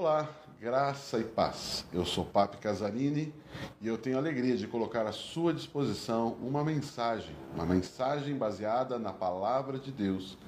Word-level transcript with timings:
Olá, 0.00 0.32
graça 0.60 1.18
e 1.18 1.24
paz. 1.24 1.84
Eu 1.92 2.06
sou 2.06 2.24
Papi 2.24 2.58
Casarini 2.58 3.34
e 3.80 3.88
eu 3.88 3.98
tenho 3.98 4.14
a 4.14 4.20
alegria 4.20 4.56
de 4.56 4.64
colocar 4.68 5.04
à 5.04 5.10
sua 5.10 5.52
disposição 5.52 6.34
uma 6.40 6.62
mensagem, 6.62 7.34
uma 7.52 7.66
mensagem 7.66 8.36
baseada 8.36 8.96
na 8.96 9.12
palavra 9.12 9.76
de 9.76 9.90
Deus. 9.90 10.38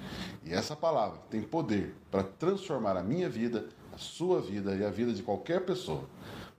E 0.44 0.52
essa 0.52 0.76
palavra 0.76 1.18
tem 1.28 1.42
poder 1.42 1.96
para 2.12 2.22
transformar 2.22 2.96
a 2.96 3.02
minha 3.02 3.28
vida, 3.28 3.68
a 3.92 3.98
sua 3.98 4.40
vida 4.40 4.76
e 4.76 4.84
a 4.84 4.88
vida 4.88 5.12
de 5.12 5.20
qualquer 5.20 5.64
pessoa. 5.64 6.04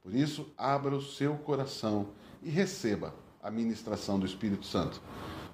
Por 0.03 0.13
isso, 0.13 0.51
abra 0.57 0.93
o 0.93 1.01
seu 1.01 1.37
coração 1.37 2.09
e 2.43 2.49
receba 2.49 3.15
a 3.41 3.49
ministração 3.49 4.19
do 4.19 4.25
Espírito 4.25 4.65
Santo. 4.65 5.01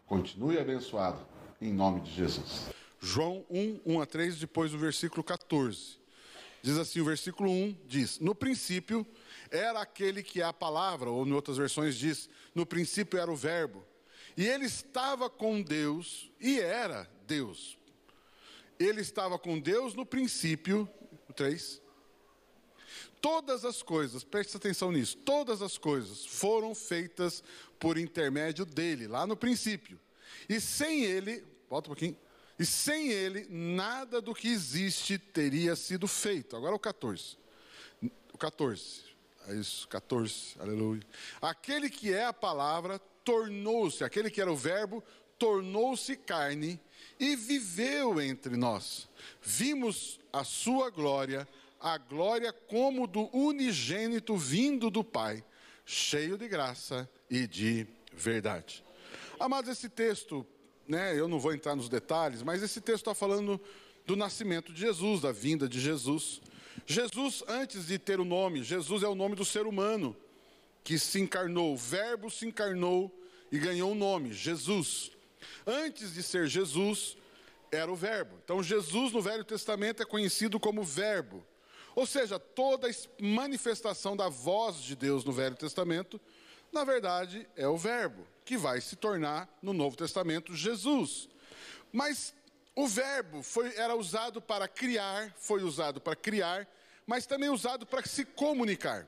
Continue 0.07 0.57
abençoado 0.57 1.19
em 1.61 1.71
nome 1.71 2.01
de 2.01 2.11
Jesus. 2.15 2.71
João 2.99 3.45
1, 3.47 3.81
1 3.85 4.01
a 4.01 4.07
3, 4.07 4.39
depois 4.39 4.71
do 4.71 4.79
versículo 4.79 5.23
14. 5.23 6.06
Diz 6.61 6.77
assim: 6.77 6.99
o 7.01 7.05
versículo 7.05 7.49
1 7.49 7.77
diz: 7.87 8.19
No 8.19 8.33
princípio 8.35 9.05
era 9.49 9.81
aquele 9.81 10.23
que 10.23 10.41
é 10.41 10.45
a 10.45 10.53
palavra, 10.53 11.09
ou 11.09 11.25
em 11.25 11.31
outras 11.31 11.57
versões 11.57 11.95
diz: 11.95 12.29
No 12.53 12.65
princípio 12.65 13.19
era 13.19 13.31
o 13.31 13.35
Verbo. 13.35 13.83
E 14.35 14.45
ele 14.45 14.65
estava 14.65 15.29
com 15.29 15.61
Deus, 15.61 16.31
e 16.39 16.59
era 16.59 17.09
Deus. 17.25 17.77
Ele 18.79 19.01
estava 19.01 19.39
com 19.39 19.59
Deus 19.59 19.93
no 19.95 20.05
princípio. 20.05 20.87
O 21.27 21.33
3. 21.33 21.81
Todas 23.19 23.65
as 23.65 23.81
coisas, 23.81 24.23
preste 24.23 24.55
atenção 24.55 24.91
nisso, 24.91 25.17
todas 25.17 25.61
as 25.61 25.77
coisas 25.77 26.23
foram 26.23 26.75
feitas 26.75 27.43
por 27.79 27.97
intermédio 27.97 28.63
dele, 28.63 29.07
lá 29.07 29.25
no 29.25 29.35
princípio. 29.35 29.99
E 30.47 30.61
sem 30.61 31.03
ele, 31.03 31.43
volta 31.67 31.87
um 31.89 31.93
pouquinho, 31.93 32.15
e 32.59 32.65
sem 32.65 33.09
ele, 33.09 33.45
nada 33.49 34.19
do 34.19 34.33
que 34.33 34.47
existe 34.47 35.17
teria 35.17 35.75
sido 35.75 36.07
feito. 36.07 36.55
Agora 36.55 36.75
o 36.75 36.79
14. 36.79 37.37
O 38.33 38.37
14. 38.37 39.01
É 39.47 39.53
isso, 39.55 39.87
14. 39.87 40.55
Aleluia. 40.59 41.03
Aquele 41.41 41.89
que 41.89 42.13
é 42.13 42.25
a 42.25 42.33
palavra 42.33 42.99
tornou-se, 43.23 44.03
aquele 44.03 44.29
que 44.29 44.41
era 44.41 44.51
o 44.51 44.55
verbo, 44.55 45.03
tornou-se 45.37 46.15
carne 46.15 46.79
e 47.19 47.35
viveu 47.35 48.19
entre 48.19 48.57
nós. 48.57 49.07
Vimos 49.41 50.19
a 50.33 50.43
sua 50.43 50.89
glória, 50.89 51.47
a 51.79 51.97
glória 51.97 52.51
como 52.51 53.05
do 53.05 53.29
unigênito 53.35 54.35
vindo 54.35 54.89
do 54.89 55.03
Pai, 55.03 55.43
cheio 55.85 56.37
de 56.37 56.47
graça 56.47 57.09
e 57.29 57.45
de 57.45 57.87
verdade. 58.11 58.83
Amados, 59.39 59.69
esse 59.69 59.89
texto 59.89 60.45
né, 60.87 61.19
eu 61.19 61.27
não 61.27 61.39
vou 61.39 61.53
entrar 61.53 61.75
nos 61.75 61.89
detalhes, 61.89 62.41
mas 62.41 62.63
esse 62.63 62.79
texto 62.79 63.01
está 63.01 63.13
falando 63.13 63.59
do 64.05 64.15
nascimento 64.15 64.71
de 64.71 64.79
Jesus, 64.79 65.21
da 65.21 65.31
vinda 65.31 65.67
de 65.67 65.79
Jesus. 65.79 66.41
Jesus, 66.85 67.43
antes 67.47 67.87
de 67.87 67.99
ter 67.99 68.19
o 68.19 68.25
nome, 68.25 68.63
Jesus 68.63 69.03
é 69.03 69.07
o 69.07 69.15
nome 69.15 69.35
do 69.35 69.43
ser 69.43 69.67
humano 69.67 70.15
que 70.83 70.97
se 70.97 71.19
encarnou, 71.19 71.73
o 71.73 71.77
Verbo 71.77 72.31
se 72.31 72.47
encarnou 72.47 73.13
e 73.51 73.59
ganhou 73.59 73.89
o 73.89 73.91
um 73.91 73.95
nome, 73.95 74.31
Jesus. 74.31 75.11
Antes 75.65 76.13
de 76.13 76.23
ser 76.23 76.47
Jesus, 76.47 77.17
era 77.69 77.91
o 77.91 77.95
Verbo. 77.95 78.39
Então, 78.41 78.63
Jesus 78.63 79.11
no 79.11 79.21
Velho 79.21 79.43
Testamento 79.43 80.01
é 80.01 80.05
conhecido 80.05 80.57
como 80.57 80.83
Verbo. 80.83 81.45
Ou 81.93 82.05
seja, 82.05 82.39
toda 82.39 82.89
manifestação 83.19 84.15
da 84.15 84.29
voz 84.29 84.77
de 84.77 84.95
Deus 84.95 85.25
no 85.25 85.33
Velho 85.33 85.55
Testamento, 85.55 86.21
na 86.71 86.85
verdade, 86.85 87.45
é 87.57 87.67
o 87.67 87.75
Verbo 87.75 88.25
que 88.47 88.55
vai 88.55 88.79
se 88.79 88.95
tornar 88.95 89.49
no 89.61 89.73
Novo 89.73 89.97
Testamento 89.97 90.55
Jesus. 90.55 91.27
Mas 91.91 92.33
o 92.73 92.87
verbo 92.87 93.43
foi, 93.43 93.75
era 93.75 93.93
usado 93.93 94.41
para 94.41 94.69
criar, 94.69 95.35
foi 95.37 95.63
usado 95.63 95.99
para 95.99 96.15
criar, 96.15 96.65
mas 97.05 97.25
também 97.25 97.49
usado 97.49 97.85
para 97.85 98.01
se 98.07 98.23
comunicar. 98.23 99.05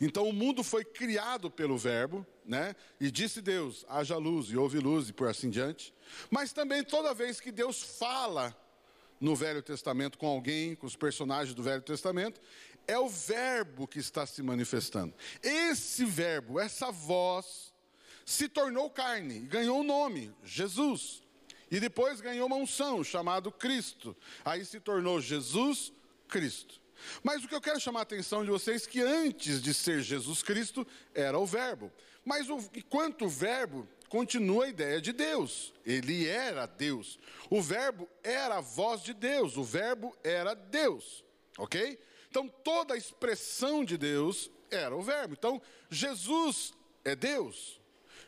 Então 0.00 0.28
o 0.28 0.32
mundo 0.32 0.64
foi 0.64 0.84
criado 0.84 1.52
pelo 1.52 1.78
verbo, 1.78 2.26
né? 2.44 2.74
E 3.00 3.12
disse 3.12 3.40
Deus: 3.40 3.86
haja 3.88 4.16
luz 4.16 4.48
e 4.48 4.56
houve 4.56 4.80
luz 4.80 5.08
e 5.08 5.12
por 5.12 5.28
assim 5.28 5.48
diante. 5.48 5.94
Mas 6.28 6.52
também 6.52 6.82
toda 6.82 7.14
vez 7.14 7.40
que 7.40 7.52
Deus 7.52 7.80
fala 7.80 8.56
no 9.20 9.36
Velho 9.36 9.62
Testamento 9.62 10.18
com 10.18 10.26
alguém, 10.26 10.74
com 10.74 10.84
os 10.86 10.96
personagens 10.96 11.54
do 11.54 11.62
Velho 11.62 11.82
Testamento, 11.82 12.40
é 12.88 12.98
o 12.98 13.08
verbo 13.08 13.86
que 13.86 14.00
está 14.00 14.26
se 14.26 14.42
manifestando. 14.42 15.14
Esse 15.40 16.04
verbo, 16.04 16.58
essa 16.58 16.90
voz, 16.90 17.71
se 18.24 18.48
tornou 18.48 18.90
carne, 18.90 19.40
ganhou 19.40 19.80
um 19.80 19.84
nome, 19.84 20.34
Jesus. 20.44 21.22
E 21.70 21.80
depois 21.80 22.20
ganhou 22.20 22.46
uma 22.46 22.56
unção, 22.56 23.02
chamado 23.02 23.50
Cristo. 23.50 24.16
Aí 24.44 24.64
se 24.64 24.78
tornou 24.78 25.20
Jesus 25.20 25.92
Cristo. 26.28 26.80
Mas 27.22 27.42
o 27.42 27.48
que 27.48 27.54
eu 27.54 27.60
quero 27.60 27.80
chamar 27.80 28.00
a 28.00 28.02
atenção 28.02 28.44
de 28.44 28.50
vocês 28.50 28.86
é 28.86 28.90
que 28.90 29.00
antes 29.00 29.60
de 29.60 29.72
ser 29.74 30.02
Jesus 30.02 30.42
Cristo, 30.42 30.86
era 31.14 31.38
o 31.38 31.46
Verbo. 31.46 31.90
Mas 32.24 32.48
o, 32.48 32.58
enquanto 32.74 33.24
o 33.24 33.28
Verbo, 33.28 33.88
continua 34.08 34.66
a 34.66 34.68
ideia 34.68 35.00
de 35.00 35.12
Deus. 35.12 35.72
Ele 35.84 36.28
era 36.28 36.66
Deus. 36.66 37.18
O 37.48 37.62
Verbo 37.62 38.08
era 38.22 38.58
a 38.58 38.60
voz 38.60 39.02
de 39.02 39.14
Deus. 39.14 39.56
O 39.56 39.64
Verbo 39.64 40.14
era 40.22 40.54
Deus. 40.54 41.24
Ok? 41.58 41.98
Então 42.28 42.46
toda 42.48 42.94
a 42.94 42.98
expressão 42.98 43.84
de 43.84 43.96
Deus 43.96 44.50
era 44.70 44.94
o 44.94 45.02
Verbo. 45.02 45.34
Então 45.34 45.60
Jesus 45.90 46.74
é 47.04 47.16
Deus. 47.16 47.80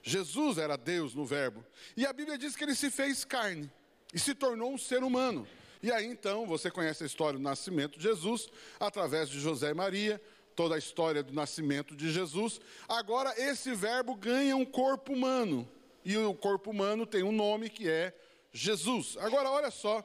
Jesus 0.07 0.59
era 0.59 0.77
Deus 0.77 1.15
no 1.15 1.25
Verbo. 1.25 1.65
E 1.97 2.05
a 2.05 2.13
Bíblia 2.13 2.37
diz 2.37 2.55
que 2.55 2.63
ele 2.63 2.75
se 2.75 2.91
fez 2.91 3.25
carne 3.25 3.73
e 4.13 4.19
se 4.19 4.35
tornou 4.35 4.71
um 4.71 4.77
ser 4.77 5.03
humano. 5.03 5.49
E 5.83 5.91
aí 5.91 6.05
então, 6.05 6.47
você 6.47 6.71
conhece 6.71 7.03
a 7.03 7.07
história 7.07 7.39
do 7.39 7.43
nascimento 7.43 7.99
de 7.99 8.05
Jesus, 8.05 8.51
através 8.79 9.31
de 9.31 9.41
José 9.41 9.71
e 9.71 9.75
Maria, 9.75 10.21
toda 10.55 10.75
a 10.75 10.79
história 10.79 11.23
do 11.23 11.33
nascimento 11.33 11.97
de 11.97 12.13
Jesus. 12.13 12.61
Agora, 12.87 13.33
esse 13.39 13.75
Verbo 13.75 14.15
ganha 14.15 14.55
um 14.55 14.65
corpo 14.65 15.15
humano. 15.15 15.67
E 16.05 16.15
o 16.19 16.35
corpo 16.35 16.71
humano 16.71 17.07
tem 17.07 17.23
um 17.23 17.33
nome 17.33 17.71
que 17.71 17.89
é 17.89 18.15
Jesus. 18.53 19.17
Agora, 19.19 19.51
olha 19.51 19.71
só, 19.71 20.05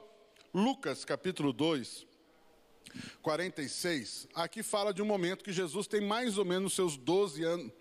Lucas 0.54 1.04
capítulo 1.04 1.52
2, 1.52 2.08
46. 3.22 4.30
Aqui 4.34 4.64
fala 4.64 4.94
de 4.94 5.02
um 5.02 5.06
momento 5.06 5.44
que 5.44 5.52
Jesus 5.52 5.88
tem 5.88 6.00
mais 6.00 6.38
ou 6.38 6.46
menos 6.46 6.74
seus 6.74 6.96
12 6.96 7.44
anos. 7.44 7.72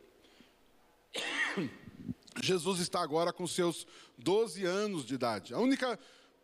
Jesus 2.43 2.81
está 2.81 3.00
agora 3.00 3.32
com 3.32 3.47
seus 3.47 3.87
12 4.16 4.65
anos 4.65 5.04
de 5.04 5.15
idade. 5.15 5.54
A 5.54 5.59
única, 5.59 5.99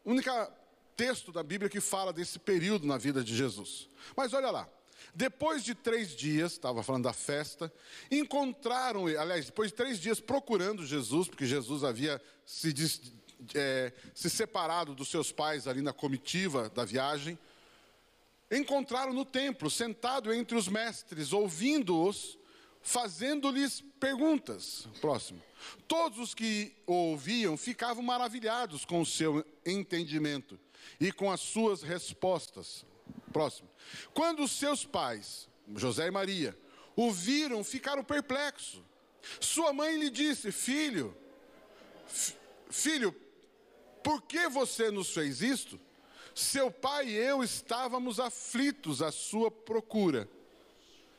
única 0.04 0.50
texto 0.96 1.32
da 1.32 1.42
Bíblia 1.42 1.68
que 1.68 1.80
fala 1.80 2.12
desse 2.12 2.38
período 2.38 2.86
na 2.86 2.96
vida 2.96 3.22
de 3.22 3.36
Jesus. 3.36 3.88
Mas 4.16 4.32
olha 4.32 4.50
lá. 4.50 4.68
Depois 5.14 5.62
de 5.62 5.74
três 5.74 6.16
dias, 6.16 6.52
estava 6.52 6.82
falando 6.82 7.04
da 7.04 7.12
festa, 7.12 7.72
encontraram, 8.10 9.06
aliás, 9.06 9.46
depois 9.46 9.70
de 9.70 9.76
três 9.76 10.00
dias 10.00 10.18
procurando 10.18 10.84
Jesus, 10.84 11.28
porque 11.28 11.46
Jesus 11.46 11.84
havia 11.84 12.20
se, 12.44 12.74
é, 13.54 13.92
se 14.12 14.28
separado 14.28 14.92
dos 14.92 15.08
seus 15.08 15.30
pais 15.30 15.68
ali 15.68 15.82
na 15.82 15.92
comitiva 15.92 16.68
da 16.68 16.84
viagem, 16.84 17.38
encontraram 18.50 19.12
no 19.12 19.24
templo, 19.24 19.70
sentado 19.70 20.32
entre 20.32 20.56
os 20.56 20.66
mestres, 20.66 21.32
ouvindo-os 21.32 22.36
fazendo-lhes 22.84 23.82
perguntas. 23.98 24.86
Próximo. 25.00 25.42
Todos 25.88 26.18
os 26.18 26.34
que 26.34 26.76
o 26.86 26.92
ouviam 26.92 27.56
ficavam 27.56 28.02
maravilhados 28.02 28.84
com 28.84 29.00
o 29.00 29.06
seu 29.06 29.44
entendimento 29.64 30.60
e 31.00 31.10
com 31.10 31.32
as 31.32 31.40
suas 31.40 31.82
respostas. 31.82 32.84
Próximo. 33.32 33.68
Quando 34.12 34.44
os 34.44 34.52
seus 34.52 34.84
pais, 34.84 35.48
José 35.74 36.06
e 36.06 36.10
Maria, 36.10 36.56
o 36.94 37.10
viram, 37.10 37.64
ficaram 37.64 38.04
perplexos. 38.04 38.82
Sua 39.40 39.72
mãe 39.72 39.96
lhe 39.96 40.10
disse: 40.10 40.52
Filho, 40.52 41.16
filho, 42.70 43.12
por 44.02 44.22
que 44.22 44.48
você 44.48 44.90
nos 44.90 45.10
fez 45.10 45.40
isto? 45.40 45.80
Seu 46.34 46.70
pai 46.70 47.08
e 47.08 47.16
eu 47.16 47.42
estávamos 47.42 48.20
aflitos 48.20 49.00
à 49.00 49.10
sua 49.10 49.50
procura. 49.50 50.28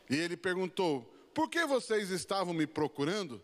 E 0.10 0.16
ele 0.16 0.38
perguntou: 0.38 1.15
por 1.36 1.50
que 1.50 1.66
vocês 1.66 2.12
estavam 2.12 2.54
me 2.54 2.66
procurando? 2.66 3.44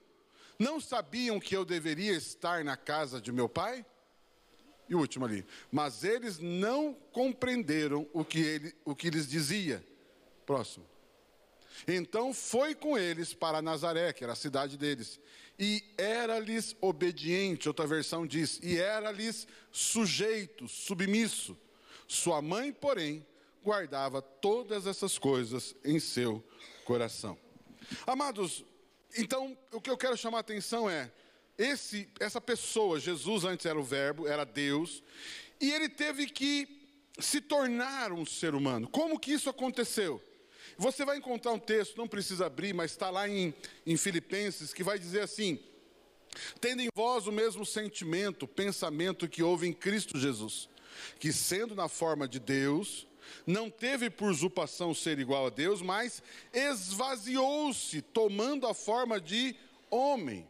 Não 0.58 0.80
sabiam 0.80 1.42
que 1.42 1.56
eu 1.56 1.66
deveria 1.66 2.14
estar 2.14 2.64
na 2.64 2.78
casa 2.78 3.20
de 3.20 3.34
meu 3.34 3.50
pai? 3.50 3.86
E 4.88 4.96
o 4.96 5.00
último 5.00 5.26
ali. 5.26 5.46
Mas 5.70 6.06
eles 6.06 6.40
não 6.40 6.94
compreenderam 7.12 8.08
o 8.14 8.24
que, 8.24 8.40
ele, 8.40 8.76
o 8.86 8.96
que 8.96 9.10
lhes 9.10 9.28
dizia. 9.28 9.86
Próximo. 10.46 10.86
Então 11.86 12.34
foi 12.34 12.74
com 12.74 12.98
eles 12.98 13.34
para 13.34 13.62
Nazaré, 13.62 14.14
que 14.14 14.24
era 14.24 14.34
a 14.34 14.38
cidade 14.38 14.78
deles, 14.78 15.20
e 15.60 15.84
era-lhes 15.98 16.76
obediente, 16.80 17.68
outra 17.68 17.86
versão 17.86 18.26
diz, 18.26 18.58
e 18.64 18.78
era-lhes 18.78 19.46
sujeito, 19.70 20.66
submisso. 20.66 21.58
Sua 22.08 22.42
mãe, 22.42 22.72
porém, 22.72 23.26
guardava 23.62 24.22
todas 24.22 24.88
essas 24.88 25.18
coisas 25.18 25.76
em 25.84 26.00
seu 26.00 26.42
coração. 26.86 27.38
Amados, 28.06 28.64
então 29.18 29.58
o 29.72 29.82
que 29.82 29.90
eu 29.90 29.98
quero 29.98 30.18
chamar 30.18 30.38
a 30.38 30.42
atenção 30.42 30.90
é 30.90 31.12
esse, 31.58 32.10
essa 32.20 32.42
pessoa, 32.42 33.00
Jesus 33.00 33.44
antes 33.44 33.66
era 33.66 33.80
o 33.80 33.84
Verbo, 33.84 34.28
era 34.28 34.44
Deus, 34.44 35.04
e 35.60 35.72
ele 35.72 35.90
teve 35.90 36.26
que 36.28 36.82
se 37.20 37.40
tornar 37.42 38.12
um 38.12 38.26
ser 38.26 38.56
humano. 38.56 38.88
Como 38.88 39.20
que 39.20 39.32
isso 39.32 39.50
aconteceu? 39.50 40.22
Você 40.78 41.06
vai 41.06 41.18
encontrar 41.18 41.52
um 41.52 41.60
texto, 41.60 41.98
não 41.98 42.08
precisa 42.08 42.48
abrir, 42.48 42.74
mas 42.74 42.92
está 42.92 43.10
lá 43.10 43.28
em, 43.28 43.54
em 43.86 43.98
Filipenses, 43.98 44.74
que 44.74 44.84
vai 44.84 44.98
dizer 44.98 45.22
assim: 45.22 45.60
tendo 46.60 46.82
em 46.82 46.88
vós 46.96 47.28
o 47.28 47.32
mesmo 47.32 47.66
sentimento, 47.66 48.48
pensamento 48.48 49.28
que 49.28 49.44
houve 49.44 49.68
em 49.68 49.74
Cristo 49.74 50.18
Jesus, 50.18 50.70
que 51.20 51.32
sendo 51.32 51.76
na 51.76 51.88
forma 51.88 52.28
de 52.28 52.40
Deus, 52.40 53.06
não 53.46 53.70
teve 53.70 54.10
por 54.10 54.30
usurpação 54.30 54.94
ser 54.94 55.20
igual 55.20 55.48
a 55.48 55.50
Deus, 55.50 55.82
mas 55.82 56.22
esvaziou-se, 56.54 58.02
tomando 58.02 58.68
a 58.68 58.74
forma 58.74 59.20
de 59.20 59.56
homem, 59.90 60.48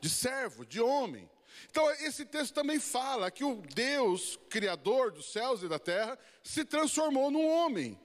de 0.00 0.08
servo, 0.08 0.64
de 0.64 0.80
homem. 0.80 1.28
Então, 1.70 1.90
esse 1.92 2.24
texto 2.24 2.54
também 2.54 2.80
fala 2.80 3.30
que 3.30 3.44
o 3.44 3.62
Deus, 3.74 4.38
Criador 4.48 5.12
dos 5.12 5.30
céus 5.32 5.62
e 5.62 5.68
da 5.68 5.78
terra, 5.78 6.18
se 6.42 6.64
transformou 6.64 7.30
num 7.30 7.46
homem. 7.46 7.98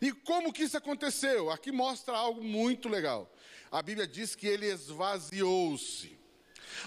E 0.00 0.12
como 0.12 0.52
que 0.52 0.62
isso 0.62 0.76
aconteceu? 0.76 1.50
Aqui 1.50 1.70
mostra 1.70 2.16
algo 2.16 2.42
muito 2.42 2.88
legal. 2.88 3.30
A 3.70 3.82
Bíblia 3.82 4.06
diz 4.06 4.34
que 4.34 4.46
ele 4.46 4.66
esvaziou-se. 4.66 6.18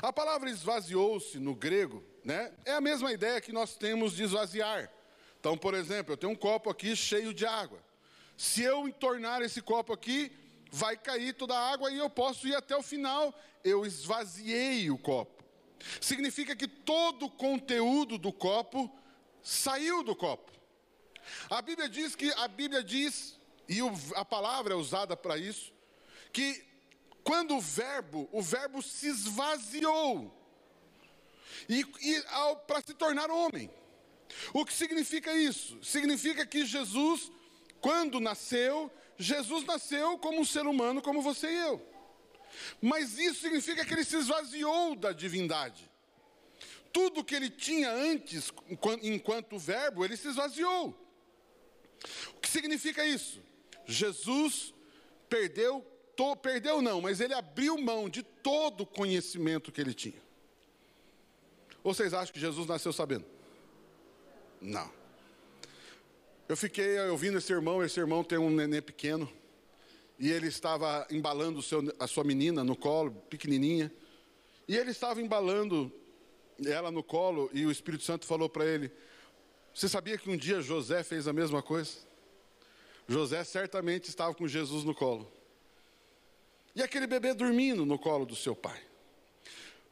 A 0.02 0.12
palavra 0.12 0.50
esvaziou-se 0.50 1.40
no 1.40 1.56
grego, 1.56 2.04
né, 2.24 2.52
é 2.66 2.74
a 2.74 2.82
mesma 2.82 3.12
ideia 3.14 3.40
que 3.40 3.52
nós 3.52 3.76
temos 3.76 4.14
de 4.14 4.24
esvaziar. 4.24 4.92
Então, 5.40 5.58
por 5.58 5.74
exemplo, 5.74 6.14
eu 6.14 6.18
tenho 6.18 6.34
um 6.34 6.36
copo 6.36 6.70
aqui 6.70 6.96
cheio 6.96 7.34
de 7.34 7.46
água. 7.46 7.82
Se 8.36 8.62
eu 8.62 8.88
entornar 8.88 9.42
esse 9.42 9.62
copo 9.62 9.94
aqui, 9.94 10.32
vai 10.72 10.98
cair 10.98 11.34
toda 11.34 11.56
a 11.58 11.72
água 11.72 11.92
e 11.92 11.98
eu 11.98 12.10
posso 12.10 12.48
ir 12.48 12.56
até 12.56 12.76
o 12.76 12.84
final. 12.84 13.34
Eu 13.64 13.86
esvaziei 13.86 14.90
o 14.92 14.98
copo. 14.98 15.44
Significa 16.02 16.56
que 16.56 16.68
todo 16.68 17.26
o 17.26 17.32
conteúdo 17.32 18.18
do 18.18 18.34
copo 18.34 18.92
saiu 19.42 20.04
do 20.04 20.16
copo. 20.16 20.52
A 21.50 21.62
Bíblia 21.62 21.90
diz 21.90 22.16
que 22.16 22.32
a 22.34 22.48
Bíblia 22.48 22.84
diz 22.84 23.40
e 23.68 23.80
a 24.16 24.24
palavra 24.24 24.74
é 24.74 24.78
usada 24.78 25.16
para 25.16 25.38
isso 25.38 25.74
que 26.32 26.64
quando 27.24 27.56
o 27.56 27.62
verbo, 27.62 28.30
o 28.32 28.42
verbo 28.42 28.82
se 28.82 29.08
esvaziou 29.08 30.32
e, 31.68 31.82
e 31.82 32.24
para 32.68 32.82
se 32.82 32.94
tornar 32.94 33.30
homem. 33.32 33.70
O 34.54 34.66
que 34.66 34.74
significa 34.74 35.34
isso? 35.34 35.78
Significa 35.84 36.46
que 36.46 36.66
Jesus, 36.66 37.32
quando 37.82 38.20
nasceu, 38.20 38.92
Jesus 39.18 39.66
nasceu 39.66 40.18
como 40.18 40.40
um 40.40 40.46
ser 40.46 40.66
humano 40.66 41.02
como 41.02 41.22
você 41.22 41.50
e 41.50 41.58
eu. 41.58 41.82
Mas 42.82 43.18
isso 43.18 43.42
significa 43.42 43.86
que 43.86 43.94
ele 43.94 44.04
se 44.04 44.18
esvaziou 44.18 44.96
da 44.96 45.12
divindade. 45.12 45.90
Tudo 46.94 47.24
que 47.24 47.36
ele 47.36 47.50
tinha 47.50 47.92
antes, 47.92 48.52
enquanto 49.04 49.58
verbo, 49.58 50.04
ele 50.04 50.18
se 50.18 50.28
esvaziou. 50.30 50.96
O 52.36 52.40
que 52.40 52.50
significa 52.50 53.06
isso? 53.06 53.42
Jesus 53.86 54.74
perdeu, 55.30 55.86
to, 56.16 56.36
perdeu 56.36 56.82
não, 56.82 57.02
mas 57.02 57.20
ele 57.20 57.34
abriu 57.34 57.78
mão 57.78 58.10
de 58.10 58.24
todo 58.24 58.82
o 58.82 58.86
conhecimento 58.86 59.72
que 59.72 59.82
ele 59.82 59.94
tinha. 59.94 60.22
Ou 61.84 61.94
vocês 61.94 62.14
acham 62.14 62.34
que 62.34 62.40
Jesus 62.40 62.68
nasceu 62.68 62.92
sabendo? 62.92 63.26
Não. 64.62 64.90
Eu 66.48 66.56
fiquei 66.56 67.00
ouvindo 67.10 67.38
esse 67.38 67.52
irmão, 67.52 67.84
esse 67.84 68.00
irmão 68.00 68.24
tem 68.24 68.38
um 68.38 68.50
neném 68.50 68.82
pequeno, 68.82 69.32
e 70.18 70.32
ele 70.32 70.48
estava 70.48 71.06
embalando 71.12 71.62
seu, 71.62 71.84
a 72.00 72.08
sua 72.08 72.24
menina 72.24 72.64
no 72.64 72.76
colo, 72.76 73.12
pequenininha, 73.30 73.92
e 74.68 74.76
ele 74.76 74.92
estava 74.92 75.22
embalando 75.22 75.92
ela 76.66 76.90
no 76.90 77.04
colo, 77.04 77.50
e 77.54 77.66
o 77.66 77.72
Espírito 77.72 78.04
Santo 78.04 78.26
falou 78.26 78.50
para 78.50 78.66
ele: 78.66 78.92
Você 79.74 79.88
sabia 79.88 80.18
que 80.18 80.30
um 80.30 80.38
dia 80.38 80.62
José 80.62 81.04
fez 81.04 81.28
a 81.28 81.34
mesma 81.34 81.62
coisa? 81.62 82.08
José 83.08 83.44
certamente 83.44 84.10
estava 84.10 84.34
com 84.34 84.48
Jesus 84.48 84.84
no 84.84 84.94
colo. 84.94 85.32
E 86.76 86.84
aquele 86.84 87.08
bebê 87.08 87.34
dormindo 87.34 87.86
no 87.86 87.98
colo 87.98 88.26
do 88.26 88.36
seu 88.36 88.56
pai. 88.56 88.80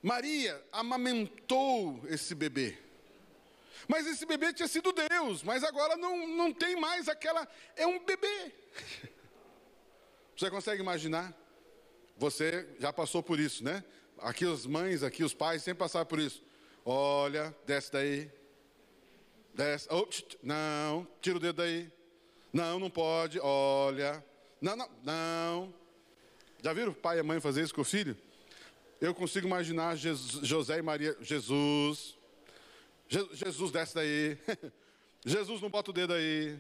Maria 0.01 0.62
amamentou 0.71 2.00
esse 2.07 2.35
bebê. 2.35 2.77
Mas 3.88 4.08
esse 4.08 4.26
bebê 4.26 4.54
tinha 4.54 4.68
sido 4.68 4.92
Deus, 4.92 5.44
mas 5.44 5.64
agora 5.64 5.96
não, 5.96 6.28
não 6.28 6.54
tem 6.54 6.76
mais 6.76 7.08
aquela. 7.08 7.48
É 7.76 7.86
um 7.86 8.04
bebê. 8.04 8.52
Você 10.36 10.50
consegue 10.50 10.82
imaginar? 10.82 11.34
Você 12.18 12.68
já 12.80 12.92
passou 12.92 13.22
por 13.22 13.40
isso, 13.40 13.64
né? 13.64 13.84
Aqui 14.20 14.46
as 14.46 14.66
mães, 14.66 15.04
aqui 15.04 15.24
os 15.24 15.34
pais 15.34 15.64
sempre 15.64 15.80
passaram 15.80 16.06
por 16.06 16.20
isso. 16.20 16.44
Olha, 16.84 17.56
desce 17.66 17.92
daí. 17.92 18.32
Desce. 19.54 19.88
Oh, 19.90 20.08
não, 20.42 21.08
tira 21.22 21.38
o 21.38 21.40
dedo 21.40 21.58
daí. 21.58 21.92
Não, 22.52 22.80
não 22.80 22.90
pode. 22.90 23.40
Olha. 23.40 24.24
Não, 24.62 24.76
não, 24.76 24.90
não. 25.04 25.74
Já 26.64 26.74
viram 26.74 26.92
o 26.92 26.96
pai 26.96 27.18
e 27.18 27.20
a 27.20 27.24
mãe 27.24 27.40
fazer 27.40 27.64
isso 27.64 27.76
com 27.76 27.82
o 27.82 27.86
filho? 27.86 28.18
Eu 29.00 29.14
consigo 29.14 29.46
imaginar 29.46 29.96
Jesus, 29.96 30.48
José 30.48 30.80
e 30.80 30.82
Maria. 30.82 31.18
Jesus. 31.22 32.14
Jesus 33.07 33.72
desce 33.72 33.96
daí. 33.96 34.38
Jesus 35.25 35.62
não 35.62 35.69
bota 35.69 35.92
o 35.92 35.94
dedo 35.94 36.13
aí. 36.13 36.57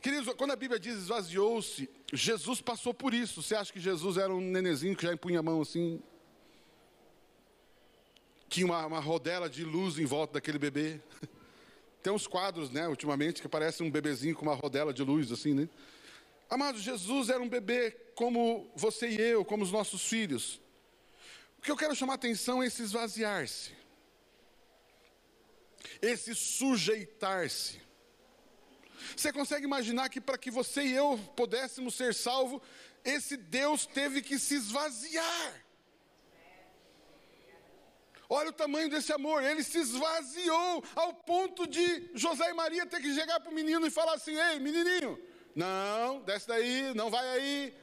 Queridos, 0.00 0.32
quando 0.34 0.52
a 0.52 0.56
Bíblia 0.56 0.78
diz 0.78 0.94
esvaziou-se, 0.94 1.90
Jesus 2.12 2.60
passou 2.60 2.94
por 2.94 3.12
isso. 3.12 3.42
Você 3.42 3.54
acha 3.54 3.72
que 3.72 3.80
Jesus 3.80 4.16
era 4.16 4.32
um 4.32 4.40
nenezinho 4.40 4.96
que 4.96 5.02
já 5.02 5.12
impunha 5.12 5.40
a 5.40 5.42
mão 5.42 5.60
assim? 5.60 6.00
Tinha 8.48 8.66
uma, 8.66 8.86
uma 8.86 9.00
rodela 9.00 9.48
de 9.48 9.64
luz 9.64 9.98
em 9.98 10.04
volta 10.04 10.34
daquele 10.34 10.58
bebê. 10.58 11.00
Tem 12.02 12.12
uns 12.12 12.26
quadros, 12.26 12.70
né, 12.70 12.88
ultimamente, 12.88 13.42
que 13.42 13.48
parece 13.48 13.82
um 13.82 13.90
bebezinho 13.90 14.34
com 14.34 14.42
uma 14.42 14.54
rodela 14.54 14.92
de 14.92 15.02
luz, 15.02 15.32
assim, 15.32 15.52
né? 15.52 15.68
Amado, 16.48 16.78
Jesus 16.78 17.28
era 17.28 17.42
um 17.42 17.48
bebê 17.48 17.90
como 18.14 18.70
você 18.74 19.08
e 19.08 19.20
eu, 19.20 19.44
como 19.44 19.62
os 19.62 19.70
nossos 19.70 20.02
filhos. 20.06 20.60
O 21.58 21.62
que 21.62 21.70
eu 21.70 21.76
quero 21.76 21.94
chamar 21.94 22.14
a 22.14 22.16
atenção 22.16 22.62
é 22.62 22.66
esse 22.66 22.82
esvaziar-se, 22.82 23.72
esse 26.00 26.34
sujeitar-se. 26.34 27.80
Você 29.16 29.32
consegue 29.32 29.64
imaginar 29.64 30.08
que 30.08 30.20
para 30.20 30.38
que 30.38 30.50
você 30.50 30.82
e 30.82 30.92
eu 30.92 31.18
pudéssemos 31.36 31.94
ser 31.94 32.14
salvos, 32.14 32.60
esse 33.04 33.36
Deus 33.36 33.86
teve 33.86 34.22
que 34.22 34.38
se 34.38 34.54
esvaziar. 34.54 35.64
Olha 38.30 38.50
o 38.50 38.52
tamanho 38.52 38.90
desse 38.90 39.10
amor, 39.10 39.42
ele 39.42 39.62
se 39.62 39.78
esvaziou 39.78 40.84
ao 40.94 41.14
ponto 41.14 41.66
de 41.66 42.10
José 42.14 42.50
e 42.50 42.52
Maria 42.52 42.84
ter 42.84 43.00
que 43.00 43.14
chegar 43.14 43.40
para 43.40 43.50
o 43.50 43.54
menino 43.54 43.86
e 43.86 43.90
falar 43.90 44.14
assim: 44.14 44.36
Ei, 44.36 44.58
menininho, 44.58 45.18
não, 45.54 46.20
desce 46.20 46.46
daí, 46.46 46.92
não 46.94 47.08
vai 47.08 47.26
aí. 47.30 47.74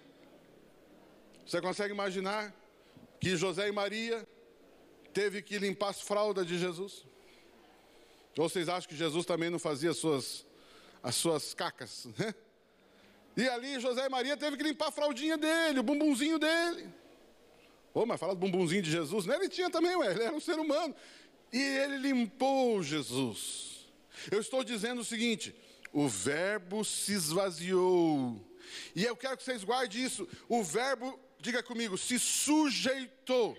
Você 1.45 1.59
consegue 1.61 1.93
imaginar 1.93 2.53
que 3.19 3.35
José 3.35 3.67
e 3.67 3.71
Maria 3.71 4.27
teve 5.13 5.41
que 5.41 5.57
limpar 5.57 5.89
as 5.89 6.01
fraldas 6.01 6.45
de 6.45 6.59
Jesus? 6.59 7.05
Ou 8.37 8.49
vocês 8.49 8.67
acham 8.67 8.89
que 8.89 8.95
Jesus 8.95 9.25
também 9.25 9.49
não 9.49 9.59
fazia 9.59 9.93
suas 9.93 10.45
as 11.01 11.15
suas 11.15 11.53
cacas, 11.53 12.07
né? 12.17 12.33
E 13.37 13.47
ali 13.47 13.79
José 13.79 14.05
e 14.05 14.09
Maria 14.09 14.35
teve 14.35 14.57
que 14.57 14.63
limpar 14.63 14.87
a 14.87 14.91
fraldinha 14.91 15.37
dele, 15.37 15.79
o 15.79 15.83
bumbumzinho 15.83 16.39
dele. 16.39 16.89
Oh, 17.93 18.05
mas 18.05 18.19
fala 18.19 18.33
do 18.33 18.39
bumbumzinho 18.39 18.81
de 18.81 18.89
Jesus, 18.89 19.25
né? 19.25 19.35
Ele 19.35 19.47
tinha 19.47 19.69
também, 19.69 19.95
ué, 19.95 20.11
ele 20.11 20.23
era 20.23 20.35
um 20.35 20.39
ser 20.39 20.57
humano. 20.57 20.95
E 21.53 21.61
ele 21.61 21.97
limpou 21.97 22.81
Jesus. 22.81 23.87
Eu 24.31 24.41
estou 24.41 24.63
dizendo 24.63 25.01
o 25.01 25.05
seguinte: 25.05 25.55
o 25.93 26.07
verbo 26.07 26.83
se 26.83 27.13
esvaziou. 27.13 28.41
E 28.95 29.05
eu 29.05 29.15
quero 29.15 29.37
que 29.37 29.43
vocês 29.43 29.63
guardem 29.63 30.03
isso. 30.03 30.27
O 30.49 30.63
verbo, 30.63 31.19
diga 31.39 31.61
comigo, 31.61 31.97
se 31.97 32.17
sujeitou. 32.17 33.55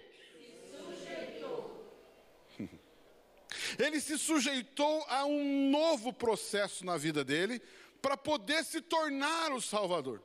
Ele 3.78 4.00
se 4.00 4.18
sujeitou 4.18 5.04
a 5.08 5.24
um 5.24 5.70
novo 5.70 6.12
processo 6.12 6.84
na 6.84 6.96
vida 6.96 7.24
dele 7.24 7.60
para 8.00 8.16
poder 8.16 8.64
se 8.64 8.80
tornar 8.80 9.52
o 9.52 9.60
Salvador. 9.60 10.22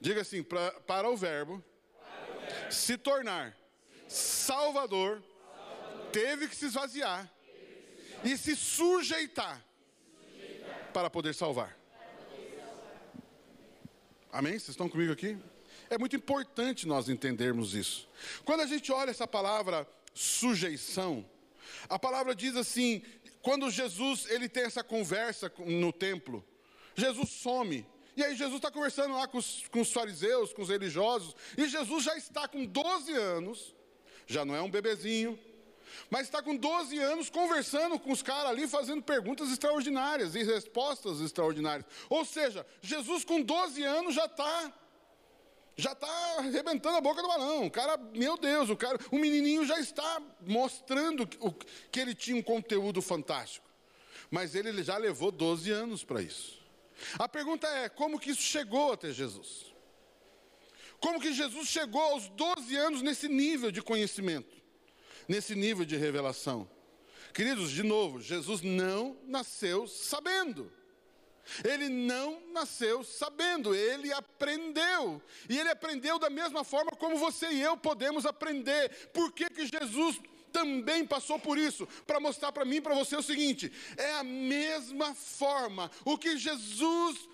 Diga 0.00 0.22
assim, 0.22 0.42
pra, 0.42 0.72
para 0.82 1.08
o 1.08 1.16
verbo, 1.16 1.62
para 1.98 2.36
o 2.36 2.40
verbo. 2.40 2.72
Se, 2.72 2.96
tornar 2.96 3.56
Salvador, 4.08 5.22
Salvador, 5.22 6.10
teve 6.10 6.48
que 6.48 6.56
se 6.56 6.66
esvaziar 6.66 7.30
e 8.24 8.36
se 8.36 8.56
sujeitar, 8.56 9.64
para 10.92 11.08
poder 11.08 11.34
salvar. 11.34 11.78
Amém? 14.32 14.52
Vocês 14.52 14.70
estão 14.70 14.88
comigo 14.88 15.12
aqui? 15.12 15.38
É 15.88 15.98
muito 15.98 16.14
importante 16.14 16.86
nós 16.86 17.08
entendermos 17.08 17.74
isso. 17.74 18.08
Quando 18.44 18.60
a 18.60 18.66
gente 18.66 18.92
olha 18.92 19.10
essa 19.10 19.26
palavra 19.26 19.88
sujeição, 20.14 21.28
a 21.88 21.98
palavra 21.98 22.34
diz 22.34 22.56
assim: 22.56 23.02
quando 23.42 23.70
Jesus 23.70 24.26
ele 24.30 24.48
tem 24.48 24.64
essa 24.64 24.82
conversa 24.84 25.52
no 25.58 25.92
templo, 25.92 26.44
Jesus 26.94 27.30
some. 27.30 27.86
E 28.16 28.24
aí 28.24 28.36
Jesus 28.36 28.56
está 28.56 28.70
conversando 28.70 29.14
lá 29.14 29.26
com 29.26 29.38
os, 29.38 29.64
com 29.68 29.80
os 29.80 29.92
fariseus, 29.92 30.52
com 30.52 30.62
os 30.62 30.68
religiosos, 30.68 31.34
e 31.56 31.68
Jesus 31.68 32.04
já 32.04 32.16
está 32.16 32.46
com 32.46 32.66
12 32.66 33.12
anos, 33.12 33.74
já 34.26 34.44
não 34.44 34.54
é 34.54 34.60
um 34.60 34.70
bebezinho, 34.70 35.38
Mas 36.08 36.22
está 36.22 36.42
com 36.42 36.56
12 36.56 36.98
anos 36.98 37.30
conversando 37.30 37.98
com 37.98 38.12
os 38.12 38.22
caras 38.22 38.50
ali, 38.50 38.66
fazendo 38.66 39.02
perguntas 39.02 39.50
extraordinárias 39.50 40.34
e 40.34 40.42
respostas 40.42 41.20
extraordinárias. 41.20 41.86
Ou 42.08 42.24
seja, 42.24 42.66
Jesus 42.80 43.24
com 43.24 43.40
12 43.40 43.82
anos 43.82 44.14
já 44.14 44.26
está 44.26 44.72
já 45.80 45.92
está 45.92 46.08
arrebentando 46.38 46.96
a 46.96 47.00
boca 47.00 47.22
do 47.22 47.28
balão. 47.28 47.66
O 47.66 47.70
cara, 47.70 47.96
meu 48.14 48.36
Deus, 48.36 48.70
o 48.70 48.76
cara, 48.76 48.98
o 49.10 49.18
menininho 49.18 49.64
já 49.64 49.78
está 49.80 50.22
mostrando 50.46 51.26
que 51.26 52.00
ele 52.00 52.14
tinha 52.14 52.36
um 52.36 52.42
conteúdo 52.42 53.02
fantástico. 53.02 53.68
Mas 54.30 54.54
ele 54.54 54.82
já 54.82 54.96
levou 54.96 55.32
12 55.32 55.70
anos 55.70 56.04
para 56.04 56.22
isso. 56.22 56.60
A 57.18 57.28
pergunta 57.28 57.66
é: 57.66 57.88
como 57.88 58.18
que 58.18 58.30
isso 58.30 58.42
chegou 58.42 58.92
até 58.92 59.10
Jesus? 59.10 59.74
Como 61.00 61.20
que 61.20 61.32
Jesus 61.32 61.66
chegou 61.66 62.00
aos 62.00 62.28
12 62.28 62.76
anos 62.76 63.02
nesse 63.02 63.26
nível 63.26 63.72
de 63.72 63.80
conhecimento, 63.80 64.54
nesse 65.26 65.54
nível 65.54 65.84
de 65.84 65.96
revelação? 65.96 66.70
Queridos, 67.32 67.70
de 67.70 67.82
novo, 67.82 68.20
Jesus 68.20 68.60
não 68.60 69.16
nasceu 69.24 69.86
sabendo. 69.86 70.70
Ele 71.64 71.88
não 71.88 72.40
nasceu 72.52 73.02
sabendo, 73.02 73.74
ele 73.74 74.12
aprendeu. 74.12 75.22
E 75.48 75.58
ele 75.58 75.70
aprendeu 75.70 76.18
da 76.18 76.30
mesma 76.30 76.64
forma 76.64 76.92
como 76.92 77.16
você 77.16 77.50
e 77.50 77.60
eu 77.60 77.76
podemos 77.76 78.26
aprender. 78.26 79.10
Por 79.12 79.32
que, 79.32 79.48
que 79.50 79.66
Jesus 79.66 80.20
também 80.52 81.06
passou 81.06 81.38
por 81.38 81.58
isso? 81.58 81.86
Para 82.06 82.20
mostrar 82.20 82.52
para 82.52 82.64
mim 82.64 82.76
e 82.76 82.80
para 82.80 82.94
você 82.94 83.16
o 83.16 83.22
seguinte: 83.22 83.72
é 83.96 84.14
a 84.14 84.24
mesma 84.24 85.14
forma. 85.14 85.90
O 86.04 86.18
que 86.18 86.36
Jesus 86.36 87.28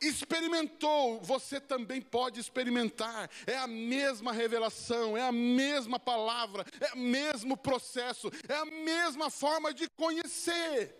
experimentou, 0.00 1.20
você 1.20 1.60
também 1.60 2.00
pode 2.00 2.40
experimentar. 2.40 3.30
É 3.46 3.56
a 3.56 3.66
mesma 3.66 4.32
revelação, 4.32 5.16
é 5.16 5.22
a 5.22 5.32
mesma 5.32 5.98
palavra, 5.98 6.64
é 6.80 6.94
o 6.94 6.98
mesmo 6.98 7.56
processo, 7.56 8.30
é 8.48 8.54
a 8.54 8.64
mesma 8.64 9.30
forma 9.30 9.72
de 9.72 9.88
conhecer. 9.90 10.97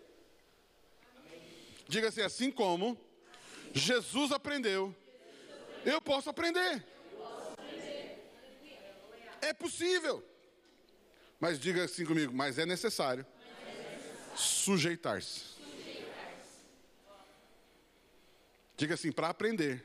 Diga 1.89 2.09
assim: 2.09 2.21
assim 2.21 2.51
como 2.51 2.95
Jesus 3.73 4.31
aprendeu, 4.31 4.95
eu 5.83 5.99
posso 5.99 6.29
aprender. 6.29 6.85
É 9.41 9.51
possível. 9.53 10.23
Mas 11.39 11.59
diga 11.59 11.83
assim 11.83 12.05
comigo: 12.05 12.31
mas 12.31 12.59
é 12.59 12.65
necessário 12.65 13.25
sujeitar-se. 14.35 15.57
Diga 18.77 18.93
assim: 18.93 19.11
para 19.11 19.29
aprender, 19.29 19.83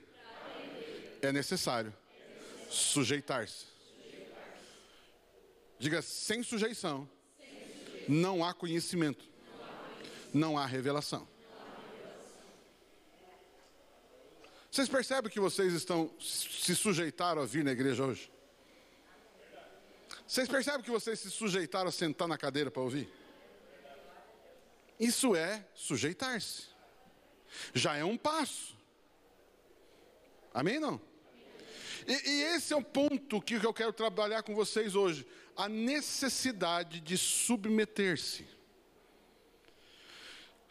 é 1.22 1.32
necessário 1.32 1.92
sujeitar-se. 2.68 3.64
Diga: 5.78 6.02
sem 6.02 6.42
sujeição, 6.42 7.08
não 8.06 8.44
há 8.44 8.52
conhecimento, 8.52 9.24
não 10.34 10.58
há 10.58 10.66
revelação. 10.66 11.33
Vocês 14.74 14.88
percebem 14.88 15.30
que 15.30 15.38
vocês 15.38 15.72
estão 15.72 16.12
se 16.18 16.74
sujeitaram 16.74 17.40
a 17.40 17.46
vir 17.46 17.62
na 17.62 17.70
igreja 17.70 18.04
hoje? 18.04 18.28
Vocês 20.26 20.48
percebem 20.48 20.82
que 20.82 20.90
vocês 20.90 21.20
se 21.20 21.30
sujeitaram 21.30 21.90
a 21.90 21.92
sentar 21.92 22.26
na 22.26 22.36
cadeira 22.36 22.72
para 22.72 22.82
ouvir? 22.82 23.08
Isso 24.98 25.36
é 25.36 25.64
sujeitar-se. 25.76 26.64
Já 27.72 27.94
é 27.94 28.04
um 28.04 28.16
passo. 28.16 28.76
Amém 30.52 30.80
não? 30.80 31.00
E, 32.04 32.30
e, 32.30 32.42
esse 32.56 32.72
é 32.72 32.76
um 32.76 32.82
ponto 32.82 33.40
que 33.40 33.54
eu 33.54 33.72
quero 33.72 33.92
trabalhar 33.92 34.42
com 34.42 34.56
vocês 34.56 34.96
hoje. 34.96 35.24
A 35.56 35.68
necessidade 35.68 37.00
de 37.00 37.16
submeter-se. 37.16 38.44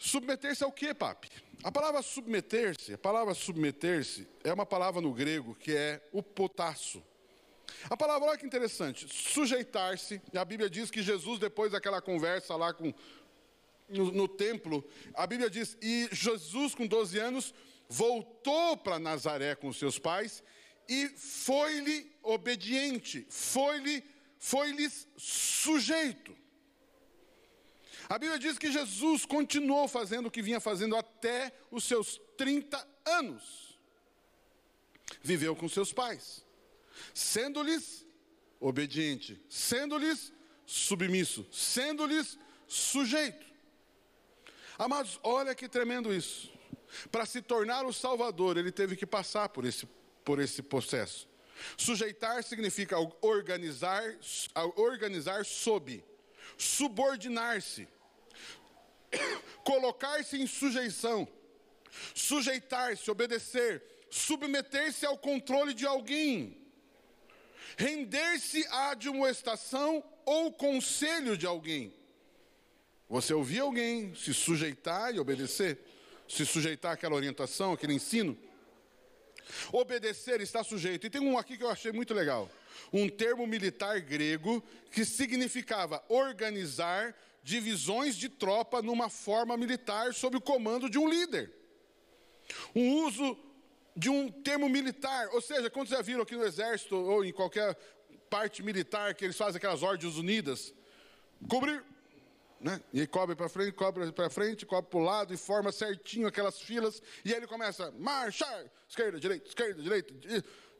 Submeter-se 0.05 0.61
ao 0.65 0.71
que, 0.71 0.93
papi? 0.93 1.29
A 1.63 1.71
palavra 1.71 2.01
submeter-se, 2.01 2.93
a 2.93 2.97
palavra 2.97 3.33
submeter-se 3.33 4.27
é 4.43 4.51
uma 4.51 4.65
palavra 4.65 4.99
no 4.99 5.13
grego 5.13 5.55
que 5.55 5.73
é 5.73 6.01
o 6.11 6.21
potasso. 6.21 7.01
A 7.89 7.95
palavra, 7.95 8.27
olha 8.27 8.37
que 8.37 8.45
interessante, 8.45 9.07
sujeitar-se, 9.07 10.21
a 10.35 10.43
Bíblia 10.43 10.69
diz 10.69 10.91
que 10.91 11.01
Jesus, 11.01 11.39
depois 11.39 11.71
daquela 11.71 12.01
conversa 12.01 12.53
lá 12.57 12.73
com, 12.73 12.93
no, 13.87 14.11
no 14.11 14.27
templo, 14.27 14.83
a 15.13 15.25
Bíblia 15.25 15.49
diz, 15.49 15.77
e 15.81 16.09
Jesus 16.11 16.75
com 16.75 16.85
12 16.85 17.17
anos 17.19 17.53
voltou 17.87 18.75
para 18.75 18.99
Nazaré 18.99 19.55
com 19.55 19.71
seus 19.71 19.97
pais 19.97 20.43
e 20.89 21.07
foi-lhe 21.15 22.11
obediente, 22.21 23.25
foi-lhe 23.29 24.03
foi-lhes 24.37 25.07
sujeito. 25.15 26.42
A 28.13 28.19
Bíblia 28.19 28.37
diz 28.37 28.59
que 28.59 28.71
Jesus 28.71 29.25
continuou 29.25 29.87
fazendo 29.87 30.27
o 30.27 30.31
que 30.31 30.43
vinha 30.43 30.59
fazendo 30.59 30.95
até 30.95 31.51
os 31.71 31.83
seus 31.83 32.21
30 32.37 32.87
anos. 33.05 33.75
Viveu 35.23 35.55
com 35.55 35.67
seus 35.67 35.91
pais, 35.91 36.45
sendo-lhes 37.11 38.05
obediente, 38.59 39.41
sendo-lhes 39.49 40.31
submisso, 40.63 41.43
sendo-lhes 41.51 42.37
sujeito. 42.67 43.43
Amados, 44.77 45.19
olha 45.23 45.55
que 45.55 45.67
tremendo 45.67 46.13
isso. 46.13 46.53
Para 47.11 47.25
se 47.25 47.41
tornar 47.41 47.83
o 47.83 47.91
Salvador, 47.91 48.57
ele 48.57 48.71
teve 48.71 48.95
que 48.95 49.07
passar 49.07 49.49
por 49.49 49.65
esse, 49.65 49.87
por 50.23 50.39
esse 50.39 50.61
processo. 50.61 51.27
Sujeitar 51.75 52.43
significa 52.43 52.95
organizar, 53.23 54.03
organizar 54.75 55.43
sob 55.43 56.03
subordinar-se, 56.57 57.87
colocar-se 59.63 60.41
em 60.41 60.47
sujeição, 60.47 61.27
sujeitar-se, 62.13 63.09
obedecer, 63.09 63.81
submeter-se 64.09 65.05
ao 65.05 65.17
controle 65.17 65.73
de 65.73 65.85
alguém, 65.85 66.57
render-se 67.77 68.65
à 68.67 68.91
admoestação 68.91 70.03
ou 70.25 70.51
conselho 70.51 71.37
de 71.37 71.45
alguém. 71.45 71.93
Você 73.09 73.33
ouvir 73.33 73.59
alguém, 73.59 74.15
se 74.15 74.33
sujeitar 74.33 75.13
e 75.13 75.19
obedecer, 75.19 75.79
se 76.27 76.45
sujeitar 76.45 76.93
àquela 76.93 77.15
orientação, 77.15 77.73
aquele 77.73 77.93
ensino. 77.93 78.37
Obedecer 79.71 80.41
está 80.41 80.63
sujeito. 80.63 81.05
E 81.05 81.09
tem 81.09 81.21
um 81.21 81.37
aqui 81.37 81.57
que 81.57 81.63
eu 81.63 81.69
achei 81.69 81.91
muito 81.91 82.13
legal 82.13 82.49
um 82.91 83.09
termo 83.09 83.45
militar 83.47 83.99
grego 83.99 84.63
que 84.91 85.03
significava 85.03 86.03
organizar 86.07 87.15
divisões 87.43 88.15
de 88.15 88.29
tropa 88.29 88.81
numa 88.81 89.09
forma 89.09 89.57
militar 89.57 90.13
sob 90.13 90.37
o 90.37 90.41
comando 90.41 90.89
de 90.89 90.97
um 90.97 91.07
líder. 91.07 91.51
Um 92.73 93.03
uso 93.05 93.37
de 93.95 94.09
um 94.09 94.31
termo 94.31 94.67
militar, 94.69 95.27
ou 95.33 95.41
seja, 95.41 95.69
quando 95.69 95.89
já 95.89 96.01
viram 96.01 96.23
aqui 96.23 96.35
no 96.35 96.45
exército 96.45 96.95
ou 96.95 97.23
em 97.23 97.31
qualquer 97.31 97.77
parte 98.29 98.63
militar 98.63 99.13
que 99.13 99.25
eles 99.25 99.37
fazem 99.37 99.57
aquelas 99.57 99.83
ordens 99.83 100.15
unidas, 100.15 100.73
cobrir, 101.47 101.83
né? 102.59 102.81
E 102.93 103.05
cobre 103.05 103.35
para 103.35 103.49
frente, 103.49 103.73
cobre 103.73 104.11
para 104.11 104.29
frente, 104.29 104.65
cobre 104.65 104.89
para 104.89 104.99
o 104.99 105.03
lado 105.03 105.33
e 105.33 105.37
forma 105.37 105.71
certinho 105.71 106.25
aquelas 106.25 106.59
filas. 106.59 107.03
E 107.23 107.31
aí 107.31 107.37
ele 107.37 107.47
começa, 107.47 107.91
marchar, 107.99 108.65
esquerda, 108.87 109.19
direita, 109.19 109.47
esquerda, 109.47 109.83
direita, 109.83 110.13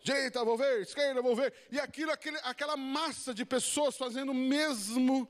direita, 0.02 0.46
vou 0.46 0.58
ver, 0.58 0.82
esquerda, 0.82 1.22
vou 1.22 1.36
ver. 1.36 1.54
E 1.70 1.80
aquilo, 1.80 2.12
aquele, 2.12 2.38
aquela 2.44 2.78
massa 2.78 3.34
de 3.34 3.46
pessoas 3.46 3.98
fazendo 3.98 4.32
o 4.32 4.36
mesmo 4.36 5.28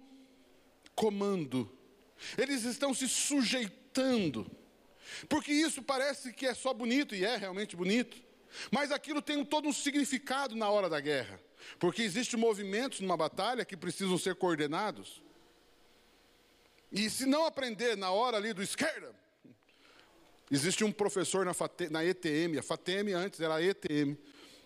comando. 0.96 1.70
Eles 2.38 2.64
estão 2.64 2.94
se 2.94 3.08
sujeitando. 3.08 4.50
Porque 5.28 5.52
isso 5.52 5.82
parece 5.82 6.34
que 6.34 6.46
é 6.46 6.54
só 6.54 6.74
bonito, 6.74 7.14
e 7.16 7.26
é 7.26 7.36
realmente 7.36 7.76
bonito. 7.76 8.22
Mas 8.72 8.92
aquilo 8.92 9.22
tem 9.22 9.44
todo 9.44 9.68
um 9.68 9.74
significado 9.74 10.56
na 10.56 10.70
hora 10.70 10.90
da 10.90 11.00
guerra. 11.00 11.40
Porque 11.80 12.02
existem 12.02 12.40
movimentos 12.40 13.00
numa 13.00 13.18
batalha 13.18 13.66
que 13.66 13.78
precisam 13.78 14.18
ser 14.18 14.36
coordenados. 14.36 15.22
E 16.92 17.10
se 17.10 17.26
não 17.26 17.46
aprender 17.46 17.98
na 17.98 18.12
hora 18.12 18.38
ali 18.38 18.54
do 18.54 18.62
esquerda, 18.62 19.14
existe 20.52 20.84
um 20.84 20.92
professor 20.92 21.46
na, 21.46 21.54
FATEM, 21.54 21.90
na 21.90 22.06
ETM, 22.06 22.60
a 22.60 22.64
FATEM 22.64 23.14
antes 23.14 23.40
era 23.40 23.56
a 23.56 23.62
ETM, 23.62 24.16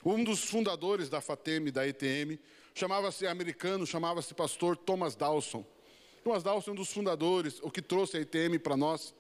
um 0.04 0.24
dos 0.24 0.44
fundadores 0.44 1.08
da 1.08 1.22
FATEM, 1.22 1.72
da 1.72 1.88
ETM, 1.88 2.38
chamava-se 2.74 3.26
americano, 3.26 3.86
chamava-se 3.86 4.34
pastor 4.34 4.76
Thomas 4.76 5.16
Dawson. 5.16 5.66
Thomas 6.28 6.44
Dawson 6.44 6.72
um 6.72 6.76
dos 6.76 6.92
fundadores, 6.92 7.58
o 7.62 7.72
que 7.72 7.82
trouxe 7.82 8.18
a 8.18 8.20
ETM 8.20 8.60
para 8.62 8.76
nós. 8.76 9.16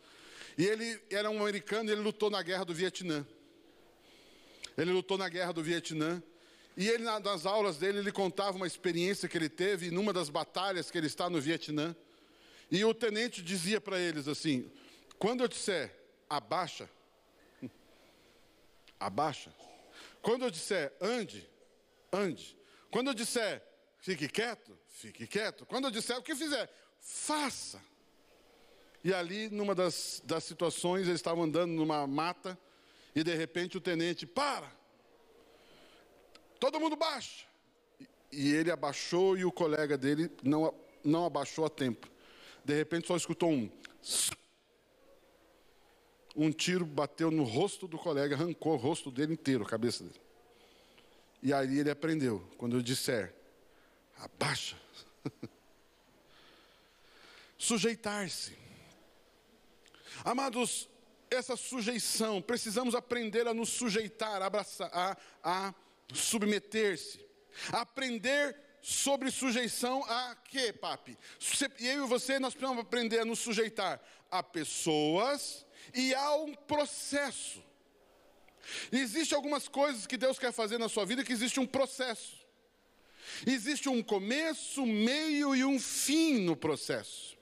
E 0.57 0.65
ele 0.65 1.01
era 1.09 1.29
um 1.29 1.39
americano 1.39 1.89
ele 1.89 2.01
lutou 2.01 2.29
na 2.29 2.41
guerra 2.41 2.65
do 2.65 2.73
Vietnã. 2.73 3.25
Ele 4.77 4.91
lutou 4.91 5.17
na 5.17 5.29
guerra 5.29 5.53
do 5.53 5.63
Vietnã. 5.63 6.21
E 6.75 6.89
ele, 6.89 7.05
nas 7.05 7.45
aulas 7.45 7.77
dele, 7.77 7.99
ele 7.99 8.11
contava 8.11 8.57
uma 8.57 8.67
experiência 8.67 9.29
que 9.29 9.37
ele 9.37 9.47
teve 9.47 9.89
numa 9.89 10.11
das 10.11 10.27
batalhas 10.29 10.91
que 10.91 10.97
ele 10.97 11.07
está 11.07 11.29
no 11.29 11.39
Vietnã. 11.39 11.95
E 12.69 12.83
o 12.83 12.93
tenente 12.93 13.41
dizia 13.41 13.79
para 13.79 13.97
eles 13.97 14.27
assim: 14.27 14.69
quando 15.17 15.41
eu 15.41 15.47
disser 15.47 15.95
abaixa, 16.29 16.89
abaixa, 18.99 19.55
quando 20.21 20.43
eu 20.43 20.51
disser 20.51 20.91
ande, 20.99 21.49
ande. 22.11 22.57
Quando 22.91 23.07
eu 23.07 23.13
disser 23.13 23.63
fique 23.99 24.27
quieto, 24.27 24.77
fique 24.89 25.25
quieto. 25.25 25.65
Quando 25.65 25.85
eu 25.85 25.91
disser 25.91 26.17
o 26.17 26.21
que 26.21 26.35
fizer, 26.35 26.69
faça. 27.07 27.81
E 29.01 29.13
ali, 29.13 29.49
numa 29.49 29.73
das, 29.73 30.21
das 30.25 30.43
situações, 30.43 31.07
eles 31.07 31.15
estavam 31.19 31.45
andando 31.45 31.71
numa 31.71 32.05
mata, 32.05 32.59
e 33.15 33.23
de 33.23 33.33
repente 33.33 33.77
o 33.77 33.81
tenente, 33.81 34.27
para! 34.27 34.69
Todo 36.59 36.79
mundo 36.79 36.97
baixa! 36.97 37.45
E 38.29 38.51
ele 38.51 38.69
abaixou 38.69 39.37
e 39.37 39.45
o 39.45 39.51
colega 39.51 39.97
dele 39.97 40.29
não, 40.43 40.73
não 41.03 41.25
abaixou 41.25 41.65
a 41.65 41.69
tempo. 41.69 42.09
De 42.65 42.75
repente 42.75 43.07
só 43.07 43.15
escutou 43.15 43.49
um. 43.49 43.71
Um 46.35 46.51
tiro 46.51 46.85
bateu 46.85 47.31
no 47.31 47.43
rosto 47.43 47.87
do 47.87 47.97
colega, 47.97 48.35
arrancou 48.35 48.73
o 48.73 48.77
rosto 48.77 49.09
dele 49.09 49.33
inteiro, 49.33 49.63
a 49.63 49.67
cabeça 49.67 50.03
dele. 50.03 50.21
E 51.41 51.53
aí 51.53 51.79
ele 51.79 51.89
aprendeu, 51.89 52.45
quando 52.57 52.75
eu 52.75 52.81
disser, 52.81 53.33
abaixa. 54.19 54.75
Sujeitar-se. 57.57 58.57
Amados, 60.23 60.89
essa 61.29 61.55
sujeição, 61.55 62.41
precisamos 62.41 62.95
aprender 62.95 63.47
a 63.47 63.53
nos 63.53 63.69
sujeitar, 63.69 64.41
a, 64.41 64.45
abraçar, 64.45 64.89
a, 64.93 65.17
a 65.43 65.73
submeter-se. 66.13 67.25
Aprender 67.71 68.55
sobre 68.81 69.31
sujeição 69.31 70.03
a 70.05 70.35
quê, 70.35 70.71
papi? 70.71 71.17
Eu 71.79 72.05
e 72.05 72.07
você, 72.07 72.39
nós 72.39 72.53
precisamos 72.53 72.81
aprender 72.81 73.19
a 73.19 73.25
nos 73.25 73.39
sujeitar 73.39 74.01
a 74.29 74.43
pessoas 74.43 75.65
e 75.93 76.13
a 76.13 76.35
um 76.35 76.53
processo. 76.53 77.63
Existem 78.91 79.35
algumas 79.35 79.67
coisas 79.67 80.05
que 80.05 80.17
Deus 80.17 80.37
quer 80.37 80.51
fazer 80.51 80.77
na 80.77 80.89
sua 80.89 81.05
vida 81.05 81.23
que 81.23 81.33
existe 81.33 81.59
um 81.59 81.65
processo. 81.65 82.37
Existe 83.45 83.89
um 83.89 84.01
começo, 84.01 84.85
meio 84.85 85.55
e 85.55 85.63
um 85.63 85.79
fim 85.79 86.39
no 86.39 86.55
processo. 86.55 87.36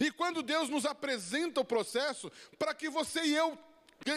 E 0.00 0.10
quando 0.10 0.42
Deus 0.42 0.68
nos 0.68 0.84
apresenta 0.84 1.60
o 1.60 1.64
processo, 1.64 2.30
para 2.58 2.74
que 2.74 2.88
você 2.88 3.22
e 3.22 3.34
eu 3.34 3.58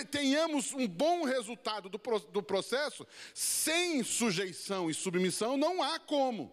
tenhamos 0.10 0.74
um 0.74 0.88
bom 0.88 1.26
resultado 1.26 1.90
do, 1.90 2.00
do 2.32 2.42
processo, 2.42 3.06
sem 3.34 4.02
sujeição 4.02 4.90
e 4.90 4.94
submissão, 4.94 5.58
não 5.58 5.84
há 5.84 6.00
como. 6.00 6.52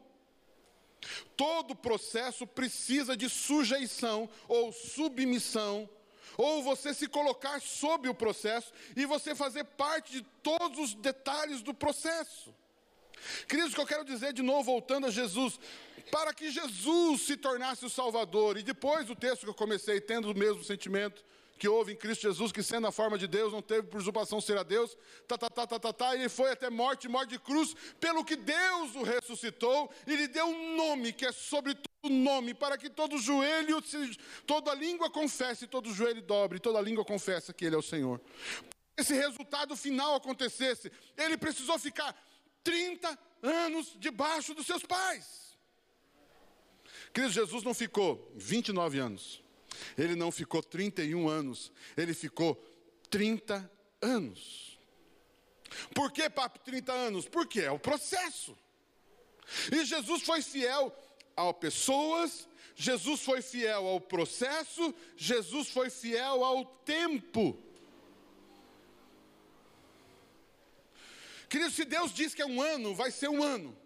Todo 1.36 1.76
processo 1.76 2.46
precisa 2.46 3.16
de 3.16 3.28
sujeição 3.28 4.28
ou 4.48 4.72
submissão, 4.72 5.88
ou 6.36 6.62
você 6.62 6.92
se 6.92 7.06
colocar 7.06 7.60
sob 7.60 8.08
o 8.08 8.14
processo 8.14 8.72
e 8.96 9.06
você 9.06 9.34
fazer 9.34 9.64
parte 9.64 10.12
de 10.12 10.22
todos 10.42 10.78
os 10.78 10.94
detalhes 10.94 11.62
do 11.62 11.72
processo. 11.72 12.54
Queridos, 13.48 13.72
o 13.72 13.74
que 13.74 13.80
eu 13.80 13.86
quero 13.86 14.04
dizer 14.04 14.32
de 14.32 14.42
novo, 14.42 14.64
voltando 14.64 15.06
a 15.06 15.10
Jesus, 15.10 15.58
para 16.10 16.32
que 16.34 16.50
Jesus 16.50 17.22
se 17.22 17.36
tornasse 17.36 17.84
o 17.84 17.90
Salvador, 17.90 18.56
e 18.56 18.62
depois 18.62 19.06
do 19.06 19.14
texto 19.14 19.42
que 19.42 19.50
eu 19.50 19.54
comecei, 19.54 20.00
tendo 20.00 20.30
o 20.30 20.34
mesmo 20.34 20.62
sentimento 20.64 21.24
que 21.60 21.68
houve 21.68 21.92
em 21.92 21.96
Cristo 21.96 22.22
Jesus, 22.22 22.50
que 22.50 22.62
sendo 22.62 22.86
a 22.86 22.92
forma 22.92 23.18
de 23.18 23.28
Deus, 23.28 23.52
não 23.52 23.60
teve 23.60 23.86
por 23.86 24.00
usurpação 24.00 24.40
ser 24.40 24.56
a 24.56 24.62
Deus, 24.62 24.96
tá, 25.28 25.36
tá, 25.36 25.50
tá, 25.50 25.66
tá, 25.66 25.78
tá, 25.78 25.92
tá, 25.92 26.14
ele 26.14 26.30
foi 26.30 26.50
até 26.50 26.70
morte, 26.70 27.06
morte 27.06 27.30
de 27.30 27.38
cruz, 27.38 27.76
pelo 28.00 28.24
que 28.24 28.34
Deus 28.34 28.94
o 28.94 29.02
ressuscitou, 29.02 29.90
e 30.06 30.16
lhe 30.16 30.26
deu 30.26 30.46
um 30.46 30.76
nome 30.76 31.12
que 31.12 31.26
é 31.26 31.32
sobre 31.32 31.74
todo 31.74 32.10
nome, 32.10 32.54
para 32.54 32.78
que 32.78 32.88
todo 32.88 33.18
joelho, 33.18 33.82
toda 34.46 34.74
língua 34.74 35.10
confesse, 35.10 35.66
todo 35.66 35.92
joelho 35.92 36.22
dobre, 36.22 36.58
toda 36.58 36.80
língua 36.80 37.04
confessa 37.04 37.52
que 37.52 37.66
Ele 37.66 37.74
é 37.74 37.78
o 37.78 37.82
Senhor. 37.82 38.18
Esse 38.96 39.14
resultado 39.14 39.76
final 39.76 40.14
acontecesse, 40.14 40.90
ele 41.16 41.36
precisou 41.36 41.78
ficar 41.78 42.14
30 42.62 43.18
anos 43.42 43.96
debaixo 43.98 44.54
dos 44.54 44.66
seus 44.66 44.82
pais. 44.82 45.56
Cristo 47.12 47.32
Jesus 47.32 47.62
não 47.62 47.74
ficou 47.74 48.30
29 48.36 48.98
anos, 48.98 49.42
ele 49.96 50.14
não 50.14 50.30
ficou 50.30 50.62
31 50.62 51.28
anos, 51.28 51.72
ele 51.96 52.14
ficou 52.14 52.54
30 53.08 53.70
anos. 54.00 54.78
Por 55.94 56.12
que, 56.12 56.28
papo, 56.28 56.58
30 56.60 56.92
anos? 56.92 57.28
Porque 57.28 57.60
é 57.60 57.70
o 57.70 57.78
processo. 57.78 58.56
E 59.72 59.84
Jesus 59.84 60.22
foi 60.22 60.42
fiel 60.42 60.94
a 61.36 61.52
pessoas, 61.52 62.48
Jesus 62.74 63.20
foi 63.20 63.42
fiel 63.42 63.86
ao 63.86 64.00
processo, 64.00 64.94
Jesus 65.16 65.68
foi 65.68 65.90
fiel 65.90 66.44
ao 66.44 66.64
tempo. 66.64 67.58
Querido, 71.50 71.72
se 71.72 71.84
Deus 71.84 72.14
diz 72.14 72.32
que 72.32 72.40
é 72.40 72.46
um 72.46 72.62
ano, 72.62 72.94
vai 72.94 73.10
ser 73.10 73.28
um 73.28 73.42
ano. 73.42 73.76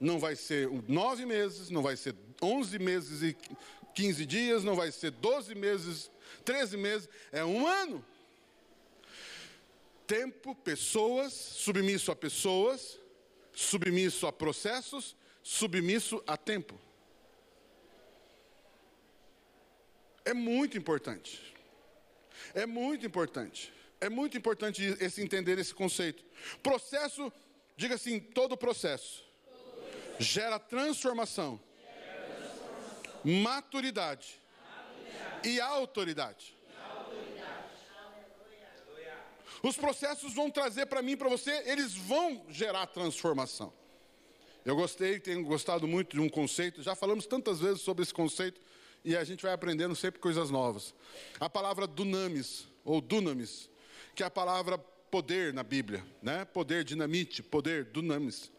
Não 0.00 0.18
vai 0.18 0.34
ser 0.34 0.66
nove 0.88 1.26
meses, 1.26 1.68
não 1.68 1.82
vai 1.82 1.94
ser 1.94 2.16
onze 2.40 2.78
meses 2.78 3.22
e 3.22 3.36
quinze 3.94 4.24
dias, 4.24 4.64
não 4.64 4.74
vai 4.74 4.90
ser 4.90 5.10
doze 5.10 5.54
meses, 5.54 6.10
treze 6.42 6.74
meses, 6.74 7.06
é 7.30 7.44
um 7.44 7.66
ano. 7.66 8.02
Tempo, 10.06 10.54
pessoas, 10.54 11.34
submisso 11.34 12.10
a 12.10 12.16
pessoas, 12.16 12.98
submisso 13.52 14.26
a 14.26 14.32
processos, 14.32 15.14
submisso 15.42 16.24
a 16.26 16.34
tempo. 16.34 16.80
É 20.24 20.32
muito 20.32 20.78
importante. 20.78 21.54
É 22.54 22.64
muito 22.64 23.04
importante. 23.04 23.70
É 24.00 24.08
muito 24.08 24.36
importante 24.36 24.96
esse 25.00 25.22
entender 25.22 25.58
esse 25.58 25.74
conceito. 25.74 26.24
Processo, 26.62 27.32
diga 27.76 27.94
assim, 27.94 28.18
todo 28.18 28.56
processo. 28.56 29.24
Gera, 30.18 30.58
transformação, 30.58 31.60
maturidade, 33.24 34.40
maturidade. 34.62 35.48
e 35.48 35.60
autoridade. 35.60 36.60
Os 39.62 39.76
processos 39.76 40.32
vão 40.32 40.50
trazer 40.50 40.86
para 40.86 41.02
mim, 41.02 41.16
para 41.16 41.28
você, 41.28 41.62
eles 41.66 41.94
vão 41.94 42.44
gerar 42.48 42.86
transformação. 42.86 43.72
Eu 44.64 44.76
gostei, 44.76 45.18
tenho 45.18 45.42
gostado 45.44 45.86
muito 45.86 46.16
de 46.16 46.20
um 46.20 46.28
conceito, 46.28 46.82
já 46.82 46.94
falamos 46.94 47.26
tantas 47.26 47.60
vezes 47.60 47.80
sobre 47.80 48.02
esse 48.02 48.12
conceito 48.12 48.60
e 49.04 49.16
a 49.16 49.24
gente 49.24 49.42
vai 49.42 49.52
aprendendo 49.52 49.96
sempre 49.96 50.20
coisas 50.20 50.50
novas. 50.50 50.94
A 51.38 51.48
palavra 51.48 51.86
dunamis, 51.86 52.68
ou 52.84 53.00
dunamis, 53.00 53.69
que 54.14 54.22
é 54.22 54.26
a 54.26 54.30
palavra 54.30 54.78
poder 55.10 55.52
na 55.52 55.62
Bíblia, 55.62 56.04
né? 56.22 56.44
Poder, 56.44 56.84
dinamite, 56.84 57.42
poder, 57.42 57.84
dunamis. 57.84 58.50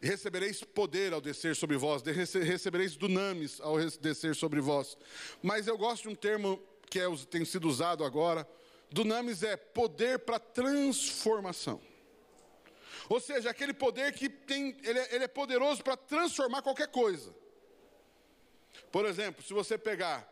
Recebereis 0.00 0.62
poder 0.62 1.14
ao 1.14 1.20
descer 1.20 1.56
sobre 1.56 1.76
vós, 1.78 2.02
recebereis 2.02 2.94
dunamis 2.94 3.60
ao 3.60 3.78
descer 3.78 4.34
sobre 4.34 4.60
vós. 4.60 4.98
Mas 5.42 5.66
eu 5.66 5.78
gosto 5.78 6.02
de 6.02 6.08
um 6.10 6.14
termo 6.14 6.62
que 6.90 7.00
é, 7.00 7.06
tem 7.30 7.44
sido 7.44 7.66
usado 7.68 8.04
agora. 8.04 8.46
Dunamis 8.90 9.42
é 9.42 9.56
poder 9.56 10.18
para 10.18 10.38
transformação. 10.38 11.80
Ou 13.08 13.18
seja, 13.18 13.50
aquele 13.50 13.72
poder 13.72 14.12
que 14.12 14.28
tem, 14.28 14.76
ele 14.82 14.98
é, 14.98 15.14
ele 15.14 15.24
é 15.24 15.28
poderoso 15.28 15.82
para 15.82 15.96
transformar 15.96 16.62
qualquer 16.62 16.88
coisa. 16.88 17.34
Por 18.92 19.06
exemplo, 19.06 19.42
se 19.42 19.52
você 19.52 19.78
pegar 19.78 20.30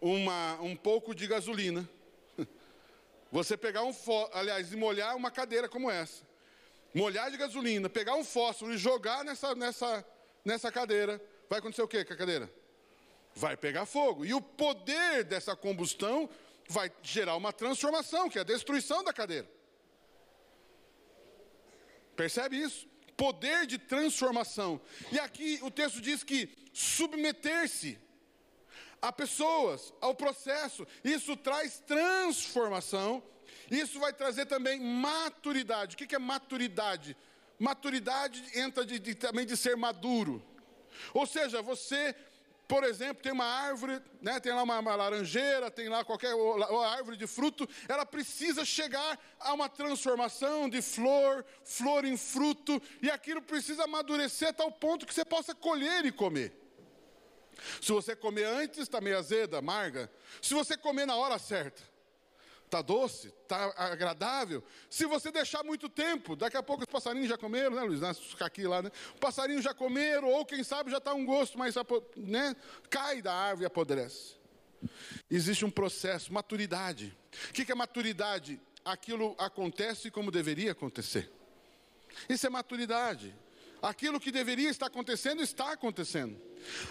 uma, 0.00 0.60
um 0.60 0.76
pouco 0.76 1.14
de 1.14 1.26
gasolina 1.26 1.88
você 3.32 3.56
pegar 3.56 3.82
um 3.82 3.94
fósforo, 3.94 4.38
aliás, 4.38 4.70
e 4.74 4.76
molhar 4.76 5.16
uma 5.16 5.30
cadeira 5.30 5.66
como 5.66 5.90
essa. 5.90 6.22
Molhar 6.94 7.30
de 7.30 7.38
gasolina, 7.38 7.88
pegar 7.88 8.14
um 8.14 8.22
fósforo 8.22 8.74
e 8.74 8.76
jogar 8.76 9.24
nessa, 9.24 9.54
nessa, 9.54 10.06
nessa 10.44 10.70
cadeira. 10.70 11.18
Vai 11.48 11.58
acontecer 11.58 11.80
o 11.80 11.88
que 11.88 12.04
com 12.04 12.12
a 12.12 12.16
cadeira? 12.16 12.52
Vai 13.34 13.56
pegar 13.56 13.86
fogo. 13.86 14.26
E 14.26 14.34
o 14.34 14.40
poder 14.42 15.24
dessa 15.24 15.56
combustão 15.56 16.28
vai 16.68 16.92
gerar 17.02 17.34
uma 17.36 17.54
transformação, 17.54 18.28
que 18.28 18.36
é 18.36 18.42
a 18.42 18.44
destruição 18.44 19.02
da 19.02 19.14
cadeira. 19.14 19.50
Percebe 22.14 22.60
isso? 22.60 22.86
Poder 23.16 23.66
de 23.66 23.78
transformação. 23.78 24.78
E 25.10 25.18
aqui 25.18 25.58
o 25.62 25.70
texto 25.70 26.02
diz 26.02 26.22
que 26.22 26.50
submeter-se 26.70 27.98
a 29.02 29.10
pessoas, 29.10 29.92
ao 30.00 30.14
processo. 30.14 30.86
Isso 31.02 31.36
traz 31.36 31.80
transformação. 31.80 33.20
Isso 33.68 33.98
vai 33.98 34.12
trazer 34.12 34.46
também 34.46 34.80
maturidade. 34.80 35.96
O 35.96 35.98
que 35.98 36.14
é 36.14 36.18
maturidade? 36.18 37.16
Maturidade 37.58 38.44
entra 38.54 38.86
de, 38.86 39.00
de, 39.00 39.14
também 39.16 39.44
de 39.44 39.56
ser 39.56 39.76
maduro. 39.76 40.42
Ou 41.12 41.26
seja, 41.26 41.60
você, 41.60 42.14
por 42.68 42.84
exemplo, 42.84 43.22
tem 43.22 43.32
uma 43.32 43.44
árvore, 43.44 44.00
né, 44.20 44.38
tem 44.38 44.52
lá 44.52 44.62
uma, 44.62 44.78
uma 44.78 44.94
laranjeira, 44.94 45.70
tem 45.70 45.88
lá 45.88 46.04
qualquer 46.04 46.34
árvore 46.90 47.16
de 47.16 47.26
fruto, 47.26 47.68
ela 47.88 48.06
precisa 48.06 48.64
chegar 48.64 49.18
a 49.40 49.52
uma 49.52 49.68
transformação 49.68 50.68
de 50.68 50.80
flor, 50.80 51.44
flor 51.64 52.04
em 52.04 52.16
fruto, 52.16 52.80
e 53.00 53.10
aquilo 53.10 53.42
precisa 53.42 53.84
amadurecer 53.84 54.48
a 54.48 54.52
tal 54.52 54.70
ponto 54.70 55.06
que 55.06 55.14
você 55.14 55.24
possa 55.24 55.54
colher 55.54 56.04
e 56.04 56.12
comer. 56.12 56.61
Se 57.80 57.92
você 57.92 58.16
comer 58.16 58.44
antes, 58.44 58.80
está 58.80 59.00
meio 59.00 59.18
azeda, 59.18 59.58
amarga. 59.58 60.10
Se 60.40 60.54
você 60.54 60.76
comer 60.76 61.06
na 61.06 61.16
hora 61.16 61.38
certa, 61.38 61.82
Está 62.72 62.80
doce? 62.80 63.28
Está 63.28 63.66
agradável? 63.76 64.64
Se 64.88 65.04
você 65.04 65.30
deixar 65.30 65.62
muito 65.62 65.90
tempo, 65.90 66.34
daqui 66.34 66.56
a 66.56 66.62
pouco 66.62 66.82
os 66.84 66.88
passarinhos 66.88 67.28
já 67.28 67.36
comeram, 67.36 67.76
né, 67.76 67.82
Luiz? 67.82 68.00
Os 68.00 68.34
caqui 68.34 68.66
lá, 68.66 68.80
né? 68.80 68.90
Os 69.12 69.20
passarinhos 69.20 69.62
já 69.62 69.74
comeram, 69.74 70.30
ou 70.30 70.42
quem 70.46 70.64
sabe 70.64 70.90
já 70.90 70.96
está 70.96 71.12
um 71.12 71.26
gosto, 71.26 71.58
mas 71.58 71.74
né? 72.16 72.56
cai 72.88 73.20
da 73.20 73.34
árvore 73.34 73.64
e 73.64 73.66
apodrece. 73.66 74.36
Existe 75.30 75.66
um 75.66 75.70
processo, 75.70 76.32
maturidade. 76.32 77.14
O 77.50 77.52
que 77.52 77.70
é 77.70 77.74
maturidade? 77.74 78.58
Aquilo 78.82 79.36
acontece 79.38 80.10
como 80.10 80.30
deveria 80.30 80.72
acontecer. 80.72 81.30
Isso 82.26 82.46
é 82.46 82.50
maturidade. 82.50 83.36
Aquilo 83.82 84.20
que 84.20 84.30
deveria 84.30 84.70
estar 84.70 84.86
acontecendo, 84.86 85.42
está 85.42 85.72
acontecendo. 85.72 86.40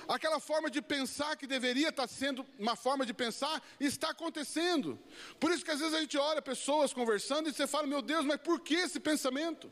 Aquela 0.10 0.42
forma 0.42 0.70
de 0.70 0.82
pensar 0.82 1.38
que 1.38 1.48
deveria 1.48 1.88
estar 1.88 2.06
sendo 2.06 2.46
uma 2.60 2.76
forma 2.76 3.06
de 3.06 3.14
pensar, 3.14 3.64
está 3.80 4.10
acontecendo. 4.10 5.00
Por 5.40 5.52
isso 5.52 5.64
que 5.64 5.72
às 5.72 5.80
vezes 5.80 5.96
a 5.96 6.02
gente 6.02 6.18
olha 6.18 6.42
pessoas 6.42 6.94
conversando 6.94 7.48
e 7.48 7.54
você 7.54 7.66
fala, 7.66 7.88
meu 7.88 8.02
Deus, 8.02 8.26
mas 8.26 8.42
por 8.42 8.60
que 8.60 8.76
esse 8.76 9.00
pensamento? 9.00 9.72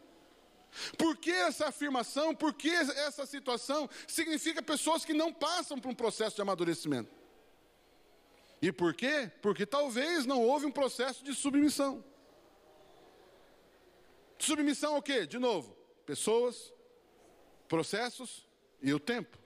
Por 0.98 1.18
que 1.18 1.32
essa 1.32 1.68
afirmação? 1.68 2.34
Por 2.34 2.54
que 2.54 2.70
essa 2.70 3.26
situação? 3.26 3.90
Significa 4.08 4.62
pessoas 4.62 5.04
que 5.04 5.14
não 5.14 5.34
passam 5.34 5.78
por 5.78 5.90
um 5.90 5.96
processo 5.96 6.38
de 6.38 6.42
amadurecimento. 6.42 7.12
E 8.62 8.72
por 8.72 8.94
quê? 8.94 9.30
Porque 9.42 9.66
talvez 9.66 10.26
não 10.26 10.42
houve 10.42 10.66
um 10.66 10.72
processo 10.72 11.22
de 11.24 11.34
submissão. 11.34 12.02
Submissão 14.38 14.96
ao 14.96 15.02
quê? 15.02 15.26
De 15.26 15.38
novo, 15.38 15.76
pessoas, 16.06 16.72
processos 17.70 18.46
e 18.82 18.94
o 18.94 19.00
tempo. 19.00 19.38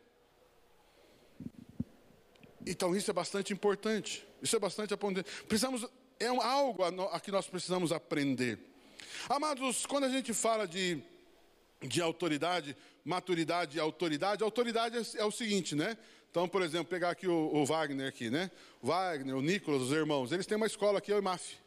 Então 2.66 2.96
isso 2.96 3.12
é 3.12 3.14
bastante 3.14 3.54
importante. 3.54 4.26
Isso 4.42 4.56
é 4.56 4.60
bastante 4.60 4.94
aprender. 4.94 5.24
Precisamos 5.48 5.86
é 6.20 6.28
algo 6.28 6.84
a 6.84 7.20
que 7.20 7.32
nós 7.32 7.48
precisamos 7.48 7.92
aprender. 7.92 8.58
Amados, 9.30 9.86
quando 9.86 10.06
a 10.06 10.10
gente 10.10 10.34
fala 10.34 10.68
de 10.68 11.04
de 11.88 12.02
autoridade, 12.02 12.76
maturidade 13.04 13.78
e 13.78 13.80
autoridade, 13.80 14.44
autoridade 14.44 14.98
é, 14.98 15.22
é, 15.22 15.26
o 15.26 15.32
seguinte, 15.32 15.76
né? 15.76 15.98
Então, 16.32 16.48
por 16.48 16.62
exemplo, 16.62 16.86
pegar 16.86 17.12
aqui 17.12 17.28
o, 17.28 17.54
o 17.54 17.66
Wagner 17.66 18.08
aqui, 18.08 18.30
né? 18.30 18.50
Wagner, 18.82 19.36
o 19.36 19.42
Nicolas, 19.42 19.82
os 19.82 19.92
irmãos, 19.92 20.32
eles 20.32 20.46
têm 20.46 20.58
uma 20.58 20.66
escola 20.66 20.98
aqui, 20.98 21.12
o 21.12 21.18
IMAF. 21.18 21.58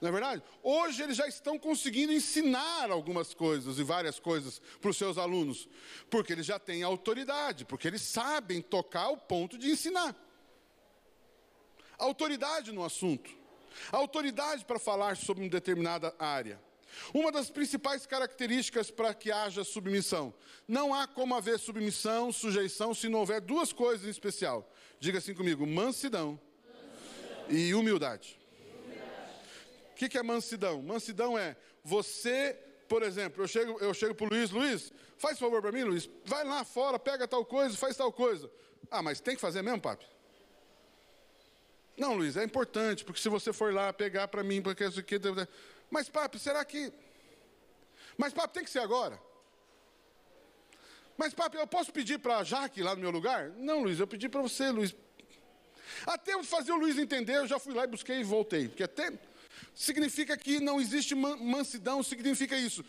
Não 0.00 0.08
é 0.08 0.12
verdade? 0.12 0.42
Hoje 0.62 1.02
eles 1.02 1.16
já 1.16 1.28
estão 1.28 1.58
conseguindo 1.58 2.12
ensinar 2.12 2.90
algumas 2.90 3.34
coisas 3.34 3.78
e 3.78 3.82
várias 3.82 4.18
coisas 4.18 4.60
para 4.80 4.90
os 4.90 4.96
seus 4.96 5.18
alunos, 5.18 5.68
porque 6.08 6.32
eles 6.32 6.46
já 6.46 6.58
têm 6.58 6.82
autoridade, 6.82 7.66
porque 7.66 7.86
eles 7.86 8.00
sabem 8.00 8.62
tocar 8.62 9.04
ao 9.04 9.16
ponto 9.18 9.58
de 9.58 9.70
ensinar. 9.70 10.16
Autoridade 11.98 12.72
no 12.72 12.82
assunto, 12.82 13.30
autoridade 13.92 14.64
para 14.64 14.78
falar 14.78 15.18
sobre 15.18 15.44
uma 15.44 15.50
determinada 15.50 16.14
área. 16.18 16.58
Uma 17.14 17.30
das 17.30 17.50
principais 17.50 18.04
características 18.04 18.90
para 18.90 19.14
que 19.14 19.30
haja 19.30 19.62
submissão. 19.62 20.34
Não 20.66 20.92
há 20.92 21.06
como 21.06 21.36
haver 21.36 21.56
submissão, 21.56 22.32
sujeição, 22.32 22.92
se 22.94 23.08
não 23.08 23.20
houver 23.20 23.40
duas 23.40 23.72
coisas 23.72 24.06
em 24.06 24.10
especial. 24.10 24.68
Diga 24.98 25.18
assim 25.18 25.32
comigo: 25.32 25.64
mansidão, 25.64 26.40
mansidão. 26.66 27.46
e 27.48 27.74
humildade 27.74 28.39
que, 30.00 30.08
que 30.08 30.16
é 30.16 30.22
mansidão? 30.22 30.80
Mansidão 30.80 31.36
é 31.36 31.54
você, 31.84 32.58
por 32.88 33.02
exemplo, 33.02 33.42
eu 33.42 33.46
chego, 33.46 33.78
eu 33.80 33.92
chego 33.92 34.14
para 34.14 34.24
o 34.24 34.28
Luiz, 34.30 34.50
Luiz, 34.50 34.90
faz 35.18 35.38
favor 35.38 35.60
para 35.60 35.70
mim, 35.70 35.82
Luiz, 35.82 36.08
vai 36.24 36.42
lá 36.42 36.64
fora, 36.64 36.98
pega 36.98 37.28
tal 37.28 37.44
coisa, 37.44 37.76
faz 37.76 37.98
tal 37.98 38.10
coisa. 38.10 38.50
Ah, 38.90 39.02
mas 39.02 39.20
tem 39.20 39.34
que 39.34 39.40
fazer 39.42 39.60
mesmo, 39.60 39.78
papi? 39.78 40.06
Não, 41.98 42.14
Luiz, 42.14 42.38
é 42.38 42.44
importante, 42.44 43.04
porque 43.04 43.20
se 43.20 43.28
você 43.28 43.52
for 43.52 43.74
lá 43.74 43.92
pegar 43.92 44.26
para 44.28 44.42
mim, 44.42 44.62
porque 44.62 44.84
isso 44.84 45.00
aqui. 45.00 45.16
Mas, 45.90 46.08
papi, 46.08 46.38
será 46.38 46.64
que. 46.64 46.90
Mas, 48.16 48.32
papi, 48.32 48.54
tem 48.54 48.64
que 48.64 48.70
ser 48.70 48.78
agora? 48.78 49.20
Mas, 51.14 51.34
papi, 51.34 51.58
eu 51.58 51.66
posso 51.66 51.92
pedir 51.92 52.18
para 52.18 52.38
a 52.38 52.44
Jaque 52.44 52.82
lá 52.82 52.94
no 52.94 53.02
meu 53.02 53.10
lugar? 53.10 53.50
Não, 53.50 53.82
Luiz, 53.82 54.00
eu 54.00 54.06
pedi 54.06 54.30
para 54.30 54.40
você, 54.40 54.70
Luiz. 54.70 54.96
Até 56.06 56.32
eu 56.32 56.42
fazer 56.42 56.72
o 56.72 56.76
Luiz 56.76 56.96
entender, 56.96 57.36
eu 57.36 57.46
já 57.46 57.58
fui 57.58 57.74
lá 57.74 57.84
e 57.84 57.86
busquei 57.86 58.20
e 58.20 58.24
voltei. 58.24 58.68
Porque 58.68 58.84
até 58.84 59.12
significa 59.74 60.36
que 60.36 60.60
não 60.60 60.80
existe 60.80 61.14
mansidão, 61.14 62.02
significa 62.02 62.56
isso. 62.56 62.84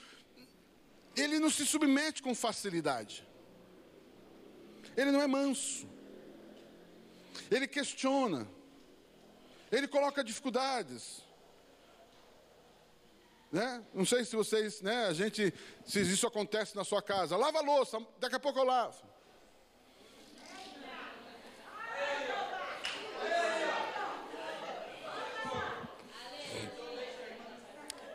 Ele 1.16 1.40
não 1.40 1.50
se 1.50 1.66
submete 1.66 2.22
com 2.22 2.34
facilidade. 2.34 3.28
Ele 4.96 5.12
não 5.12 5.22
é 5.22 5.28
manso. 5.28 5.88
Ele 7.50 7.68
questiona. 7.68 8.48
Ele 9.72 9.88
coloca 9.88 10.24
dificuldades. 10.24 11.24
Né? 13.52 13.84
Não 13.94 14.06
sei 14.06 14.24
se 14.24 14.36
vocês, 14.36 14.82
né, 14.82 15.08
a 15.08 15.14
gente, 15.14 15.54
se 15.86 16.02
isso 16.02 16.26
acontece 16.26 16.76
na 16.76 16.86
sua 16.86 17.02
casa, 17.02 17.36
lava 17.36 17.60
a 17.60 17.62
louça, 17.62 18.00
daqui 18.20 18.36
a 18.36 18.40
pouco 18.40 18.60
eu 18.60 18.64
lavo. 18.64 19.02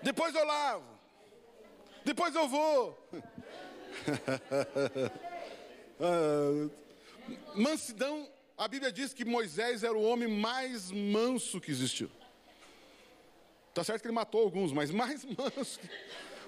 Depois 0.06 0.32
eu 0.36 0.44
lavo. 0.44 0.86
Depois 2.04 2.34
eu 2.34 2.48
vou. 2.48 3.10
Ah, 5.98 6.68
mansidão, 7.54 8.30
a 8.54 8.68
Bíblia 8.68 8.92
diz 8.92 9.14
que 9.14 9.24
Moisés 9.24 9.82
era 9.82 9.96
o 9.96 10.02
homem 10.02 10.28
mais 10.28 10.90
manso 10.90 11.58
que 11.58 11.70
existiu. 11.70 12.10
Tá 13.72 13.82
certo 13.82 14.02
que 14.02 14.08
ele 14.08 14.14
matou 14.14 14.42
alguns, 14.42 14.74
mas 14.74 14.90
mais 14.90 15.24
manso. 15.38 15.80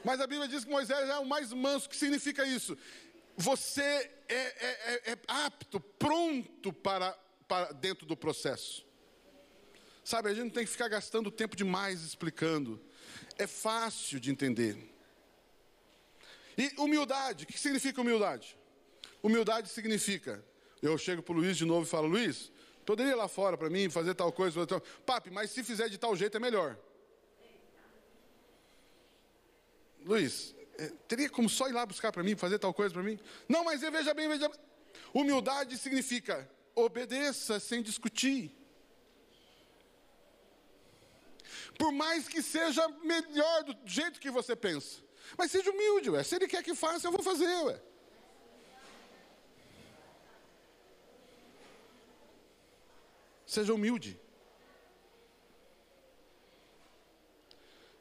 Mas 0.05 0.21
a 0.21 0.27
Bíblia 0.27 0.47
diz 0.47 0.67
que 0.67 0.71
Moisés 0.71 1.09
é 1.09 1.19
o 1.19 1.25
mais 1.25 1.51
manso. 1.51 1.87
O 1.87 1.89
que 1.89 1.97
significa 1.97 2.45
isso? 2.45 2.77
Você 3.39 3.81
é, 3.81 4.13
é, 4.29 4.67
é, 4.67 5.13
é 5.13 5.19
apto, 5.27 5.81
pronto 5.81 6.71
para, 6.71 7.13
para 7.49 7.73
dentro 7.73 8.07
do 8.07 8.15
processo. 8.15 8.85
Sabe, 10.05 10.29
a 10.29 10.35
gente 10.35 10.45
não 10.45 10.51
tem 10.51 10.67
que 10.67 10.71
ficar 10.71 10.89
gastando 10.89 11.31
tempo 11.31 11.57
demais 11.57 12.03
explicando 12.03 12.87
é 13.37 13.47
fácil 13.47 14.21
de 14.21 14.31
entender. 14.31 14.77
E 16.57 16.73
humildade, 16.79 17.45
o 17.45 17.47
que 17.47 17.59
significa 17.59 18.01
humildade? 18.01 18.57
Humildade 19.23 19.69
significa, 19.69 20.45
eu 20.83 20.97
chego 20.99 21.23
para 21.23 21.35
o 21.35 21.37
Luiz 21.37 21.57
de 21.57 21.65
novo 21.65 21.87
e 21.87 21.89
falo, 21.89 22.09
Luiz, 22.09 22.51
poderia 22.85 23.13
ir 23.13 23.15
lá 23.15 23.29
fora 23.29 23.57
para 23.57 23.71
mim 23.71 23.89
fazer 23.89 24.15
tal 24.15 24.33
coisa, 24.33 24.67
tal... 24.67 24.81
papi, 25.07 25.31
mas 25.31 25.51
se 25.51 25.63
fizer 25.63 25.89
de 25.89 25.99
tal 25.99 26.17
jeito 26.17 26.37
é 26.37 26.41
melhor. 26.41 26.77
Luiz, 30.05 30.55
é, 30.79 30.89
teria 31.07 31.29
como 31.29 31.49
só 31.49 31.69
ir 31.69 31.73
lá 31.73 31.85
buscar 31.85 32.11
para 32.11 32.23
mim, 32.23 32.35
fazer 32.37 32.59
tal 32.59 32.73
coisa 32.73 32.93
para 32.93 33.03
mim? 33.03 33.19
Não, 33.49 33.65
mas 33.65 33.81
veja 33.81 34.15
bem, 34.15 34.29
veja 34.29 34.49
bem. 34.49 34.59
Humildade 35.13 35.77
significa 35.77 36.49
obedeça 36.75 37.61
sem 37.61 37.83
discutir. 37.83 38.58
Por 41.79 41.93
mais 41.93 42.29
que 42.29 42.43
seja 42.43 42.87
melhor 43.05 43.63
do 43.63 43.75
jeito 43.89 44.21
que 44.21 44.31
você 44.31 44.57
pensa. 44.57 45.01
Mas 45.37 45.51
seja 45.53 45.71
humilde, 45.71 46.11
ué. 46.11 46.23
Se 46.25 46.35
ele 46.35 46.49
quer 46.49 46.63
que 46.63 46.75
faça, 46.75 47.07
eu 47.07 47.13
vou 47.13 47.23
fazer, 47.23 47.47
ué. 47.67 47.81
Seja 53.47 53.73
humilde. 53.73 54.21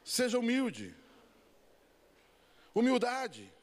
Seja 0.04 0.40
humilde. 0.40 0.96
Humildade. 2.74 3.54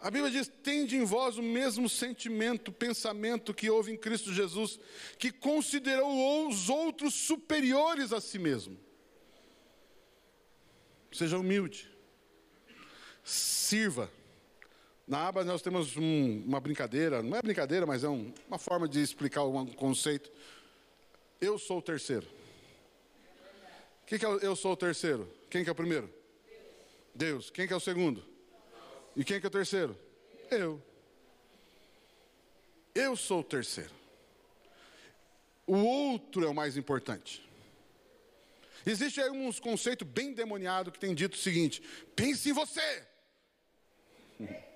A 0.00 0.10
Bíblia 0.10 0.30
diz: 0.30 0.48
tende 0.62 0.96
em 0.96 1.04
vós 1.04 1.36
o 1.38 1.42
mesmo 1.42 1.88
sentimento, 1.88 2.70
pensamento 2.70 3.52
que 3.52 3.68
houve 3.68 3.92
em 3.92 3.96
Cristo 3.96 4.32
Jesus, 4.32 4.78
que 5.18 5.32
considerou 5.32 6.48
os 6.48 6.68
outros 6.68 7.14
superiores 7.14 8.12
a 8.12 8.20
si 8.20 8.38
mesmo. 8.38 8.78
Seja 11.10 11.38
humilde. 11.38 11.90
Sirva. 13.24 14.10
Na 15.06 15.26
aba 15.26 15.42
nós 15.42 15.62
temos 15.62 15.96
um, 15.96 16.44
uma 16.46 16.60
brincadeira, 16.60 17.22
não 17.22 17.36
é 17.36 17.42
brincadeira, 17.42 17.86
mas 17.86 18.04
é 18.04 18.08
um, 18.08 18.32
uma 18.46 18.58
forma 18.58 18.86
de 18.86 19.00
explicar 19.00 19.42
um 19.44 19.66
conceito. 19.66 20.30
Eu 21.40 21.58
sou 21.58 21.78
o 21.78 21.82
terceiro. 21.82 22.26
O 24.02 24.06
que, 24.06 24.18
que 24.18 24.26
é 24.26 24.28
eu 24.42 24.54
sou 24.54 24.72
o 24.72 24.76
terceiro? 24.76 25.28
Quem 25.50 25.64
que 25.64 25.70
é 25.70 25.72
o 25.72 25.74
primeiro? 25.74 26.12
Deus. 27.14 27.50
Quem 27.50 27.66
que 27.66 27.72
é 27.72 27.76
o 27.76 27.80
segundo? 27.80 28.27
E 29.18 29.24
quem 29.24 29.40
que 29.40 29.46
é 29.46 29.48
o 29.48 29.50
terceiro? 29.50 29.98
Eu. 30.48 30.80
Eu 32.94 33.16
sou 33.16 33.40
o 33.40 33.44
terceiro. 33.44 33.92
O 35.66 35.76
outro 35.76 36.46
é 36.46 36.48
o 36.48 36.54
mais 36.54 36.76
importante. 36.76 37.44
Existe 38.86 39.20
aí 39.20 39.28
uns 39.28 39.58
conceitos 39.58 40.06
bem 40.06 40.32
demoniados 40.32 40.92
que 40.92 41.00
tem 41.00 41.16
dito 41.16 41.34
o 41.34 41.36
seguinte: 41.36 41.82
pense 42.14 42.48
em 42.48 42.52
você. 42.52 43.06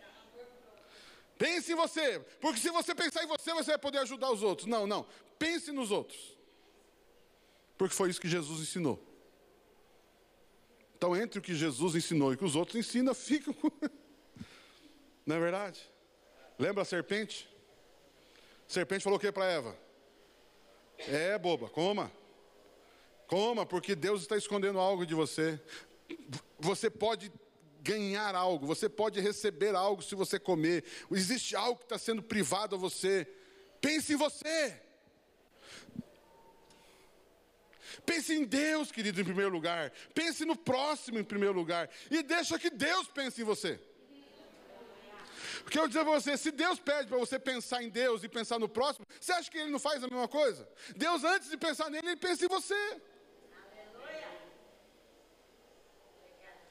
Pense 1.38 1.72
em 1.72 1.74
você, 1.74 2.20
porque 2.40 2.60
se 2.60 2.70
você 2.70 2.94
pensar 2.94 3.24
em 3.24 3.26
você, 3.26 3.52
você 3.52 3.72
vai 3.72 3.78
poder 3.78 3.98
ajudar 3.98 4.30
os 4.30 4.44
outros. 4.44 4.68
Não, 4.68 4.86
não. 4.86 5.04
Pense 5.40 5.72
nos 5.72 5.90
outros. 5.90 6.38
Porque 7.76 7.96
foi 7.96 8.10
isso 8.10 8.20
que 8.20 8.28
Jesus 8.28 8.60
ensinou. 8.60 9.04
Então, 10.96 11.16
entre 11.16 11.40
o 11.40 11.42
que 11.42 11.52
Jesus 11.52 11.96
ensinou 11.96 12.30
e 12.30 12.36
o 12.36 12.38
que 12.38 12.44
os 12.44 12.54
outros 12.54 12.76
ensinam, 12.76 13.12
ficam. 13.12 13.52
Não 15.24 15.36
é 15.36 15.40
verdade? 15.40 15.80
Lembra 16.58 16.82
a 16.82 16.84
serpente? 16.84 17.48
A 18.68 18.72
serpente 18.72 19.04
falou 19.04 19.18
o 19.18 19.20
que 19.20 19.30
para 19.30 19.50
Eva? 19.50 19.76
É, 20.98 21.38
boba, 21.38 21.68
coma. 21.68 22.12
Coma, 23.26 23.64
porque 23.64 23.94
Deus 23.94 24.22
está 24.22 24.36
escondendo 24.36 24.78
algo 24.78 25.06
de 25.06 25.14
você. 25.14 25.60
Você 26.58 26.90
pode 26.90 27.32
ganhar 27.80 28.34
algo, 28.34 28.66
você 28.66 28.88
pode 28.88 29.20
receber 29.20 29.74
algo 29.74 30.02
se 30.02 30.14
você 30.14 30.38
comer. 30.38 30.84
Existe 31.10 31.56
algo 31.56 31.78
que 31.78 31.84
está 31.84 31.98
sendo 31.98 32.22
privado 32.22 32.76
a 32.76 32.78
você. 32.78 33.26
Pense 33.80 34.12
em 34.12 34.16
você. 34.16 34.80
Pense 38.06 38.32
em 38.34 38.44
Deus, 38.44 38.90
querido, 38.90 39.20
em 39.20 39.24
primeiro 39.24 39.50
lugar. 39.50 39.92
Pense 40.14 40.44
no 40.44 40.56
próximo 40.56 41.18
em 41.18 41.24
primeiro 41.24 41.54
lugar. 41.54 41.90
E 42.10 42.22
deixa 42.22 42.58
que 42.58 42.70
Deus 42.70 43.08
pense 43.08 43.40
em 43.40 43.44
você. 43.44 43.80
Porque 45.62 45.78
eu 45.78 45.88
dizer 45.88 46.04
para 46.04 46.12
você, 46.12 46.36
se 46.36 46.50
Deus 46.50 46.78
pede 46.78 47.08
para 47.08 47.18
você 47.18 47.38
pensar 47.38 47.82
em 47.82 47.88
Deus 47.88 48.22
e 48.22 48.28
pensar 48.28 48.58
no 48.58 48.68
próximo, 48.68 49.06
você 49.20 49.32
acha 49.32 49.50
que 49.50 49.58
Ele 49.58 49.70
não 49.70 49.78
faz 49.78 50.02
a 50.02 50.08
mesma 50.08 50.28
coisa? 50.28 50.68
Deus, 50.96 51.24
antes 51.24 51.48
de 51.48 51.56
pensar 51.56 51.90
nele, 51.90 52.08
Ele 52.08 52.16
pensa 52.16 52.44
em 52.44 52.48
você. 52.48 53.00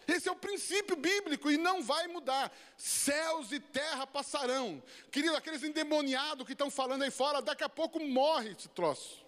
Esse 0.08 0.28
é 0.28 0.32
o 0.32 0.36
princípio 0.36 0.96
bíblico 0.96 1.50
e 1.50 1.58
não 1.58 1.82
vai 1.82 2.08
mudar. 2.08 2.52
Céus 2.76 3.52
e 3.52 3.60
terra 3.60 4.06
passarão. 4.06 4.84
Querido, 5.10 5.36
aqueles 5.36 5.64
endemoniados 5.64 6.46
que 6.46 6.52
estão 6.52 6.70
falando 6.70 7.04
aí 7.04 7.12
fora, 7.12 7.42
daqui 7.42 7.64
a 7.64 7.70
pouco 7.70 8.00
morre 8.00 8.52
esse 8.52 8.68
troço. 8.70 9.21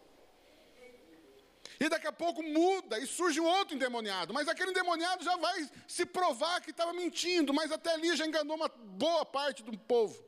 E 1.80 1.90
daqui 1.90 2.08
a 2.08 2.12
pouco 2.12 2.42
muda 2.44 3.00
e 3.00 3.08
surge 3.08 3.40
um 3.40 3.46
outro 3.46 3.76
endemoniado. 3.76 4.34
Mas 4.34 4.48
aquele 4.48 4.72
endemoniado 4.72 5.24
já 5.24 5.36
vai 5.38 5.70
se 5.88 6.06
provar 6.06 6.62
que 6.62 6.72
estava 6.72 6.94
mentindo, 6.94 7.54
mas 7.54 7.72
até 7.72 7.94
ali 7.94 8.16
já 8.16 8.26
enganou 8.26 8.56
uma 8.56 8.68
boa 8.68 9.26
parte 9.26 9.64
do 9.64 9.78
povo. 9.78 10.24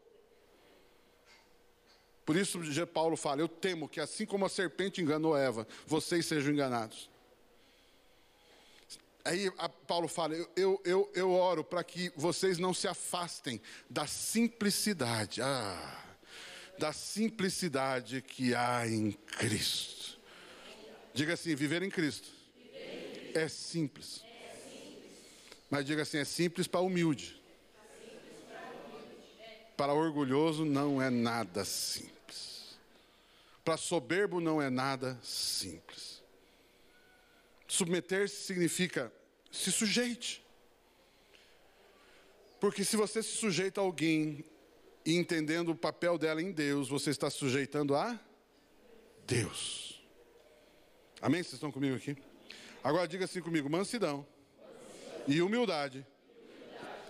Por 2.26 2.36
isso 2.36 2.60
Paulo 2.88 3.16
fala: 3.16 3.42
Eu 3.42 3.48
temo 3.48 3.88
que 3.88 4.00
assim 4.00 4.26
como 4.26 4.46
a 4.46 4.50
serpente 4.50 5.02
enganou 5.02 5.38
Eva, 5.38 5.68
vocês 5.86 6.26
sejam 6.26 6.52
enganados. 6.52 7.10
Aí 9.26 9.52
Paulo 9.88 10.08
fala: 10.08 10.36
eu, 10.56 10.80
eu, 10.86 11.12
eu, 11.16 11.32
oro 11.32 11.64
para 11.64 11.84
que 11.84 12.14
vocês 12.16 12.60
não 12.60 12.76
se 12.76 12.88
afastem 12.88 13.60
da 13.90 14.06
simplicidade, 14.06 15.42
ah, 15.42 16.04
da 16.78 16.94
simplicidade 16.94 18.22
que 18.22 18.54
há 18.54 18.88
em 18.88 19.12
Cristo. 19.12 19.95
Diga 21.16 21.34
assim: 21.34 21.56
viver 21.56 21.82
em 21.82 21.90
Cristo, 21.90 22.28
É, 23.34 23.48
simples. 23.48 24.22
Mas 25.70 25.86
diga 25.86 26.02
assim: 26.02 26.18
é 26.18 26.26
simples 26.26 26.68
para 26.68 26.82
humilde. 26.82 27.42
Para 29.78 29.94
orgulhoso 29.94 30.66
não 30.66 31.02
é 31.02 31.10
nada 31.10 31.64
simples. 31.64 32.78
Para 33.64 33.78
soberbo 33.78 34.42
não 34.42 34.62
é 34.62 34.70
nada 34.70 35.18
simples. 35.24 36.22
Submeter-se 37.66 38.44
significa 38.44 39.12
se 39.50 39.72
sujeite. 39.72 40.44
Porque 42.60 42.84
se 42.84 42.98
você 42.98 43.24
se 43.24 43.38
sujeita 43.38 43.80
a 43.80 43.84
alguém 43.84 44.44
e 45.06 45.16
entendendo 45.16 45.70
o 45.70 45.76
papel 45.76 46.18
dela 46.18 46.42
em 46.42 46.52
Deus, 46.52 46.90
você 46.90 47.10
está 47.10 47.30
sujeitando 47.30 47.96
a 47.96 48.20
Deus. 49.26 49.85
Amém? 51.26 51.42
Vocês 51.42 51.54
estão 51.54 51.72
comigo 51.72 51.96
aqui? 51.96 52.16
Agora 52.84 53.08
diga 53.08 53.26
assim 53.26 53.42
comigo: 53.42 53.70
mansidão, 53.70 54.26
e 55.28 55.42
humildade, 55.42 56.06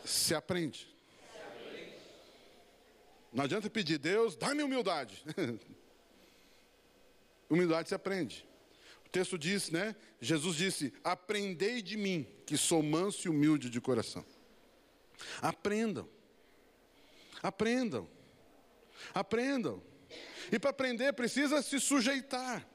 se 0.05 0.33
aprende. 0.33 0.87
Não 3.33 3.43
adianta 3.43 3.69
pedir, 3.69 3.97
Deus, 3.97 4.35
dá-me 4.35 4.63
humildade. 4.63 5.23
humildade 7.49 7.89
se 7.89 7.95
aprende 7.95 8.47
texto 9.15 9.37
diz, 9.37 9.71
né? 9.71 9.95
Jesus 10.19 10.57
disse: 10.57 10.93
Aprendei 11.01 11.81
de 11.81 11.95
mim, 11.95 12.27
que 12.45 12.57
sou 12.57 12.83
manso 12.83 13.25
e 13.25 13.29
humilde 13.29 13.69
de 13.69 13.79
coração. 13.79 14.25
Aprendam. 15.41 16.09
Aprendam. 17.41 18.09
Aprendam. 19.13 19.81
E 20.51 20.59
para 20.59 20.71
aprender 20.71 21.13
precisa 21.13 21.61
se 21.61 21.79
sujeitar. 21.79 22.67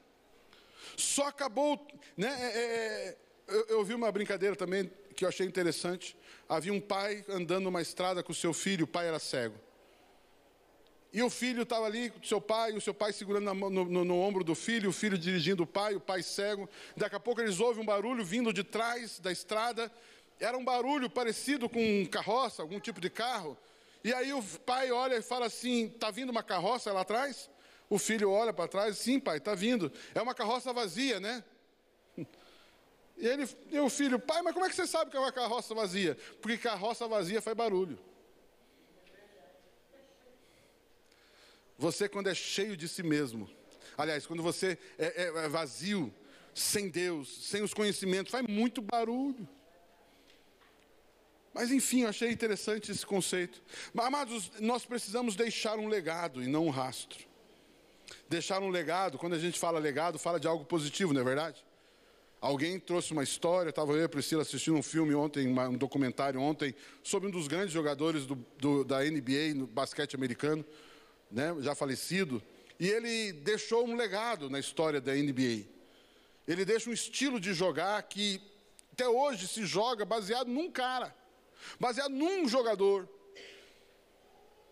Só 1.01 1.27
acabou, 1.27 1.85
né? 2.15 2.27
É, 2.27 2.45
é, 2.45 2.61
é, 2.61 3.17
eu, 3.47 3.65
eu 3.67 3.83
vi 3.83 3.93
uma 3.93 4.11
brincadeira 4.11 4.55
também 4.55 4.89
que 5.15 5.25
eu 5.25 5.29
achei 5.29 5.45
interessante. 5.45 6.15
Havia 6.47 6.73
um 6.73 6.79
pai 6.79 7.25
andando 7.27 7.63
numa 7.63 7.81
estrada 7.81 8.23
com 8.23 8.31
o 8.31 8.35
seu 8.35 8.53
filho, 8.53 8.85
o 8.85 8.87
pai 8.87 9.07
era 9.07 9.19
cego. 9.19 9.55
E 11.13 11.21
o 11.21 11.29
filho 11.29 11.63
estava 11.63 11.85
ali 11.85 12.09
com 12.09 12.19
o 12.19 12.25
seu 12.25 12.39
pai, 12.39 12.71
o 12.71 12.79
seu 12.79 12.93
pai 12.93 13.11
segurando 13.11 13.53
no, 13.53 13.69
no, 13.69 14.05
no, 14.05 14.19
ombro 14.19 14.45
do 14.45 14.55
filho, 14.55 14.89
o 14.89 14.93
filho 14.93 15.17
dirigindo 15.17 15.63
o 15.63 15.67
pai, 15.67 15.93
o 15.93 15.99
pai 15.99 16.23
cego. 16.23 16.69
Daqui 16.95 17.15
a 17.15 17.19
pouco 17.19 17.41
eles 17.41 17.59
ouvem 17.59 17.83
um 17.83 17.85
barulho 17.85 18.23
vindo 18.23 18.53
de 18.53 18.63
trás 18.63 19.19
da 19.19 19.31
estrada. 19.31 19.91
Era 20.39 20.57
um 20.57 20.63
barulho 20.63 21.09
parecido 21.09 21.67
com 21.67 21.79
um 21.79 22.05
carroça, 22.05 22.61
algum 22.61 22.79
tipo 22.79 23.01
de 23.01 23.09
carro. 23.09 23.57
E 24.03 24.13
aí 24.13 24.31
o 24.31 24.41
pai 24.65 24.89
olha 24.91 25.15
e 25.15 25.21
fala 25.21 25.47
assim: 25.47 25.87
está 25.87 26.09
vindo 26.09 26.29
uma 26.29 26.43
carroça 26.43 26.93
lá 26.93 27.01
atrás? 27.01 27.49
O 27.91 27.99
filho 27.99 28.31
olha 28.31 28.53
para 28.53 28.69
trás, 28.69 28.97
sim, 28.97 29.19
pai, 29.19 29.35
está 29.35 29.53
vindo. 29.53 29.91
É 30.15 30.21
uma 30.21 30.33
carroça 30.33 30.71
vazia, 30.71 31.19
né? 31.19 31.43
E, 33.17 33.27
ele, 33.27 33.45
e 33.69 33.77
o 33.79 33.89
filho, 33.89 34.17
pai, 34.17 34.41
mas 34.41 34.53
como 34.53 34.65
é 34.65 34.69
que 34.69 34.75
você 34.75 34.87
sabe 34.87 35.11
que 35.11 35.17
é 35.17 35.19
uma 35.19 35.31
carroça 35.31 35.75
vazia? 35.75 36.17
Porque 36.41 36.57
carroça 36.57 37.05
vazia 37.05 37.41
faz 37.41 37.55
barulho. 37.55 37.99
Você, 41.77 42.07
quando 42.07 42.29
é 42.29 42.33
cheio 42.33 42.77
de 42.77 42.87
si 42.87 43.03
mesmo, 43.03 43.49
aliás, 43.97 44.25
quando 44.25 44.41
você 44.41 44.77
é, 44.97 45.23
é, 45.23 45.27
é 45.27 45.49
vazio, 45.49 46.13
sem 46.55 46.87
Deus, 46.87 47.45
sem 47.45 47.61
os 47.61 47.73
conhecimentos, 47.73 48.31
faz 48.31 48.47
muito 48.47 48.81
barulho. 48.81 49.45
Mas 51.53 51.71
enfim, 51.71 52.03
eu 52.03 52.09
achei 52.09 52.31
interessante 52.31 52.89
esse 52.89 53.05
conceito. 53.05 53.61
Mas, 53.93 54.05
amados, 54.05 54.49
nós 54.61 54.85
precisamos 54.85 55.35
deixar 55.35 55.77
um 55.77 55.89
legado 55.89 56.41
e 56.41 56.47
não 56.47 56.67
um 56.67 56.69
rastro. 56.69 57.29
Deixar 58.29 58.61
um 58.61 58.69
legado, 58.69 59.17
quando 59.17 59.33
a 59.33 59.39
gente 59.39 59.59
fala 59.59 59.79
legado, 59.79 60.19
fala 60.19 60.39
de 60.39 60.47
algo 60.47 60.65
positivo, 60.65 61.13
não 61.13 61.21
é 61.21 61.23
verdade? 61.23 61.63
Alguém 62.39 62.79
trouxe 62.79 63.13
uma 63.13 63.23
história, 63.23 63.69
estava 63.69 63.91
eu 63.93 64.01
e 64.01 64.03
a 64.03 64.09
Priscila 64.09 64.41
assistindo 64.41 64.75
um 64.75 64.81
filme 64.81 65.13
ontem, 65.13 65.47
um 65.47 65.77
documentário 65.77 66.41
ontem, 66.41 66.73
sobre 67.03 67.29
um 67.29 67.31
dos 67.31 67.47
grandes 67.47 67.71
jogadores 67.71 68.25
do, 68.25 68.35
do, 68.57 68.83
da 68.83 69.03
NBA 69.03 69.53
no 69.55 69.67
basquete 69.67 70.15
americano 70.15 70.65
né, 71.31 71.55
já 71.59 71.73
falecido, 71.73 72.41
e 72.79 72.89
ele 72.89 73.31
deixou 73.31 73.87
um 73.87 73.95
legado 73.95 74.49
na 74.49 74.59
história 74.59 74.99
da 74.99 75.13
NBA. 75.13 75.65
Ele 76.47 76.65
deixa 76.65 76.89
um 76.89 76.93
estilo 76.93 77.39
de 77.39 77.53
jogar 77.53 78.01
que 78.03 78.41
até 78.91 79.07
hoje 79.07 79.47
se 79.47 79.65
joga 79.65 80.03
baseado 80.03 80.47
num 80.47 80.69
cara, 80.69 81.15
baseado 81.79 82.11
num 82.11 82.47
jogador. 82.47 83.07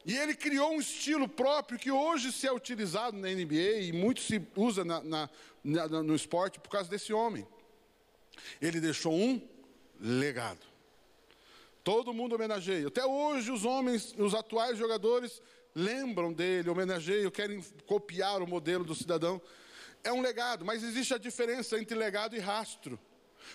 E 0.10 0.18
ele 0.18 0.34
criou 0.34 0.72
um 0.72 0.80
estilo 0.80 1.28
próprio 1.30 1.78
que 1.78 1.92
hoje 1.92 2.32
se 2.32 2.48
é 2.48 2.52
utilizado 2.52 3.16
na 3.16 3.28
NBA 3.28 3.82
e 3.82 3.92
muito 3.92 4.22
se 4.22 4.42
usa 4.56 4.84
na, 4.84 5.04
na, 5.04 5.30
na, 5.64 5.88
no 6.02 6.16
esporte 6.16 6.60
por 6.60 6.68
causa 6.68 6.90
desse 6.90 7.14
homem. 7.14 7.48
Ele 8.60 8.82
deixou 8.82 9.14
um 9.14 9.40
legado. 10.00 10.66
Todo 11.84 12.12
mundo 12.12 12.34
homenageia. 12.34 12.88
Até 12.88 13.06
hoje 13.06 13.52
os 13.52 13.66
homens, 13.66 14.16
os 14.18 14.34
atuais 14.34 14.80
jogadores 14.80 15.44
lembram 15.76 16.34
dele, 16.34 16.72
homenageiam, 16.72 17.30
querem 17.30 17.64
copiar 17.86 18.42
o 18.42 18.48
modelo 18.48 18.84
do 18.84 18.96
cidadão. 18.96 19.40
É 20.04 20.12
um 20.12 20.22
legado, 20.22 20.66
mas 20.66 20.82
existe 20.82 21.14
a 21.14 21.20
diferença 21.20 21.80
entre 21.80 21.96
legado 21.96 22.36
e 22.36 22.40
rastro. 22.40 23.00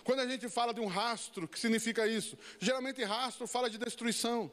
Quando 0.04 0.20
a 0.20 0.26
gente 0.28 0.48
fala 0.48 0.72
de 0.72 0.80
um 0.80 0.86
rastro, 0.86 1.48
que 1.48 1.58
significa 1.58 2.06
isso? 2.06 2.38
Geralmente 2.60 3.02
rastro 3.02 3.44
fala 3.48 3.68
de 3.68 3.76
destruição. 3.76 4.52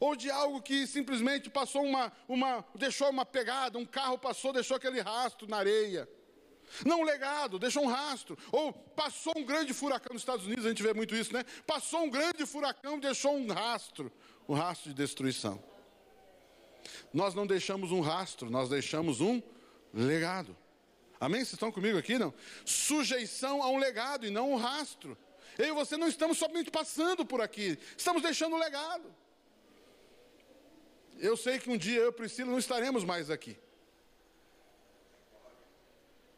Ou 0.00 0.14
de 0.14 0.30
algo 0.30 0.62
que 0.62 0.86
simplesmente 0.86 1.50
passou 1.50 1.84
uma, 1.84 2.12
uma, 2.28 2.64
deixou 2.74 3.10
uma 3.10 3.26
pegada, 3.26 3.78
um 3.78 3.86
carro 3.86 4.18
passou, 4.18 4.52
deixou 4.52 4.76
aquele 4.76 5.00
rastro 5.00 5.48
na 5.48 5.58
areia. 5.58 6.08
Não 6.84 7.00
um 7.00 7.04
legado, 7.04 7.58
deixou 7.58 7.82
um 7.82 7.88
rastro. 7.88 8.36
Ou 8.52 8.72
passou 8.72 9.32
um 9.36 9.44
grande 9.44 9.72
furacão 9.72 10.12
nos 10.12 10.22
Estados 10.22 10.46
Unidos, 10.46 10.66
a 10.66 10.68
gente 10.68 10.82
vê 10.82 10.92
muito 10.92 11.14
isso, 11.14 11.32
né? 11.32 11.44
Passou 11.66 12.02
um 12.02 12.10
grande 12.10 12.44
furacão 12.46 12.98
e 12.98 13.00
deixou 13.00 13.34
um 13.34 13.50
rastro, 13.52 14.12
um 14.48 14.54
rastro 14.54 14.90
de 14.90 14.94
destruição. 14.94 15.62
Nós 17.12 17.34
não 17.34 17.46
deixamos 17.46 17.90
um 17.90 18.00
rastro, 18.00 18.50
nós 18.50 18.68
deixamos 18.68 19.20
um 19.20 19.42
legado. 19.92 20.56
Amém? 21.20 21.40
Vocês 21.40 21.54
estão 21.54 21.72
comigo 21.72 21.98
aqui, 21.98 22.18
não? 22.18 22.32
Sujeição 22.64 23.62
a 23.62 23.68
um 23.68 23.78
legado 23.78 24.26
e 24.26 24.30
não 24.30 24.52
um 24.52 24.56
rastro. 24.56 25.18
Eu 25.58 25.66
e 25.66 25.72
você 25.72 25.96
não 25.96 26.06
estamos 26.06 26.38
somente 26.38 26.70
passando 26.70 27.26
por 27.26 27.40
aqui, 27.40 27.76
estamos 27.96 28.22
deixando 28.22 28.54
um 28.54 28.58
legado. 28.58 29.12
Eu 31.18 31.36
sei 31.36 31.58
que 31.58 31.70
um 31.70 31.76
dia 31.76 32.00
eu 32.00 32.10
e 32.10 32.12
Priscila 32.12 32.50
não 32.50 32.58
estaremos 32.58 33.04
mais 33.04 33.30
aqui. 33.30 33.58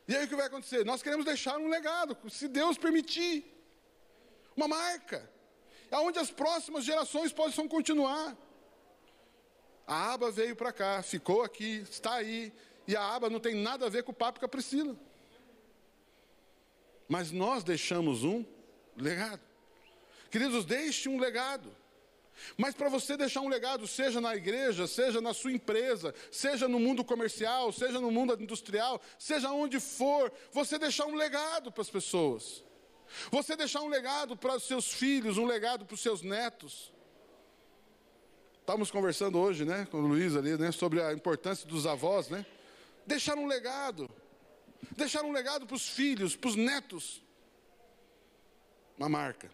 E 0.09 0.17
aí 0.17 0.25
o 0.25 0.29
que 0.29 0.35
vai 0.35 0.47
acontecer? 0.47 0.85
Nós 0.85 1.03
queremos 1.03 1.25
deixar 1.25 1.57
um 1.59 1.69
legado, 1.69 2.17
se 2.29 2.49
Deus 2.49 2.77
permitir, 2.77 3.45
uma 4.57 4.67
marca, 4.67 5.31
aonde 5.91 6.19
as 6.19 6.31
próximas 6.31 6.85
gerações 6.85 7.33
possam 7.33 7.69
continuar. 7.69 8.37
A 9.87 10.13
aba 10.13 10.31
veio 10.31 10.57
para 10.57 10.73
cá, 10.73 11.03
ficou 11.03 11.43
aqui, 11.43 11.85
está 11.89 12.15
aí, 12.15 12.53
e 12.87 12.97
a 12.97 13.15
aba 13.15 13.31
não 13.31 13.39
tem 13.39 13.55
nada 13.55 13.87
a 13.87 13.89
ver 13.89 14.03
com 14.03 14.13
o 14.13 14.15
papo 14.15 14.41
com 14.41 14.47
a 14.47 14.49
Priscila. 14.49 14.97
Mas 17.09 17.31
nós 17.31 17.63
deixamos 17.63 18.25
um 18.25 18.45
legado. 18.97 19.43
Queridos, 20.31 20.65
deixe 20.65 21.09
um 21.09 21.19
legado. 21.19 21.75
Mas 22.57 22.75
para 22.75 22.89
você 22.89 23.17
deixar 23.17 23.41
um 23.41 23.49
legado, 23.49 23.87
seja 23.87 24.21
na 24.21 24.35
igreja, 24.35 24.87
seja 24.87 25.21
na 25.21 25.35
sua 25.35 25.53
empresa, 25.53 26.15
seja 26.31 26.69
no 26.69 26.79
mundo 26.79 27.05
comercial, 27.05 27.73
seja 27.73 28.01
no 28.01 28.11
mundo 28.11 28.37
industrial, 28.41 29.01
seja 29.19 29.51
onde 29.51 29.81
for, 29.81 30.33
você 30.53 30.79
deixar 30.79 31.07
um 31.07 31.15
legado 31.15 31.71
para 31.73 31.83
as 31.83 31.91
pessoas. 31.91 32.65
Você 33.31 33.57
deixar 33.57 33.81
um 33.81 33.89
legado 33.89 34.37
para 34.37 34.57
os 34.57 34.65
seus 34.65 34.93
filhos, 34.93 35.37
um 35.37 35.47
legado 35.47 35.85
para 35.85 35.95
os 35.95 36.01
seus 36.01 36.23
netos. 36.23 36.93
Estávamos 38.61 38.91
conversando 38.91 39.39
hoje, 39.39 39.65
né, 39.65 39.87
com 39.91 39.99
o 39.99 40.07
Luiz 40.07 40.37
ali, 40.37 40.57
né, 40.57 40.71
sobre 40.71 41.03
a 41.03 41.13
importância 41.13 41.67
dos 41.67 41.87
avós, 41.87 42.29
né? 42.29 42.47
Deixar 43.05 43.37
um 43.37 43.47
legado. 43.47 44.09
Deixar 44.97 45.25
um 45.25 45.33
legado 45.33 45.67
para 45.67 45.75
os 45.75 45.89
filhos, 45.89 46.37
para 46.37 46.51
os 46.51 46.57
netos. 46.57 47.21
Uma 48.97 49.09
marca. 49.09 49.51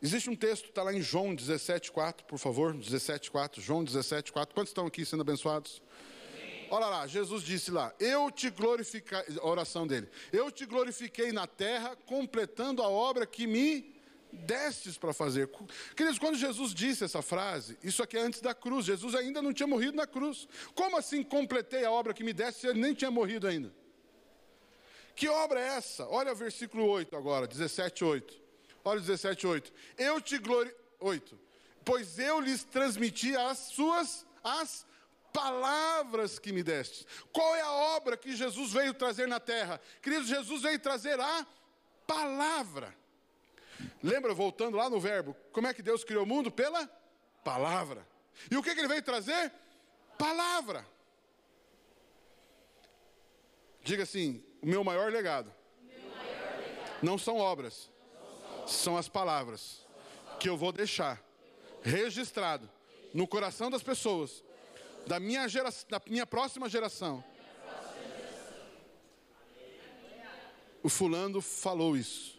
Existe 0.00 0.30
um 0.30 0.36
texto, 0.36 0.68
está 0.68 0.82
lá 0.82 0.92
em 0.92 1.02
João 1.02 1.34
17,4, 1.34 2.22
por 2.22 2.38
favor, 2.38 2.72
17,4, 2.72 3.60
João 3.60 3.84
17,4. 3.84 4.52
Quantos 4.54 4.70
estão 4.70 4.86
aqui 4.86 5.04
sendo 5.04 5.22
abençoados? 5.22 5.82
Olha 6.70 6.86
lá, 6.86 7.06
Jesus 7.06 7.42
disse 7.42 7.70
lá: 7.70 7.92
Eu 7.98 8.30
te 8.30 8.48
glorifiquei, 8.50 9.18
a 9.18 9.46
oração 9.46 9.86
dele, 9.86 10.08
eu 10.32 10.52
te 10.52 10.66
glorifiquei 10.66 11.32
na 11.32 11.46
terra, 11.46 11.96
completando 12.06 12.82
a 12.82 12.88
obra 12.88 13.26
que 13.26 13.46
me 13.46 13.96
destes 14.30 14.96
para 14.96 15.12
fazer. 15.12 15.50
Queridos, 15.96 16.18
quando 16.18 16.36
Jesus 16.36 16.72
disse 16.72 17.02
essa 17.02 17.22
frase, 17.22 17.76
isso 17.82 18.02
aqui 18.02 18.16
é 18.16 18.20
antes 18.20 18.40
da 18.40 18.54
cruz, 18.54 18.86
Jesus 18.86 19.14
ainda 19.14 19.42
não 19.42 19.52
tinha 19.52 19.66
morrido 19.66 19.96
na 19.96 20.06
cruz. 20.06 20.46
Como 20.74 20.96
assim 20.96 21.24
completei 21.24 21.84
a 21.84 21.90
obra 21.90 22.14
que 22.14 22.22
me 22.22 22.32
deste 22.32 22.60
se 22.60 22.66
ele 22.68 22.80
nem 22.80 22.94
tinha 22.94 23.10
morrido 23.10 23.48
ainda? 23.48 23.74
Que 25.16 25.26
obra 25.28 25.58
é 25.58 25.76
essa? 25.76 26.06
Olha 26.06 26.32
o 26.32 26.36
versículo 26.36 26.86
8 26.86 27.16
agora, 27.16 27.48
17, 27.48 28.04
8. 28.04 28.47
Olha 28.88 28.98
o 28.98 29.02
17, 29.02 29.46
8. 29.46 29.72
Eu 29.96 30.20
te 30.20 30.38
glori... 30.38 30.74
8. 31.00 31.38
Pois 31.84 32.18
eu 32.18 32.40
lhes 32.40 32.64
transmiti 32.64 33.36
as 33.36 33.58
suas, 33.58 34.26
as 34.42 34.86
palavras 35.32 36.38
que 36.38 36.52
me 36.52 36.62
deste. 36.62 37.06
Qual 37.32 37.54
é 37.56 37.60
a 37.60 37.72
obra 37.72 38.16
que 38.16 38.34
Jesus 38.34 38.72
veio 38.72 38.92
trazer 38.92 39.28
na 39.28 39.38
terra? 39.38 39.80
Querido, 40.02 40.24
Jesus 40.24 40.62
veio 40.62 40.78
trazer 40.78 41.18
a 41.20 41.46
palavra. 42.06 42.94
Lembra, 44.02 44.34
voltando 44.34 44.76
lá 44.76 44.90
no 44.90 44.98
verbo, 44.98 45.36
como 45.52 45.66
é 45.66 45.74
que 45.74 45.82
Deus 45.82 46.02
criou 46.04 46.24
o 46.24 46.26
mundo? 46.26 46.50
Pela 46.50 46.88
palavra. 47.44 48.06
E 48.50 48.56
o 48.56 48.62
que, 48.62 48.74
que 48.74 48.80
ele 48.80 48.88
veio 48.88 49.02
trazer? 49.02 49.52
Palavra. 50.16 50.84
Diga 53.82 54.02
assim: 54.02 54.44
o 54.60 54.66
meu 54.66 54.82
maior 54.82 55.10
legado, 55.10 55.54
meu 55.82 56.10
maior 56.10 56.58
legado. 56.58 56.98
não 57.02 57.16
são 57.16 57.38
obras, 57.38 57.90
são 58.68 58.96
as 58.96 59.08
palavras 59.08 59.86
que 60.38 60.48
eu 60.48 60.56
vou 60.56 60.72
deixar 60.72 61.22
registrado 61.82 62.68
no 63.14 63.26
coração 63.26 63.70
das 63.70 63.82
pessoas, 63.82 64.44
da 65.06 65.18
minha, 65.18 65.48
gera, 65.48 65.70
da 65.88 66.00
minha 66.06 66.26
próxima 66.26 66.68
geração. 66.68 67.24
O 70.82 70.88
fulano 70.88 71.40
falou 71.40 71.96
isso, 71.96 72.38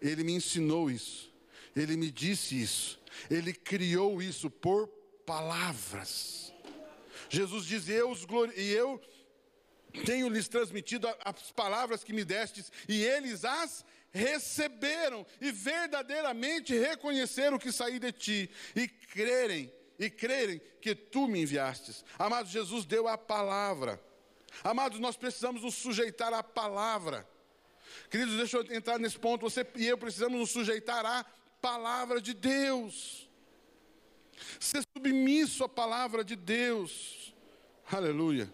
ele 0.00 0.24
me 0.24 0.32
ensinou 0.32 0.90
isso, 0.90 1.32
ele 1.74 1.96
me 1.96 2.10
disse 2.10 2.60
isso, 2.60 2.98
ele 3.30 3.52
criou 3.52 4.22
isso 4.22 4.48
por 4.48 4.88
palavras. 5.26 6.52
Jesus 7.28 7.66
diz: 7.66 7.88
eu 7.88 8.10
os 8.10 8.24
e 8.56 8.70
eu 8.70 9.00
tenho 10.04 10.28
lhes 10.28 10.48
transmitido 10.48 11.08
as 11.24 11.50
palavras 11.52 12.04
que 12.04 12.12
me 12.12 12.24
destes, 12.24 12.70
e 12.88 13.02
eles 13.02 13.44
as 13.44 13.84
receberam 14.16 15.26
e 15.40 15.52
verdadeiramente 15.52 16.76
reconheceram 16.76 17.58
que 17.58 17.70
saí 17.70 17.98
de 17.98 18.12
ti 18.12 18.50
e 18.74 18.88
crerem 18.88 19.72
e 19.98 20.10
crerem 20.10 20.60
que 20.80 20.94
tu 20.94 21.26
me 21.28 21.42
enviastes. 21.42 22.04
Amados, 22.18 22.50
Jesus 22.50 22.84
deu 22.84 23.08
a 23.08 23.16
palavra. 23.16 24.02
Amados, 24.64 24.98
nós 24.98 25.16
precisamos 25.16 25.62
nos 25.62 25.74
sujeitar 25.74 26.32
à 26.32 26.42
palavra. 26.42 27.28
Queridos, 28.10 28.36
deixa 28.36 28.58
eu 28.58 28.74
entrar 28.74 28.98
nesse 28.98 29.18
ponto. 29.18 29.42
Você 29.42 29.66
e 29.76 29.86
eu 29.86 29.98
precisamos 29.98 30.38
nos 30.38 30.50
sujeitar 30.50 31.04
à 31.04 31.24
palavra 31.60 32.20
de 32.20 32.34
Deus. 32.34 33.28
Ser 34.60 34.82
submisso 34.96 35.64
à 35.64 35.68
palavra 35.68 36.24
de 36.24 36.36
Deus. 36.36 37.34
Aleluia. 37.90 38.52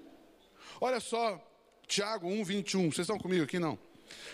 Olha 0.81 1.01
só, 1.01 1.41
Tiago 1.87 2.29
1, 2.29 2.45
21. 2.45 2.91
Vocês 2.91 3.01
estão 3.01 3.19
comigo 3.19 3.45
aqui, 3.45 3.59
não? 3.59 3.79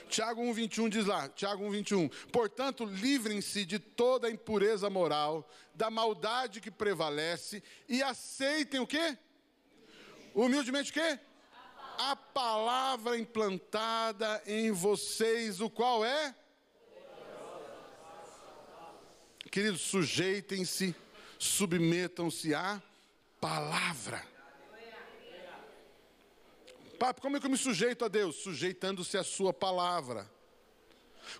Tiago 0.09 0.43
1, 0.43 0.53
21 0.53 0.89
diz 0.89 1.07
lá, 1.07 1.29
Tiago 1.29 1.65
1, 1.65 1.71
21. 1.71 2.09
Portanto, 2.33 2.85
livrem-se 2.85 3.65
de 3.65 3.79
toda 3.79 4.31
impureza 4.31 4.89
moral, 4.89 5.49
da 5.75 5.91
maldade 5.91 6.61
que 6.61 6.71
prevalece, 6.71 7.63
e 7.89 8.03
aceitem 8.03 8.81
o 8.81 8.87
quê? 8.87 9.17
Humildemente 10.35 10.91
o 10.91 10.95
quê? 10.95 11.19
A 11.99 12.15
palavra 12.15 13.19
implantada 13.19 14.43
em 14.47 14.71
vocês, 14.71 15.61
o 15.61 15.69
qual 15.69 16.05
é? 16.05 16.35
Queridos, 19.51 19.81
sujeitem-se, 19.81 20.95
submetam-se 21.39 22.55
à 22.55 22.83
palavra. 23.41 24.38
Papo, 26.99 27.21
como 27.21 27.37
é 27.37 27.41
que 27.41 27.47
eu 27.47 27.51
me 27.51 27.57
sujeito 27.57 28.05
a 28.05 28.09
Deus? 28.09 28.37
Sujeitando-se 28.37 29.17
à 29.17 29.23
Sua 29.23 29.53
palavra. 29.53 30.29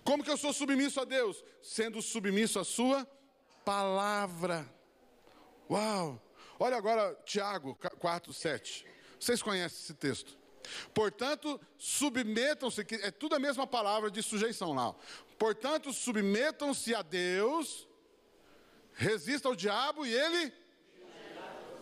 Como 0.03 0.23
que 0.23 0.29
eu 0.29 0.37
sou 0.37 0.53
submisso 0.53 1.01
a 1.01 1.05
Deus? 1.05 1.43
Sendo 1.61 2.01
submisso 2.01 2.59
à 2.59 2.63
Sua 2.63 3.05
palavra. 3.65 4.65
Uau! 5.69 6.21
Olha 6.57 6.77
agora 6.77 7.13
Tiago 7.25 7.77
4, 7.99 8.33
7. 8.33 8.85
Vocês 9.19 9.41
conhecem 9.41 9.79
esse 9.79 9.93
texto. 9.93 10.37
Portanto, 10.93 11.59
submetam-se, 11.77 12.85
é 13.01 13.11
tudo 13.11 13.35
a 13.35 13.39
mesma 13.39 13.65
palavra 13.65 14.11
de 14.11 14.21
sujeição 14.21 14.73
lá. 14.73 14.95
Portanto, 15.37 15.91
submetam-se 15.91 16.93
a 16.93 17.01
Deus, 17.01 17.87
resista 18.93 19.47
ao 19.47 19.55
diabo 19.55 20.05
e 20.05 20.13
ele. 20.13 20.53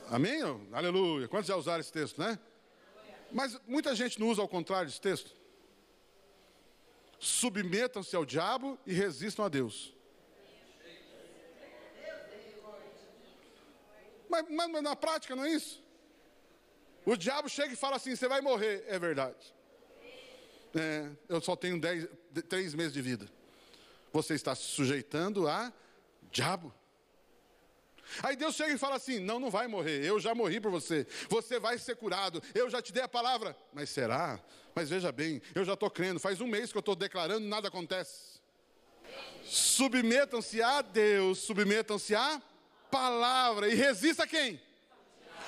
Amém? 0.09 0.41
Aleluia. 0.71 1.27
Quantos 1.27 1.47
já 1.47 1.55
usaram 1.55 1.79
esse 1.79 1.91
texto, 1.91 2.19
né? 2.19 2.39
Mas 3.31 3.59
muita 3.67 3.93
gente 3.95 4.19
não 4.19 4.29
usa 4.29 4.41
ao 4.41 4.47
contrário 4.47 4.89
esse 4.89 5.01
texto. 5.01 5.35
Submetam-se 7.19 8.15
ao 8.15 8.25
diabo 8.25 8.77
e 8.85 8.93
resistam 8.93 9.45
a 9.45 9.49
Deus. 9.49 9.93
Mas, 14.29 14.45
mas, 14.49 14.71
mas, 14.71 14.83
na 14.83 14.95
prática 14.95 15.35
não 15.35 15.45
é 15.45 15.51
isso. 15.51 15.83
O 17.05 17.15
diabo 17.15 17.49
chega 17.49 17.73
e 17.73 17.77
fala 17.77 17.95
assim: 17.95 18.15
você 18.15 18.27
vai 18.27 18.41
morrer. 18.41 18.83
É 18.87 18.99
verdade. 18.99 19.53
É, 20.75 21.09
eu 21.27 21.41
só 21.41 21.55
tenho 21.55 21.79
dez, 21.79 22.07
três 22.49 22.73
meses 22.73 22.93
de 22.93 23.01
vida. 23.01 23.27
Você 24.11 24.33
está 24.33 24.53
se 24.53 24.63
sujeitando 24.63 25.47
a 25.47 25.71
diabo. 26.31 26.73
Aí 28.23 28.35
Deus 28.35 28.55
chega 28.55 28.73
e 28.73 28.77
fala 28.77 28.95
assim: 28.95 29.19
Não, 29.19 29.39
não 29.39 29.49
vai 29.49 29.67
morrer, 29.67 30.03
eu 30.05 30.19
já 30.19 30.33
morri 30.33 30.59
por 30.59 30.71
você, 30.71 31.05
você 31.29 31.59
vai 31.59 31.77
ser 31.77 31.95
curado, 31.95 32.41
eu 32.53 32.69
já 32.69 32.81
te 32.81 32.91
dei 32.91 33.03
a 33.03 33.07
palavra. 33.07 33.55
Mas 33.73 33.89
será? 33.89 34.39
Mas 34.73 34.89
veja 34.89 35.11
bem, 35.11 35.41
eu 35.55 35.65
já 35.65 35.73
estou 35.73 35.89
crendo, 35.89 36.19
faz 36.19 36.39
um 36.39 36.47
mês 36.47 36.71
que 36.71 36.77
eu 36.77 36.81
estou 36.81 36.95
declarando 36.95 37.47
nada 37.47 37.67
acontece. 37.67 38.37
Submetam-se 39.43 40.61
a 40.61 40.81
Deus, 40.81 41.39
submetam-se 41.39 42.13
à 42.13 42.41
palavra 42.91 43.69
e 43.69 43.75
resista 43.75 44.23
a 44.23 44.27
quem? 44.27 44.61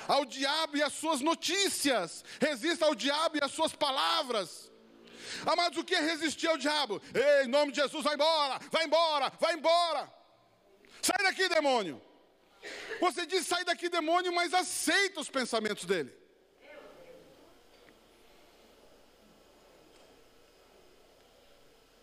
Ao 0.08 0.24
diabo 0.24 0.76
e 0.76 0.82
às 0.82 0.94
suas 0.94 1.20
notícias, 1.20 2.24
resista 2.40 2.86
ao 2.86 2.94
diabo 2.94 3.36
e 3.36 3.44
às 3.44 3.52
suas 3.52 3.72
palavras. 3.74 4.70
Amados, 5.46 5.78
o 5.78 5.84
que 5.84 5.94
é 5.94 6.00
resistir 6.00 6.48
ao 6.48 6.56
diabo? 6.56 7.00
Ei, 7.14 7.44
em 7.44 7.48
nome 7.48 7.72
de 7.72 7.80
Jesus, 7.80 8.02
vai 8.02 8.14
embora, 8.14 8.58
vai 8.70 8.84
embora, 8.84 9.32
vai 9.38 9.54
embora. 9.54 10.12
Sai 11.02 11.22
daqui, 11.22 11.48
demônio. 11.48 12.02
Você 13.00 13.24
diz 13.26 13.46
sai 13.46 13.64
daqui, 13.64 13.88
demônio, 13.88 14.32
mas 14.32 14.52
aceita 14.52 15.20
os 15.20 15.30
pensamentos 15.30 15.84
dele. 15.84 16.12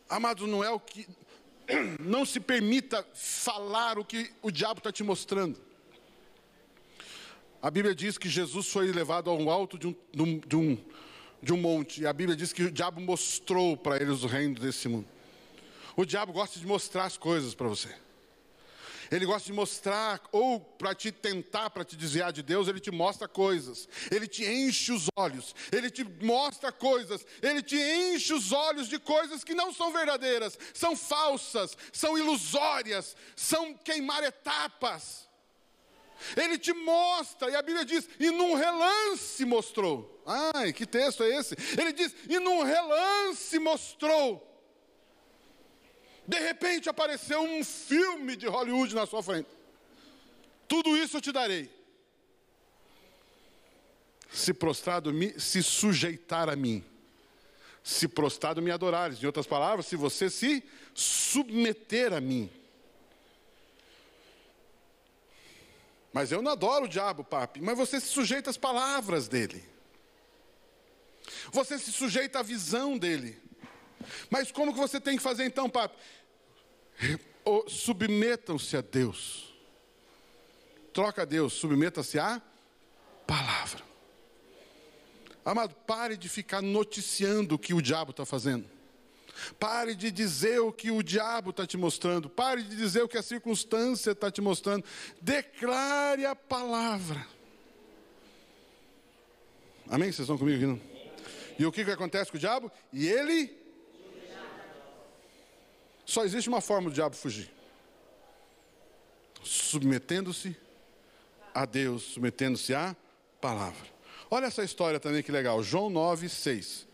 Amado, 0.10 0.48
não 0.48 0.64
é 0.64 0.70
o 0.70 0.80
que. 0.80 1.08
Não 2.00 2.26
se 2.26 2.40
permita 2.40 3.06
falar 3.14 4.00
o 4.00 4.06
que 4.06 4.32
o 4.42 4.50
diabo 4.50 4.78
está 4.78 4.90
te 4.90 5.04
mostrando. 5.04 5.60
A 7.62 7.70
Bíblia 7.70 7.94
diz 7.94 8.18
que 8.18 8.30
Jesus 8.30 8.70
foi 8.70 8.90
levado 8.90 9.30
ao 9.30 9.50
alto 9.50 9.78
de 9.78 9.88
um, 9.88 9.96
de 10.14 10.56
um, 10.56 10.78
de 11.42 11.54
um 11.54 11.58
monte, 11.58 12.02
e 12.02 12.08
a 12.08 12.14
Bíblia 12.14 12.38
diz 12.38 12.54
que 12.54 12.64
o 12.64 12.72
diabo 12.72 13.02
mostrou 13.02 13.76
para 13.76 13.98
eles 13.98 14.24
o 14.24 14.28
reino 14.28 14.58
desse 14.58 14.88
mundo. 14.88 15.08
O 15.98 16.06
diabo 16.06 16.32
gosta 16.32 16.58
de 16.58 16.66
mostrar 16.66 17.04
as 17.04 17.18
coisas 17.18 17.54
para 17.54 17.68
você. 17.68 17.94
Ele 19.12 19.26
gosta 19.26 19.46
de 19.46 19.54
mostrar, 19.54 20.22
ou 20.32 20.60
para 20.60 20.94
te 20.94 21.12
tentar, 21.12 21.70
para 21.70 21.86
te 21.86 21.96
desviar 21.96 22.32
de 22.32 22.42
Deus, 22.42 22.68
ele 22.68 22.80
te 22.80 22.92
mostra 22.92 23.28
coisas. 23.28 23.88
Ele 24.12 24.28
te 24.28 24.46
enche 24.46 24.92
os 24.92 25.08
olhos. 25.16 25.56
Ele 25.72 25.90
te 25.90 26.04
mostra 26.04 26.72
coisas. 26.72 27.26
Ele 27.42 27.62
te 27.62 27.78
enche 27.78 28.34
os 28.34 28.52
olhos 28.52 28.88
de 28.88 29.00
coisas 29.00 29.44
que 29.44 29.54
não 29.54 29.74
são 29.74 29.92
verdadeiras, 29.92 30.58
são 30.74 30.96
falsas, 30.96 31.78
são 31.92 32.18
ilusórias, 32.18 33.16
são 33.36 33.74
queimar 33.74 34.24
etapas. 34.24 35.28
Ele 36.36 36.58
te 36.58 36.74
mostra, 36.74 37.52
e 37.52 37.56
a 37.56 37.62
Bíblia 37.62 37.86
diz, 37.86 38.10
e 38.20 38.32
num 38.32 38.56
relance 38.56 39.46
mostrou. 39.46 40.24
Ai, 40.26 40.74
que 40.74 40.86
texto 40.86 41.24
é 41.24 41.30
esse? 41.38 41.56
Ele 41.80 41.94
diz, 41.94 42.16
e 42.28 42.40
num 42.40 42.64
relance 42.64 43.58
mostrou. 43.60 44.47
De 46.28 46.40
repente 46.40 46.90
apareceu 46.90 47.42
um 47.42 47.64
filme 47.64 48.36
de 48.36 48.48
Hollywood 48.48 48.94
na 48.94 49.06
sua 49.06 49.24
frente. 49.24 49.48
Tudo 50.68 50.98
isso 50.98 51.18
eu 51.18 51.22
te 51.22 51.32
darei. 51.32 51.70
Se 54.30 54.54
prostrado, 54.54 55.14
me, 55.14 55.40
se 55.40 55.64
sujeitar 55.64 56.50
a 56.50 56.56
mim. 56.56 56.84
Se 57.82 58.10
prostrado, 58.10 58.62
me 58.62 58.70
adorares. 58.70 59.24
Em 59.24 59.26
outras 59.26 59.48
palavras, 59.48 59.86
se 59.86 59.96
você 59.96 60.30
se 60.30 60.62
submeter 60.94 62.12
a 62.12 62.20
mim. 62.20 62.52
Mas 66.12 66.32
eu 66.32 66.42
não 66.42 66.52
adoro 66.52 66.86
o 66.86 66.90
diabo, 66.90 67.24
papi. 67.24 67.62
Mas 67.62 67.78
você 67.78 68.02
se 68.02 68.08
sujeita 68.08 68.50
às 68.50 68.58
palavras 68.58 69.30
dele. 69.30 69.64
Você 71.52 71.80
se 71.80 71.92
sujeita 71.92 72.40
à 72.40 72.44
visão 72.44 72.98
dele. 72.98 73.47
Mas 74.30 74.52
como 74.52 74.74
que 74.74 74.80
você 74.80 75.00
tem 75.00 75.18
que 75.18 75.24
fazer 75.24 75.46
então, 75.46 75.70
papi? 75.70 75.96
Submetam-se 77.68 78.76
a 78.76 78.82
Deus. 78.82 79.54
Troca 80.94 81.22
a 81.22 81.26
Deus, 81.26 81.54
submeta-se 81.54 82.18
à 82.18 82.42
palavra. 83.26 83.84
Amado, 85.46 85.76
pare 85.86 86.18
de 86.18 86.28
ficar 86.28 86.62
noticiando 86.62 87.56
o 87.56 87.60
que 87.60 87.74
o 87.74 87.82
diabo 87.82 88.12
está 88.12 88.26
fazendo. 88.26 88.66
Pare 89.60 89.96
de 89.96 90.12
dizer 90.12 90.60
o 90.60 90.74
que 90.74 90.92
o 90.92 91.04
diabo 91.04 91.52
está 91.52 91.66
te 91.66 91.78
mostrando. 91.78 92.30
Pare 92.30 92.64
de 92.64 92.76
dizer 92.76 93.04
o 93.04 93.08
que 93.08 93.18
a 93.18 93.24
circunstância 93.24 94.12
está 94.12 94.32
te 94.32 94.42
mostrando. 94.42 94.84
Declare 95.22 96.26
a 96.26 96.36
palavra. 96.36 97.26
Amém? 99.90 100.12
Vocês 100.12 100.22
estão 100.22 100.38
comigo 100.38 100.58
aqui? 100.58 100.66
Não? 100.66 100.82
E 101.58 101.66
o 101.66 101.72
que, 101.72 101.86
que 101.86 101.92
acontece 101.92 102.30
com 102.30 102.38
o 102.38 102.40
diabo? 102.40 102.72
E 102.92 103.08
ele 103.08 103.56
só 106.08 106.24
existe 106.24 106.48
uma 106.48 106.62
forma 106.62 106.90
do 106.90 106.94
diabo 106.94 107.18
fugir: 107.18 107.52
submetendo-se 109.44 110.56
a 111.54 111.66
Deus, 111.66 112.02
submetendo-se 112.04 112.74
à 112.74 112.96
palavra. 113.42 113.86
Olha 114.32 114.46
essa 114.46 114.64
história 114.64 115.02
também 115.02 115.22
que 115.22 115.32
legal, 115.34 115.62
João 115.62 115.90
9, 115.90 116.30
6. 116.30 116.88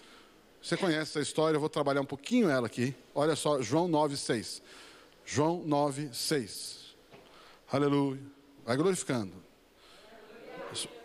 Você 0.62 0.76
conhece 0.76 1.12
essa 1.12 1.20
história, 1.20 1.58
eu 1.58 1.60
vou 1.60 1.70
trabalhar 1.70 2.02
um 2.02 2.06
pouquinho 2.06 2.50
ela 2.50 2.66
aqui. 2.66 2.96
Olha 3.14 3.36
só, 3.36 3.62
João 3.62 3.88
9, 3.88 4.18
6. 4.18 4.64
João 5.24 5.62
9, 5.64 6.10
6. 6.12 6.96
Aleluia. 7.72 8.22
Vai 8.66 8.76
glorificando. 8.78 9.34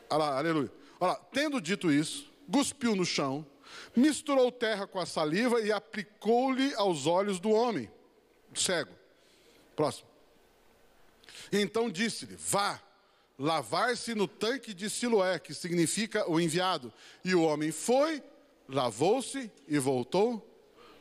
Olha 0.08 0.18
lá, 0.18 0.38
aleluia. 0.38 0.72
Olha 0.98 1.12
lá, 1.12 1.16
tendo 1.30 1.60
dito 1.60 1.92
isso, 1.92 2.32
cuspiu 2.50 2.96
no 2.96 3.04
chão, 3.04 3.44
misturou 3.94 4.50
terra 4.50 4.86
com 4.86 4.98
a 4.98 5.04
saliva 5.04 5.60
e 5.60 5.70
aplicou-lhe 5.70 6.72
aos 6.74 7.06
olhos 7.06 7.38
do 7.38 7.50
homem 7.50 7.90
cego. 8.60 8.92
Próximo. 9.74 10.08
Então 11.52 11.90
disse-lhe: 11.90 12.36
Vá, 12.36 12.80
lavar-se 13.38 14.14
no 14.14 14.26
tanque 14.26 14.74
de 14.74 14.90
Siloé, 14.90 15.38
que 15.38 15.54
significa 15.54 16.28
o 16.30 16.40
enviado. 16.40 16.92
E 17.24 17.34
o 17.34 17.42
homem 17.42 17.70
foi, 17.70 18.22
lavou-se 18.68 19.50
e 19.66 19.78
voltou 19.78 20.44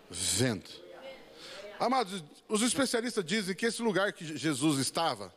vendo. 0.10 0.70
Amados, 1.80 2.24
os 2.48 2.62
especialistas 2.62 3.24
dizem 3.24 3.56
que 3.56 3.66
esse 3.66 3.82
lugar 3.82 4.12
que 4.14 4.38
Jesus 4.38 4.80
estava, 4.80 5.34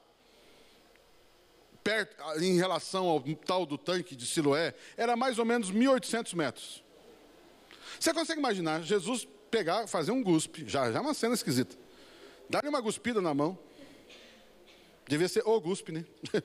perto, 1.82 2.16
em 2.40 2.56
relação 2.56 3.06
ao 3.06 3.20
tal 3.46 3.66
do 3.66 3.76
tanque 3.76 4.16
de 4.16 4.26
Siloé, 4.26 4.74
era 4.96 5.16
mais 5.16 5.38
ou 5.38 5.44
menos 5.44 5.70
1.800 5.70 6.34
metros. 6.34 6.84
Você 7.98 8.14
consegue 8.14 8.38
imaginar 8.38 8.82
Jesus 8.82 9.26
pegar, 9.50 9.86
fazer 9.86 10.12
um 10.12 10.22
guspe, 10.22 10.64
já, 10.66 10.90
já 10.90 10.98
é 10.98 11.00
uma 11.00 11.12
cena 11.12 11.34
esquisita. 11.34 11.76
Dá-lhe 12.50 12.68
uma 12.68 12.80
guspida 12.80 13.20
na 13.20 13.32
mão. 13.32 13.56
Devia 15.06 15.28
ser 15.28 15.46
o 15.46 15.60
guspe, 15.60 15.92
né? 15.92 16.04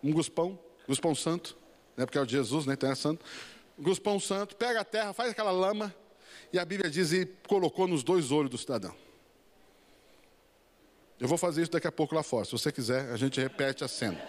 um 0.00 0.12
guspão, 0.12 0.56
guspão 0.86 1.12
santo, 1.12 1.58
né? 1.96 2.06
porque 2.06 2.16
é 2.16 2.20
o 2.20 2.24
de 2.24 2.36
Jesus, 2.36 2.66
né? 2.66 2.74
Então 2.74 2.88
é 2.88 2.94
santo. 2.94 3.24
Guspão 3.76 4.20
santo, 4.20 4.54
pega 4.54 4.82
a 4.82 4.84
terra, 4.84 5.12
faz 5.12 5.32
aquela 5.32 5.50
lama, 5.50 5.92
e 6.52 6.58
a 6.58 6.64
Bíblia 6.64 6.88
diz 6.88 7.12
e 7.12 7.26
colocou 7.48 7.88
nos 7.88 8.04
dois 8.04 8.30
olhos 8.30 8.48
do 8.48 8.58
cidadão. 8.58 8.94
Eu 11.18 11.26
vou 11.26 11.36
fazer 11.36 11.62
isso 11.62 11.72
daqui 11.72 11.88
a 11.88 11.92
pouco 11.92 12.14
lá 12.14 12.22
fora. 12.22 12.44
Se 12.44 12.52
você 12.52 12.70
quiser, 12.70 13.10
a 13.10 13.16
gente 13.16 13.40
repete 13.40 13.82
a 13.82 13.88
cena. 13.88 14.22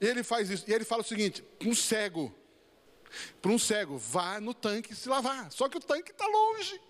E 0.00 0.06
ele 0.06 0.22
faz 0.22 0.50
isso, 0.50 0.64
e 0.68 0.72
ele 0.72 0.84
fala 0.84 1.02
o 1.02 1.04
seguinte: 1.04 1.42
um 1.60 1.74
cego, 1.74 2.32
para 3.42 3.50
um 3.50 3.58
cego, 3.58 3.98
vá 3.98 4.40
no 4.40 4.54
tanque 4.54 4.94
se 4.94 5.08
lavar. 5.08 5.50
Só 5.50 5.68
que 5.68 5.78
o 5.78 5.80
tanque 5.80 6.12
está 6.12 6.26
longe. 6.28 6.80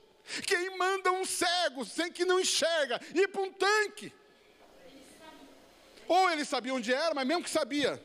Quem 0.47 0.77
manda 0.77 1.13
um 1.13 1.25
cego, 1.25 1.85
sem 1.85 2.11
que 2.11 2.25
não 2.25 2.41
enxerga, 2.41 3.01
ir 3.15 3.29
para 3.29 3.43
um 3.43 3.53
tanque? 3.53 4.13
Ou 6.09 6.31
ele 6.31 6.45
sabia 6.45 6.75
onde 6.75 6.93
era, 6.93 7.15
mas 7.15 7.27
mesmo 7.27 7.43
que 7.43 7.51
sabia. 7.51 8.03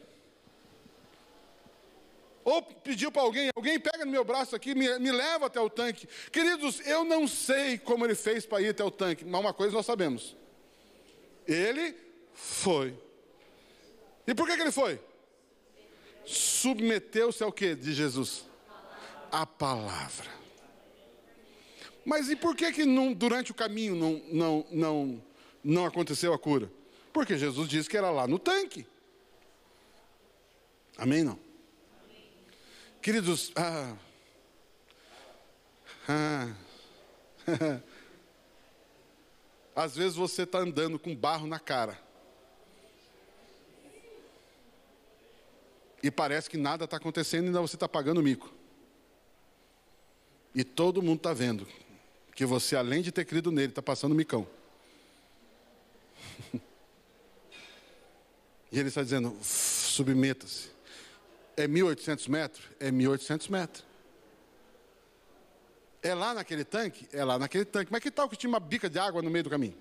Ou 2.44 2.62
pediu 2.62 3.12
para 3.12 3.22
alguém, 3.22 3.52
alguém 3.56 3.80
pega 3.80 4.06
no 4.06 4.12
meu 4.12 4.24
braço 4.24 4.56
aqui, 4.56 4.74
me, 4.74 4.98
me 5.00 5.12
leva 5.12 5.48
até 5.48 5.60
o 5.60 5.70
tanque. 5.70 6.08
Queridos, 6.32 6.80
eu 6.86 7.04
não 7.04 7.28
sei 7.28 7.78
como 7.78 8.06
ele 8.06 8.16
fez 8.16 8.46
para 8.46 8.62
ir 8.62 8.70
até 8.70 8.84
o 8.84 8.92
tanque, 8.92 9.26
mas 9.26 9.42
uma 9.42 9.54
coisa 9.54 9.76
nós 9.76 9.86
sabemos. 9.86 10.36
Ele 11.48 11.96
foi. 12.34 12.98
E 14.26 14.34
por 14.34 14.48
que, 14.48 14.56
que 14.56 14.62
ele 14.62 14.72
foi? 14.72 15.00
Submeteu-se 16.26 17.44
ao 17.44 17.52
que 17.52 17.76
de 17.76 17.94
Jesus? 17.94 18.46
A 19.32 19.46
palavra. 19.46 20.39
Mas 22.06 22.30
e 22.30 22.36
por 22.36 22.56
que, 22.56 22.72
que 22.72 22.86
não, 22.86 23.14
durante 23.14 23.52
o 23.52 23.56
caminho 23.56 23.96
não, 23.96 24.22
não, 24.32 24.66
não, 24.72 25.24
não 25.64 25.86
aconteceu 25.86 26.34
a 26.34 26.40
cura? 26.40 26.72
Porque 27.12 27.38
Jesus 27.38 27.68
disse 27.68 27.90
que 27.90 27.98
era 27.98 28.10
lá 28.10 28.28
no 28.28 28.40
tanque. 28.40 28.86
Amém? 30.98 31.24
Não? 31.24 31.40
Queridos, 33.02 33.52
ah, 33.56 33.96
ah, 36.08 36.54
às 39.76 39.96
vezes 39.96 40.16
você 40.16 40.44
está 40.44 40.60
andando 40.60 41.00
com 41.00 41.16
barro 41.16 41.48
na 41.48 41.60
cara. 41.60 41.98
E 46.02 46.10
parece 46.10 46.50
que 46.50 46.58
nada 46.58 46.86
está 46.86 46.98
acontecendo 46.98 47.46
e 47.46 47.48
ainda 47.48 47.62
você 47.62 47.76
está 47.76 47.88
pagando 47.88 48.24
mico. 48.24 48.54
E 50.56 50.64
todo 50.64 51.02
mundo 51.02 51.18
está 51.18 51.34
vendo 51.34 51.68
que 52.40 52.46
você, 52.46 52.78
além 52.78 53.02
de 53.02 53.12
ter 53.12 53.26
crido 53.26 53.52
nele, 53.52 53.68
está 53.68 53.82
passando 53.82 54.16
micão. 54.16 54.48
e 58.72 58.80
ele 58.80 58.88
está 58.88 59.04
dizendo: 59.04 59.38
submeta-se. 59.44 60.70
É 61.58 61.68
1.800 61.68 62.30
metros? 62.30 62.64
É 62.80 62.90
1.800 62.90 63.50
metros. 63.50 63.84
É 66.02 66.14
lá 66.14 66.34
naquele 66.34 66.64
tanque? 66.64 67.10
É 67.12 67.26
lá 67.26 67.38
naquele 67.38 67.66
tanque. 67.66 67.92
Mas 67.92 68.02
que 68.02 68.10
tal 68.10 68.30
que 68.30 68.38
tinha 68.38 68.50
uma 68.50 68.62
bica 68.62 68.90
de 68.90 68.98
água 68.98 69.22
no 69.22 69.30
meio 69.30 69.44
do 69.44 69.50
caminho? 69.50 69.76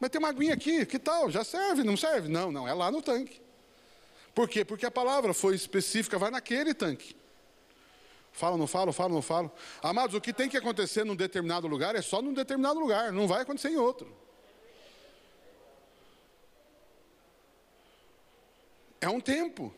Mas 0.00 0.08
tem 0.08 0.18
uma 0.18 0.30
aguinha 0.30 0.54
aqui, 0.54 0.86
que 0.86 0.98
tal? 0.98 1.30
Já 1.30 1.44
serve, 1.44 1.84
não 1.84 1.94
serve? 1.94 2.30
Não, 2.30 2.50
não, 2.50 2.66
é 2.66 2.72
lá 2.72 2.90
no 2.90 3.02
tanque. 3.02 3.38
Por 4.34 4.48
quê? 4.48 4.64
Porque 4.64 4.86
a 4.86 4.90
palavra 4.90 5.34
foi 5.34 5.54
específica, 5.54 6.18
vai 6.18 6.30
naquele 6.30 6.72
tanque. 6.72 7.14
Falo, 8.32 8.56
não 8.56 8.66
falo, 8.66 8.92
falo, 8.92 9.14
não 9.14 9.22
falo. 9.22 9.52
Amados, 9.82 10.16
o 10.16 10.20
que 10.20 10.32
tem 10.32 10.48
que 10.48 10.56
acontecer 10.56 11.04
num 11.04 11.14
determinado 11.14 11.66
lugar 11.66 11.94
é 11.94 12.02
só 12.02 12.22
num 12.22 12.32
determinado 12.32 12.80
lugar, 12.80 13.12
não 13.12 13.28
vai 13.28 13.42
acontecer 13.42 13.68
em 13.68 13.76
outro. 13.76 14.10
É 19.00 19.08
um 19.08 19.20
tempo. 19.20 19.74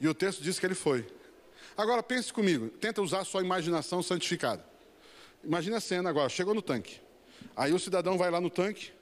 E 0.00 0.06
o 0.06 0.14
texto 0.14 0.42
diz 0.42 0.58
que 0.58 0.66
ele 0.66 0.74
foi. 0.74 1.06
Agora 1.76 2.02
pense 2.02 2.32
comigo, 2.32 2.68
tenta 2.68 3.02
usar 3.02 3.20
a 3.20 3.24
sua 3.24 3.42
imaginação 3.42 4.02
santificada. 4.02 4.64
Imagina 5.42 5.78
a 5.78 5.80
cena 5.80 6.10
agora, 6.10 6.28
chegou 6.28 6.54
no 6.54 6.62
tanque. 6.62 7.00
Aí 7.56 7.72
o 7.72 7.78
cidadão 7.78 8.16
vai 8.16 8.30
lá 8.30 8.40
no 8.40 8.50
tanque, 8.50 8.92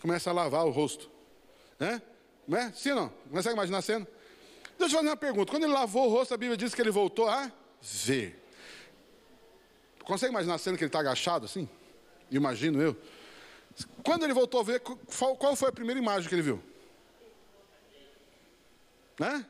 começa 0.00 0.30
a 0.30 0.32
lavar 0.32 0.64
o 0.66 0.70
rosto. 0.70 1.10
Né? 1.78 2.02
É? 2.50 2.72
Sim 2.72 2.90
ou 2.90 2.96
não? 2.96 3.08
Consegue 3.30 3.54
imaginar 3.54 3.78
a 3.78 3.82
cena? 3.82 4.08
Deixa 4.78 4.94
eu 4.94 4.98
fazer 4.98 5.08
uma 5.10 5.16
pergunta. 5.16 5.50
Quando 5.50 5.64
ele 5.64 5.72
lavou 5.72 6.06
o 6.06 6.10
rosto, 6.10 6.32
a 6.32 6.36
Bíblia 6.36 6.56
diz 6.56 6.74
que 6.74 6.80
ele 6.80 6.90
voltou 6.90 7.28
a 7.28 7.50
ver. 7.82 8.42
Consegue 10.04 10.30
imaginar 10.32 10.54
a 10.54 10.58
cena 10.58 10.76
que 10.76 10.84
ele 10.84 10.88
está 10.88 11.00
agachado 11.00 11.44
assim? 11.44 11.68
Imagino 12.30 12.80
eu. 12.80 12.96
Quando 14.02 14.24
ele 14.24 14.32
voltou 14.32 14.60
a 14.60 14.62
ver, 14.62 14.80
qual 14.80 15.54
foi 15.56 15.68
a 15.68 15.72
primeira 15.72 16.00
imagem 16.00 16.28
que 16.28 16.34
ele 16.34 16.42
viu? 16.42 16.62
Né? 19.18 19.44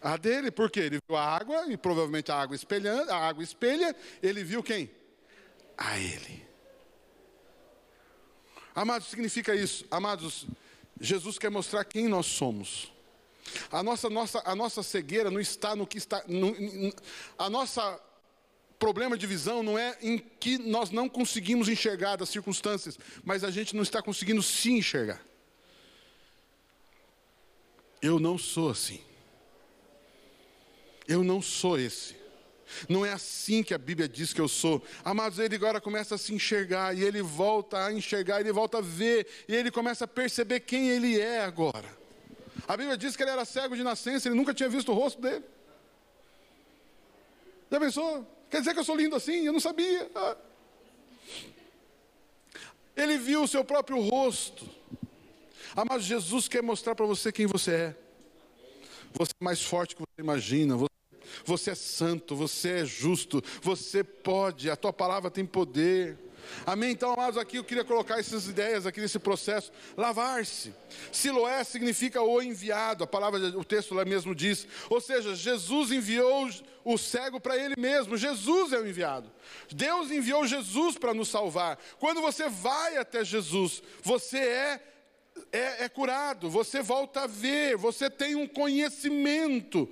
A 0.00 0.16
dele, 0.16 0.50
por 0.50 0.70
quê? 0.70 0.80
Ele 0.80 0.98
viu 1.08 1.16
a 1.16 1.24
água, 1.24 1.66
e 1.72 1.76
provavelmente 1.76 2.30
a 2.30 2.36
água 2.36 2.54
espelhando, 2.54 3.10
a 3.10 3.16
água 3.16 3.42
espelha, 3.42 3.96
ele 4.22 4.44
viu 4.44 4.62
quem? 4.62 4.90
A 5.76 5.98
ele. 5.98 6.46
Amados, 8.74 9.08
significa 9.08 9.54
isso. 9.54 9.84
Amados, 9.90 10.46
Jesus 11.00 11.38
quer 11.38 11.50
mostrar 11.50 11.84
quem 11.84 12.06
nós 12.06 12.26
somos. 12.26 12.92
A 13.70 13.82
nossa, 13.82 14.08
nossa, 14.08 14.42
a 14.44 14.54
nossa 14.54 14.82
cegueira 14.82 15.30
não 15.30 15.40
está 15.40 15.74
no 15.76 15.86
que 15.86 15.98
está. 15.98 16.22
No, 16.26 16.54
a 17.36 17.50
nossa 17.50 18.00
problema 18.78 19.18
de 19.18 19.26
visão 19.26 19.62
não 19.62 19.78
é 19.78 19.98
em 20.00 20.18
que 20.18 20.56
nós 20.56 20.90
não 20.90 21.08
conseguimos 21.08 21.68
enxergar 21.68 22.16
das 22.16 22.28
circunstâncias, 22.28 22.98
mas 23.24 23.42
a 23.42 23.50
gente 23.50 23.74
não 23.74 23.82
está 23.82 24.00
conseguindo 24.00 24.42
se 24.42 24.70
enxergar. 24.70 25.20
Eu 28.00 28.20
não 28.20 28.38
sou 28.38 28.70
assim. 28.70 29.00
Eu 31.06 31.24
não 31.24 31.42
sou 31.42 31.78
esse. 31.78 32.16
Não 32.88 33.04
é 33.04 33.12
assim 33.12 33.62
que 33.62 33.72
a 33.72 33.78
Bíblia 33.78 34.08
diz 34.08 34.32
que 34.32 34.40
eu 34.40 34.46
sou. 34.46 34.84
Amados, 35.02 35.38
ele 35.38 35.56
agora 35.56 35.80
começa 35.80 36.14
a 36.14 36.18
se 36.18 36.34
enxergar, 36.34 36.96
e 36.96 37.02
ele 37.02 37.22
volta 37.22 37.86
a 37.86 37.92
enxergar, 37.92 38.40
ele 38.40 38.52
volta 38.52 38.78
a 38.78 38.82
ver, 38.82 39.26
e 39.48 39.54
ele 39.54 39.70
começa 39.70 40.04
a 40.04 40.08
perceber 40.08 40.60
quem 40.60 40.90
ele 40.90 41.18
é 41.18 41.40
agora. 41.40 41.97
A 42.68 42.76
Bíblia 42.76 42.98
diz 42.98 43.16
que 43.16 43.22
ele 43.22 43.30
era 43.30 43.46
cego 43.46 43.74
de 43.74 43.82
nascença, 43.82 44.28
ele 44.28 44.36
nunca 44.36 44.52
tinha 44.52 44.68
visto 44.68 44.92
o 44.92 44.94
rosto 44.94 45.22
dele. 45.22 45.42
Já 47.70 47.80
pensou? 47.80 48.26
Quer 48.50 48.58
dizer 48.58 48.74
que 48.74 48.80
eu 48.80 48.84
sou 48.84 48.94
lindo 48.94 49.16
assim? 49.16 49.46
Eu 49.46 49.54
não 49.54 49.60
sabia. 49.60 50.10
Ah. 50.14 50.36
Ele 52.94 53.16
viu 53.16 53.42
o 53.42 53.48
seu 53.48 53.64
próprio 53.64 53.98
rosto. 54.00 54.68
Amados, 55.74 56.04
Jesus 56.04 56.46
quer 56.46 56.62
mostrar 56.62 56.94
para 56.94 57.06
você 57.06 57.32
quem 57.32 57.46
você 57.46 57.72
é. 57.72 57.96
Você 59.14 59.32
é 59.40 59.44
mais 59.44 59.62
forte 59.62 59.96
que 59.96 60.02
você 60.02 60.20
imagina. 60.20 60.76
Você 61.44 61.70
é 61.70 61.74
santo, 61.74 62.36
você 62.36 62.80
é 62.80 62.84
justo, 62.84 63.42
você 63.62 64.04
pode, 64.04 64.68
a 64.68 64.76
tua 64.76 64.92
palavra 64.92 65.30
tem 65.30 65.46
poder. 65.46 66.18
Amém? 66.66 66.90
Então, 66.90 67.12
amados, 67.12 67.38
aqui 67.38 67.56
eu 67.56 67.64
queria 67.64 67.84
colocar 67.84 68.18
essas 68.18 68.46
ideias 68.46 68.86
aqui 68.86 69.00
nesse 69.00 69.18
processo. 69.18 69.72
Lavar-se. 69.96 70.74
Siloé 71.12 71.62
significa 71.64 72.22
o 72.22 72.42
enviado, 72.42 73.04
a 73.04 73.06
palavra, 73.06 73.38
o 73.58 73.64
texto 73.64 73.94
lá 73.94 74.04
mesmo 74.04 74.34
diz. 74.34 74.66
Ou 74.88 75.00
seja, 75.00 75.34
Jesus 75.34 75.90
enviou 75.92 76.50
o 76.84 76.96
cego 76.96 77.40
para 77.40 77.56
ele 77.56 77.74
mesmo. 77.78 78.16
Jesus 78.16 78.72
é 78.72 78.78
o 78.78 78.86
enviado. 78.86 79.30
Deus 79.70 80.10
enviou 80.10 80.46
Jesus 80.46 80.96
para 80.96 81.14
nos 81.14 81.28
salvar. 81.28 81.78
Quando 81.98 82.20
você 82.20 82.48
vai 82.48 82.96
até 82.96 83.24
Jesus, 83.24 83.82
você 84.02 84.38
é, 84.38 84.82
é, 85.52 85.84
é 85.84 85.88
curado, 85.88 86.48
você 86.50 86.82
volta 86.82 87.22
a 87.22 87.26
ver, 87.26 87.76
você 87.76 88.08
tem 88.08 88.34
um 88.34 88.46
conhecimento 88.46 89.88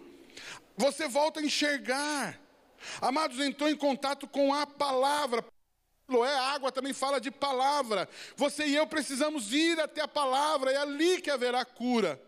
você 0.76 1.08
volta 1.08 1.40
a 1.40 1.42
enxergar. 1.42 2.38
Amados, 3.00 3.40
entrou 3.40 3.68
em 3.68 3.76
contato 3.76 4.28
com 4.28 4.52
a 4.52 4.66
palavra. 4.66 5.44
É, 6.08 6.34
a 6.36 6.52
água 6.52 6.70
também 6.70 6.92
fala 6.92 7.20
de 7.20 7.32
palavra. 7.32 8.08
Você 8.36 8.64
e 8.64 8.76
eu 8.76 8.86
precisamos 8.86 9.52
ir 9.52 9.80
até 9.80 10.00
a 10.02 10.08
palavra, 10.08 10.70
é 10.70 10.76
ali 10.76 11.20
que 11.20 11.30
haverá 11.30 11.64
cura. 11.64 12.20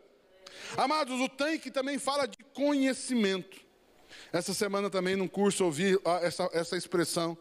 Amados, 0.76 1.20
o 1.20 1.28
tanque 1.28 1.70
também 1.70 1.98
fala 1.98 2.26
de 2.26 2.38
conhecimento. 2.52 3.60
Essa 4.32 4.52
semana 4.52 4.90
também 4.90 5.14
num 5.14 5.28
curso 5.28 5.64
ouvi 5.64 5.96
essa, 6.22 6.48
essa 6.52 6.76
expressão. 6.76 7.38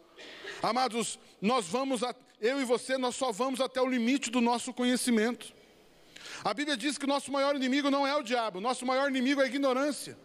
Amados, 0.62 1.20
nós 1.42 1.66
vamos, 1.66 2.04
a, 2.04 2.16
eu 2.40 2.62
e 2.62 2.66
você, 2.66 2.98
nós 2.98 3.16
só 3.16 3.32
vamos 3.32 3.60
até 3.60 3.82
o 3.82 3.88
limite 3.88 4.30
do 4.30 4.40
nosso 4.40 4.72
conhecimento. 4.74 5.54
A 6.44 6.54
Bíblia 6.54 6.78
diz 6.78 7.00
que 7.00 7.06
o 7.06 7.08
nosso 7.08 7.32
maior 7.32 7.56
inimigo 7.56 7.90
não 7.90 8.06
é 8.06 8.16
o 8.16 8.22
diabo, 8.22 8.62
nosso 8.62 8.86
maior 8.86 9.10
inimigo 9.10 9.42
é 9.42 9.46
a 9.46 9.48
ignorância. 9.48 10.18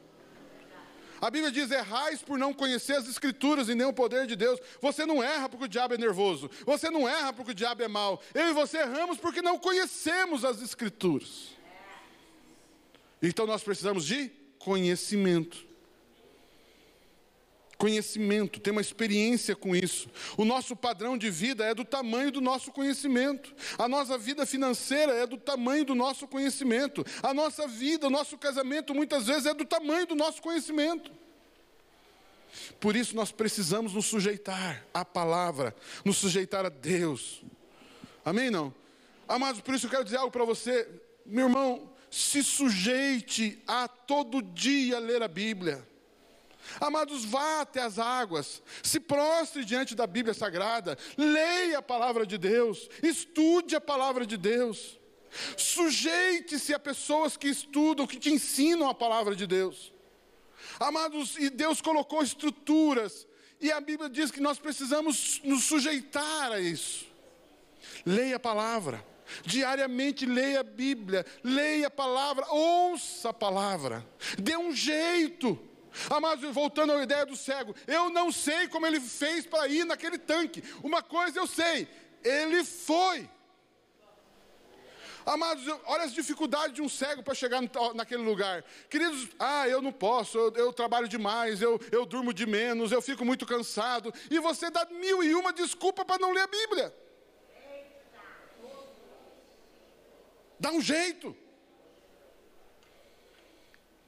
A 1.23 1.31
Bíblia 1.31 1.53
diz: 1.53 1.71
errais 1.71 2.21
por 2.21 2.37
não 2.37 2.53
conhecer 2.53 2.95
as 2.95 3.09
Escrituras 3.09 3.69
e 3.69 3.77
nem 3.77 3.87
o 3.87 3.93
poder 3.93 4.27
de 4.27 4.35
Deus. 4.35 4.59
Você 4.81 5.07
não 5.07 5.23
erra 5.23 5.49
porque 5.49 5.67
o 5.67 5.69
diabo 5.69 5.95
é 5.95 5.97
nervoso. 5.97 6.51
Você 6.67 6.91
não 6.91 7.09
erra 7.09 7.33
porque 7.33 7.53
o 7.53 7.55
diabo 7.55 7.81
é 7.81 7.87
mau. 7.87 8.21
Eu 8.35 8.49
e 8.49 8.53
você 8.53 8.79
erramos 8.79 9.19
porque 9.19 9.41
não 9.41 9.57
conhecemos 9.57 10.45
as 10.45 10.61
Escrituras. 10.61 11.51
Então 13.23 13.47
nós 13.47 13.63
precisamos 13.63 14.05
de 14.05 14.33
conhecimento. 14.59 15.72
Conhecimento, 17.83 18.61
ter 18.61 18.71
uma 18.71 18.81
experiência 18.81 19.57
com 19.57 19.75
isso. 19.75 20.09
O 20.37 20.45
nosso 20.45 20.77
padrão 20.77 21.19
de 21.19 21.29
vida 21.29 21.65
é 21.65 21.75
do 21.75 21.85
tamanho 21.85 22.31
do 22.31 22.41
nosso 22.41 22.71
conhecimento. 22.71 23.53
A 23.77 23.89
nossa 23.89 24.17
vida 24.17 24.47
financeira 24.47 25.13
é 25.15 25.27
do 25.27 25.37
tamanho 25.37 25.85
do 25.85 25.93
nosso 25.93 26.29
conhecimento. 26.29 27.05
A 27.21 27.35
nossa 27.35 27.67
vida, 27.67 28.07
o 28.07 28.11
nosso 28.11 28.39
casamento, 28.39 28.95
muitas 28.95 29.27
vezes 29.27 29.47
é 29.47 29.53
do 29.53 29.65
tamanho 29.65 30.07
do 30.07 30.15
nosso 30.15 30.41
conhecimento. 30.41 31.11
Por 32.79 32.95
isso 32.95 33.17
nós 33.17 33.33
precisamos 33.33 33.95
nos 33.95 34.07
sujeitar 34.07 34.87
à 34.95 35.05
palavra, 35.05 35.75
nos 36.05 36.19
sujeitar 36.19 36.65
a 36.65 36.69
Deus. 36.69 37.43
Amém? 38.25 38.49
Não? 38.49 38.73
Amados, 39.27 39.61
por 39.61 39.75
isso 39.75 39.87
eu 39.87 39.91
quero 39.91 40.05
dizer 40.05 40.19
algo 40.19 40.31
para 40.31 40.45
você, 40.45 40.89
meu 41.27 41.49
irmão, 41.49 41.91
se 42.09 42.45
sujeite 42.45 43.61
a 43.67 43.89
todo 43.89 44.41
dia 44.41 45.01
ler 45.01 45.21
a 45.21 45.27
Bíblia. 45.27 45.85
Amados, 46.81 47.25
vá 47.25 47.61
até 47.61 47.81
as 47.81 47.99
águas, 47.99 48.63
se 48.83 48.99
prostre 48.99 49.65
diante 49.65 49.95
da 49.95 50.07
Bíblia 50.07 50.35
Sagrada, 50.35 50.97
leia 51.17 51.79
a 51.79 51.83
palavra 51.83 52.27
de 52.27 52.39
Deus, 52.39 52.89
estude 53.03 53.77
a 53.77 53.81
palavra 53.81 54.27
de 54.27 54.37
Deus, 54.37 54.99
sujeite-se 55.57 56.75
a 56.75 56.79
pessoas 56.79 57.37
que 57.37 57.49
estudam, 57.49 58.07
que 58.07 58.19
te 58.19 58.31
ensinam 58.31 58.89
a 58.89 58.95
palavra 58.95 59.35
de 59.35 59.47
Deus. 59.47 59.93
Amados, 60.79 61.37
e 61.39 61.51
Deus 61.51 61.81
colocou 61.81 62.23
estruturas, 62.23 63.27
e 63.61 63.71
a 63.71 63.81
Bíblia 63.81 64.09
diz 64.09 64.31
que 64.31 64.41
nós 64.41 64.59
precisamos 64.59 65.41
nos 65.45 65.65
sujeitar 65.65 66.53
a 66.53 66.61
isso. 66.61 67.07
Leia 68.05 68.37
a 68.37 68.41
palavra, 68.41 69.05
diariamente 69.45 70.27
leia 70.27 70.61
a 70.61 70.65
Bíblia, 70.65 71.25
leia 71.43 71.87
a 71.87 71.91
palavra, 71.91 72.47
ouça 72.51 73.31
a 73.31 73.33
palavra, 73.33 74.07
dê 74.39 74.57
um 74.57 74.75
jeito. 74.75 75.59
Amados, 76.11 76.53
voltando 76.55 76.93
à 76.93 77.03
ideia 77.03 77.27
do 77.27 77.37
cego, 77.37 77.75
eu 77.87 78.11
não 78.11 78.33
sei 78.33 78.69
como 78.69 78.87
ele 78.87 79.01
fez 79.01 79.47
para 79.47 79.69
ir 79.69 79.85
naquele 79.85 80.19
tanque. 80.19 80.63
Uma 80.83 81.03
coisa 81.03 81.39
eu 81.39 81.47
sei, 81.47 81.89
ele 82.25 82.65
foi. 82.65 83.29
Amados, 85.25 85.65
olha 85.87 86.03
as 86.03 86.13
dificuldades 86.13 86.75
de 86.75 86.83
um 86.83 86.89
cego 86.89 87.23
para 87.23 87.35
chegar 87.35 87.63
naquele 87.95 88.23
lugar. 88.23 88.65
Queridos, 88.91 89.29
ah, 89.39 89.69
eu 89.69 89.81
não 89.81 89.93
posso, 89.93 90.37
eu, 90.37 90.53
eu, 90.57 90.73
trabalho 90.73 91.07
demais, 91.07 91.63
eu, 91.63 91.81
eu 91.93 92.05
durmo 92.05 92.35
de 92.35 92.45
menos, 92.45 92.91
eu 92.91 93.01
fico 93.01 93.25
muito 93.25 93.47
cansado. 93.47 94.13
E 94.31 94.39
você 94.41 94.71
dá 94.71 94.85
mil 94.87 95.23
e 95.23 95.35
uma 95.35 95.53
desculpa 95.53 96.05
para 96.05 96.19
não 96.19 96.33
ler 96.33 96.43
a 96.43 96.47
Bíblia. 96.47 96.95
Dá 100.59 100.71
um 100.71 100.81
jeito. 100.81 101.37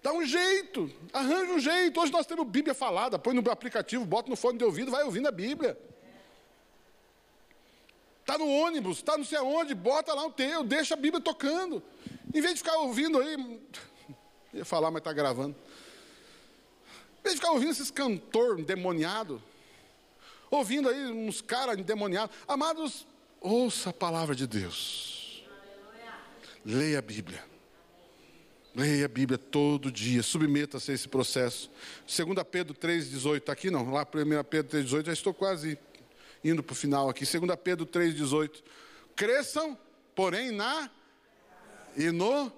Dá 0.05 0.13
um 0.13 0.23
jeito, 0.23 0.93
arranja 1.15 1.53
um 1.55 1.59
jeito. 1.59 1.99
Hoje 1.99 2.13
nós 2.13 2.27
temos 2.27 2.47
Bíblia 2.47 2.75
falada, 2.75 3.19
põe 3.19 3.33
no 3.33 3.51
aplicativo, 3.51 4.05
bota 4.05 4.29
no 4.29 4.37
fone 4.37 4.59
de 4.59 4.65
ouvido, 4.65 4.91
vai 4.91 5.03
ouvindo 5.03 5.27
a 5.27 5.31
Bíblia. 5.31 5.79
Está 8.21 8.37
no 8.37 8.47
ônibus, 8.47 8.99
está 8.99 9.17
não 9.17 9.25
sei 9.25 9.39
aonde, 9.39 9.75
bota 9.75 10.13
lá 10.13 10.27
o 10.27 10.31
teu, 10.31 10.63
deixa 10.63 10.93
a 10.93 10.97
Bíblia 10.99 11.23
tocando. 11.23 11.83
Em 12.35 12.41
vez 12.43 12.53
de 12.53 12.59
ficar 12.59 12.77
ouvindo 12.81 13.19
aí, 13.19 13.63
ia 14.53 14.65
falar, 14.67 14.91
mas 14.91 15.01
está 15.01 15.11
gravando. 15.11 15.57
Em 17.21 17.23
vez 17.23 17.37
de 17.37 17.41
ficar 17.41 17.53
ouvindo 17.53 17.71
esses 17.71 17.91
cantor 17.91 18.61
endemoniado, 18.61 19.43
ouvindo 20.51 20.91
aí 20.91 21.03
uns 21.07 21.41
caras 21.41 21.79
endemoniados. 21.79 22.37
Amados, 22.47 23.07
ouça 23.41 23.89
a 23.89 23.93
palavra 23.95 24.35
de 24.35 24.47
Deus. 24.47 25.43
Leia 26.63 26.99
a 26.99 27.03
Bíblia. 27.03 27.54
Leia 28.75 29.05
a 29.05 29.09
Bíblia 29.09 29.39
todo 29.39 29.91
dia, 29.91 30.21
submeta-se 30.21 30.91
a 30.91 30.95
esse 30.95 31.07
processo. 31.07 31.71
2 32.09 32.45
Pedro 32.51 32.75
3,18, 32.75 33.37
está 33.37 33.53
aqui 33.53 33.71
não? 33.71 33.89
Lá 33.93 34.03
1 34.03 34.45
Pedro 34.45 34.79
3,18, 34.79 35.07
já 35.07 35.13
estou 35.13 35.33
quase 35.33 35.79
indo 36.43 36.61
para 36.61 36.73
o 36.73 36.77
final 36.77 37.09
aqui. 37.09 37.25
2 37.25 37.57
Pedro 37.63 37.87
3,18. 37.87 38.63
Cresçam, 39.15 39.79
porém, 40.13 40.51
na 40.51 40.91
e 41.97 42.11
no 42.11 42.51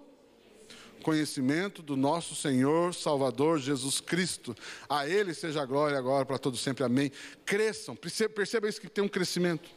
conhecimento 1.03 1.83
do 1.83 1.97
nosso 1.97 2.35
Senhor 2.35 2.95
Salvador 2.95 3.59
Jesus 3.59 4.01
Cristo. 4.01 4.57
A 4.89 5.07
Ele 5.07 5.35
seja 5.35 5.61
a 5.61 5.67
glória 5.67 5.99
agora 5.99 6.25
para 6.25 6.39
todos 6.39 6.61
sempre. 6.63 6.83
Amém. 6.83 7.13
Cresçam, 7.45 7.95
perceba 7.95 8.69
isso 8.69 8.81
que 8.81 8.89
tem 8.89 9.05
um 9.05 9.09
crescimento. 9.09 9.69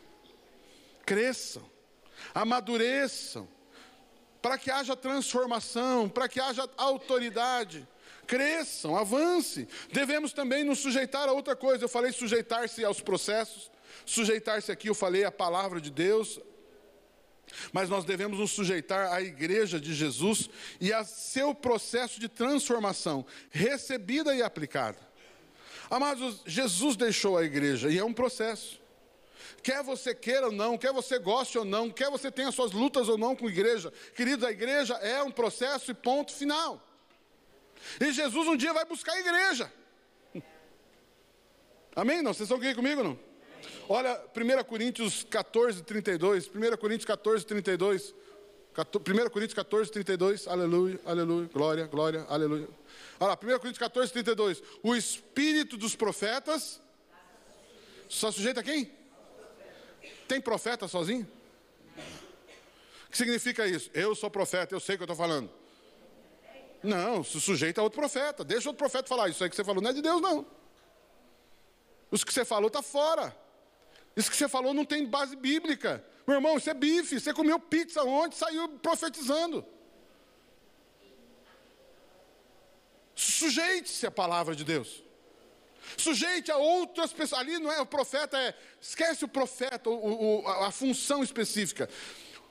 Cresçam, 1.06 1.64
amadureçam 2.34 3.46
para 4.42 4.58
que 4.58 4.72
haja 4.72 4.96
transformação, 4.96 6.08
para 6.08 6.28
que 6.28 6.40
haja 6.40 6.68
autoridade. 6.78 7.88
Cresçam, 8.26 8.96
avance. 8.96 9.68
Devemos 9.92 10.34
também 10.34 10.64
nos 10.64 10.80
sujeitar 10.80 11.28
a 11.28 11.32
outra 11.32 11.56
coisa. 11.56 11.84
Eu 11.84 11.90
falei 11.90 12.12
sujeitar-se 12.12 12.86
aos 12.86 13.02
processos, 13.02 13.72
sujeitar-se 14.06 14.72
aqui, 14.72 14.88
eu 14.88 14.96
falei 14.96 15.24
a 15.24 15.32
palavra 15.32 15.82
de 15.82 15.90
Deus, 15.90 16.40
mas 17.74 17.90
nós 17.90 18.06
devemos 18.06 18.38
nos 18.38 18.52
sujeitar 18.52 19.12
à 19.12 19.22
igreja 19.22 19.80
de 19.80 19.94
Jesus 19.94 20.50
e 20.80 20.94
a 20.94 21.04
seu 21.04 21.56
processo 21.56 22.20
de 22.20 22.30
transformação, 22.30 23.26
recebida 23.50 24.36
e 24.36 24.44
aplicada. 24.44 24.98
Amados, 25.90 26.42
Jesus 26.46 26.96
deixou 26.96 27.36
a 27.38 27.44
igreja 27.44 27.90
e 27.90 27.98
é 27.98 28.04
um 28.04 28.14
processo. 28.14 28.79
Quer 29.62 29.84
você 29.84 30.16
queira 30.16 30.48
ou 30.48 30.52
não, 30.52 30.78
quer 30.78 30.92
você 30.94 31.20
goste 31.20 31.58
ou 31.58 31.66
não, 31.66 31.90
quer 31.90 32.10
você 32.10 32.32
tenha 32.32 32.52
suas 32.52 32.72
lutas 32.72 33.10
ou 33.10 33.18
não 33.18 33.36
com 33.36 33.48
a 33.48 33.50
igreja, 33.50 33.92
queridos, 34.16 34.46
a 34.46 34.52
igreja 34.52 34.94
é 34.96 35.22
um 35.22 35.32
processo 35.32 35.92
e 35.92 35.94
ponto 35.94 36.32
final. 36.32 36.82
E 38.00 38.12
Jesus 38.12 38.48
um 38.48 38.56
dia 38.56 38.74
vai 38.74 38.86
buscar 38.86 39.14
a 39.14 39.20
igreja. 39.20 39.72
Amém? 41.96 42.22
Não? 42.22 42.34
Vocês 42.34 42.50
estão 42.50 42.58
aqui 42.58 42.74
comigo 42.76 43.04
não? 43.04 43.20
Olha, 43.88 44.22
1 44.36 44.64
Coríntios 44.64 45.24
14, 45.24 45.84
32. 45.84 46.48
1 46.48 46.78
Coríntios 46.78 47.06
14, 47.06 47.46
32. 47.46 48.14
1 48.78 49.30
Coríntios 49.30 49.54
14, 49.54 49.92
32. 49.92 50.48
Aleluia, 50.48 51.00
aleluia, 51.06 51.50
glória, 51.52 51.88
glória, 51.88 52.26
aleluia. 52.30 52.68
Olha 53.20 53.30
lá, 53.30 53.34
1 53.34 53.38
Coríntios 53.38 53.80
14, 53.80 54.14
32. 54.14 54.64
O 54.84 54.96
espírito 54.96 55.76
dos 55.76 55.96
profetas. 55.96 56.82
Só 58.08 58.32
sujeita 58.32 58.62
a 58.62 58.64
quem? 58.64 58.99
Tem 60.30 60.40
profeta 60.40 60.88
sozinho? 60.88 61.28
O 63.08 63.12
que 63.12 63.18
significa 63.18 63.66
isso? 63.66 63.90
Eu 63.96 64.14
sou 64.14 64.30
profeta, 64.30 64.76
eu 64.76 64.80
sei 64.80 64.94
o 64.94 64.98
que 65.00 65.02
eu 65.02 65.06
estou 65.06 65.18
falando. 65.18 65.50
Não, 66.84 67.24
se 67.24 67.42
sujeita 67.42 67.82
a 67.82 67.84
outro 67.84 68.00
profeta. 68.00 68.44
Deixa 68.44 68.70
outro 68.70 68.78
profeta 68.78 69.10
falar. 69.10 69.28
Isso 69.28 69.44
aí 69.44 69.50
que 69.50 69.56
você 69.56 69.64
falou 69.64 69.82
não 69.82 69.90
é 69.90 69.94
de 69.94 70.04
Deus, 70.04 70.22
não. 70.22 70.46
Isso 72.12 72.24
que 72.24 72.32
você 72.32 72.46
falou 72.46 72.68
está 72.68 72.84
fora. 72.84 73.36
Isso 74.16 74.30
que 74.30 74.38
você 74.38 74.48
falou 74.48 74.72
não 74.72 74.86
tem 74.86 75.04
base 75.04 75.36
bíblica. 75.36 76.06
Meu 76.28 76.38
irmão, 76.38 76.58
isso 76.58 76.70
é 76.70 76.76
bife. 76.76 77.20
Você 77.20 77.34
comeu 77.34 77.60
pizza 77.60 78.04
ontem, 78.04 78.38
saiu 78.38 78.70
profetizando. 78.70 79.66
Sujeite-se 83.16 84.06
à 84.06 84.12
palavra 84.12 84.56
de 84.56 84.64
Deus. 84.64 85.04
Sujeite 85.98 86.52
a 86.52 86.58
outras 86.58 87.12
pessoas. 87.14 87.42
Ali 87.42 87.60
não 87.60 87.72
é 87.72 87.82
o 87.82 87.86
profeta, 87.86 88.38
é. 88.38 88.56
Esquece 88.82 89.26
o 89.26 89.28
profeta, 89.28 89.90
o, 89.90 90.42
o, 90.44 90.48
a 90.48 90.72
função 90.72 91.24
específica. 91.24 91.90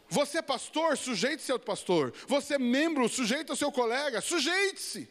Você 0.09 0.39
é 0.39 0.43
pastor, 0.43 0.97
sujeite-se 0.97 1.53
ao 1.53 1.59
pastor. 1.59 2.14
Você 2.26 2.55
é 2.55 2.59
membro, 2.59 3.09
sujeite 3.09 3.51
ao 3.51 3.57
seu 3.57 3.70
colega. 3.70 4.20
Sujeite-se. 4.20 5.09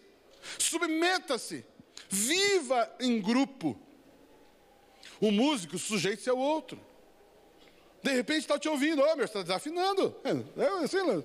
Submeta-se. 0.57 1.65
Viva 2.09 2.95
em 2.99 3.21
grupo. 3.21 3.79
O 5.19 5.31
músico 5.31 5.77
sujeite-se 5.77 6.29
ao 6.29 6.37
outro. 6.37 6.79
De 8.01 8.11
repente 8.11 8.39
está 8.39 8.57
te 8.57 8.69
ouvindo, 8.69 9.01
ô 9.01 9.05
oh, 9.11 9.15
meu, 9.15 9.25
está 9.25 9.41
desafinando. 9.41 10.15
É 10.23 10.83
assim, 10.83 11.01
ô 11.01 11.23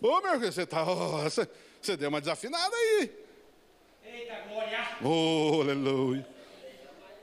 oh, 0.00 0.20
meu, 0.20 0.40
você 0.40 0.62
está. 0.62 0.82
Oh, 0.88 1.18
você, 1.22 1.48
você 1.80 1.96
deu 1.96 2.08
uma 2.08 2.20
desafinada 2.20 2.74
aí. 2.74 3.21
Oh, 5.04 5.60
aleluia. 5.60 6.26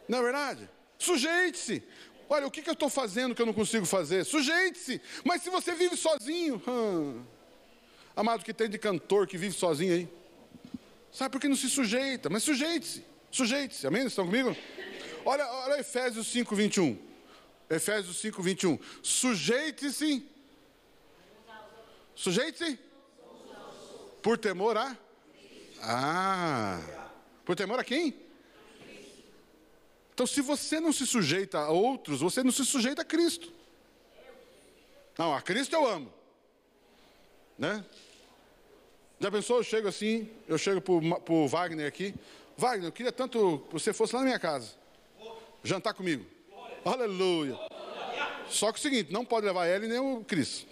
Não 0.08 0.20
é 0.20 0.22
verdade? 0.22 0.70
Sujeite-se. 0.98 1.84
Olha, 2.28 2.46
o 2.46 2.52
que, 2.52 2.62
que 2.62 2.70
eu 2.70 2.74
estou 2.74 2.90
fazendo 2.90 3.34
que 3.34 3.42
eu 3.42 3.46
não 3.46 3.54
consigo 3.54 3.86
fazer? 3.86 4.24
Sujeite-se. 4.24 5.02
Mas 5.24 5.42
se 5.42 5.50
você 5.50 5.74
vive 5.74 5.96
sozinho, 5.96 6.62
hum, 6.68 7.24
amado, 8.16 8.44
que 8.44 8.54
tem 8.54 8.70
de 8.70 8.78
cantor 8.78 9.26
que 9.26 9.38
vive 9.38 9.56
sozinho 9.56 9.94
aí? 9.94 10.10
Sabe 11.12 11.32
por 11.32 11.42
que 11.42 11.48
não 11.48 11.56
se 11.56 11.70
sujeita? 11.70 12.30
Mas 12.30 12.44
sujeite-se. 12.44 13.04
Sujeite-se. 13.32 13.88
Amém? 13.88 14.06
Estão 14.06 14.26
comigo? 14.26 14.56
Olha, 15.26 15.48
olha 15.48 15.80
Efésios 15.80 16.28
5, 16.28 16.56
21. 16.56 17.00
Efésios 17.70 18.18
5, 18.20 18.42
21. 18.42 18.80
Sujeite-se. 19.02 20.26
Sujeite-se. 22.14 22.80
Por 24.22 24.38
temor 24.38 24.78
a? 24.78 24.98
Ah. 25.82 27.09
Por 27.50 27.56
temor 27.56 27.80
a 27.80 27.84
quem? 27.84 28.14
Então, 30.14 30.28
se 30.28 30.40
você 30.40 30.80
não 30.80 30.94
se 30.94 31.08
sujeita 31.08 31.58
a 31.58 31.72
outros, 31.72 32.22
você 32.22 32.44
não 32.44 32.52
se 32.52 32.64
sujeita 32.64 33.02
a 33.02 33.04
Cristo. 33.04 33.52
Não, 35.18 35.34
a 35.34 35.42
Cristo 35.42 35.74
eu 35.74 35.88
amo. 35.88 36.14
Né? 37.58 37.84
Já 39.20 39.32
pensou? 39.32 39.58
Eu 39.58 39.64
chego 39.64 39.88
assim, 39.88 40.30
eu 40.48 40.60
chego 40.60 40.80
para 40.80 41.34
o 41.34 41.48
Wagner 41.48 41.88
aqui. 41.88 42.14
Wagner, 42.56 42.90
eu 42.90 42.92
queria 42.92 43.12
tanto 43.12 43.66
que 43.68 43.74
você 43.74 43.94
fosse 43.94 44.14
lá 44.14 44.20
na 44.20 44.28
minha 44.28 44.40
casa 44.40 44.76
jantar 45.64 45.96
comigo. 45.96 46.28
Aleluia. 46.86 47.58
Só 48.48 48.72
que 48.72 48.78
é 48.78 48.80
o 48.80 48.82
seguinte, 48.84 49.12
não 49.12 49.26
pode 49.26 49.48
levar 49.48 49.64
a 49.64 49.70
Ellen 49.76 49.90
nem 49.90 49.98
o 49.98 50.24
Cris. 50.24 50.68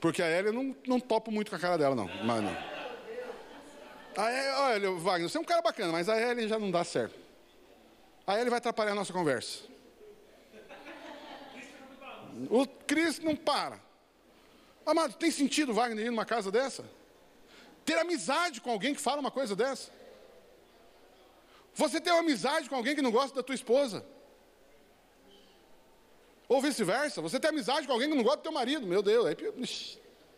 Porque 0.00 0.22
a 0.22 0.30
Ellen 0.30 0.54
não, 0.54 0.76
não 0.86 0.98
topo 0.98 1.30
muito 1.30 1.50
com 1.50 1.56
a 1.56 1.60
cara 1.60 1.76
dela, 1.76 1.94
não. 1.94 2.08
Mas 2.24 2.42
não. 2.42 2.75
A 4.16 4.70
olha, 4.70 4.92
Wagner, 4.92 5.28
você 5.28 5.36
é 5.36 5.40
um 5.40 5.44
cara 5.44 5.60
bacana, 5.60 5.92
mas 5.92 6.08
a 6.08 6.18
Ellen 6.18 6.48
já 6.48 6.58
não 6.58 6.70
dá 6.70 6.82
certo. 6.82 7.14
A 8.26 8.34
Ellen 8.34 8.48
vai 8.48 8.58
atrapalhar 8.58 8.92
a 8.92 8.94
nossa 8.94 9.12
conversa. 9.12 9.64
O 12.50 12.66
Cris 12.66 13.18
não 13.18 13.36
para. 13.36 13.78
Amado, 14.86 15.14
tem 15.14 15.30
sentido 15.30 15.74
Wagner 15.74 16.06
ir 16.06 16.10
numa 16.10 16.24
casa 16.24 16.50
dessa? 16.50 16.84
Ter 17.84 17.98
amizade 17.98 18.60
com 18.60 18.70
alguém 18.70 18.94
que 18.94 19.00
fala 19.00 19.20
uma 19.20 19.30
coisa 19.30 19.54
dessa? 19.54 19.90
Você 21.74 22.00
tem 22.00 22.12
uma 22.12 22.20
amizade 22.20 22.70
com 22.70 22.76
alguém 22.76 22.94
que 22.94 23.02
não 23.02 23.10
gosta 23.10 23.36
da 23.36 23.42
tua 23.42 23.54
esposa. 23.54 24.04
Ou 26.48 26.62
vice-versa, 26.62 27.20
você 27.20 27.38
tem 27.38 27.50
amizade 27.50 27.86
com 27.86 27.92
alguém 27.92 28.08
que 28.08 28.14
não 28.14 28.22
gosta 28.22 28.38
do 28.38 28.44
teu 28.44 28.52
marido. 28.52 28.86
Meu 28.86 29.02
Deus, 29.02 29.26
aí, 29.26 29.36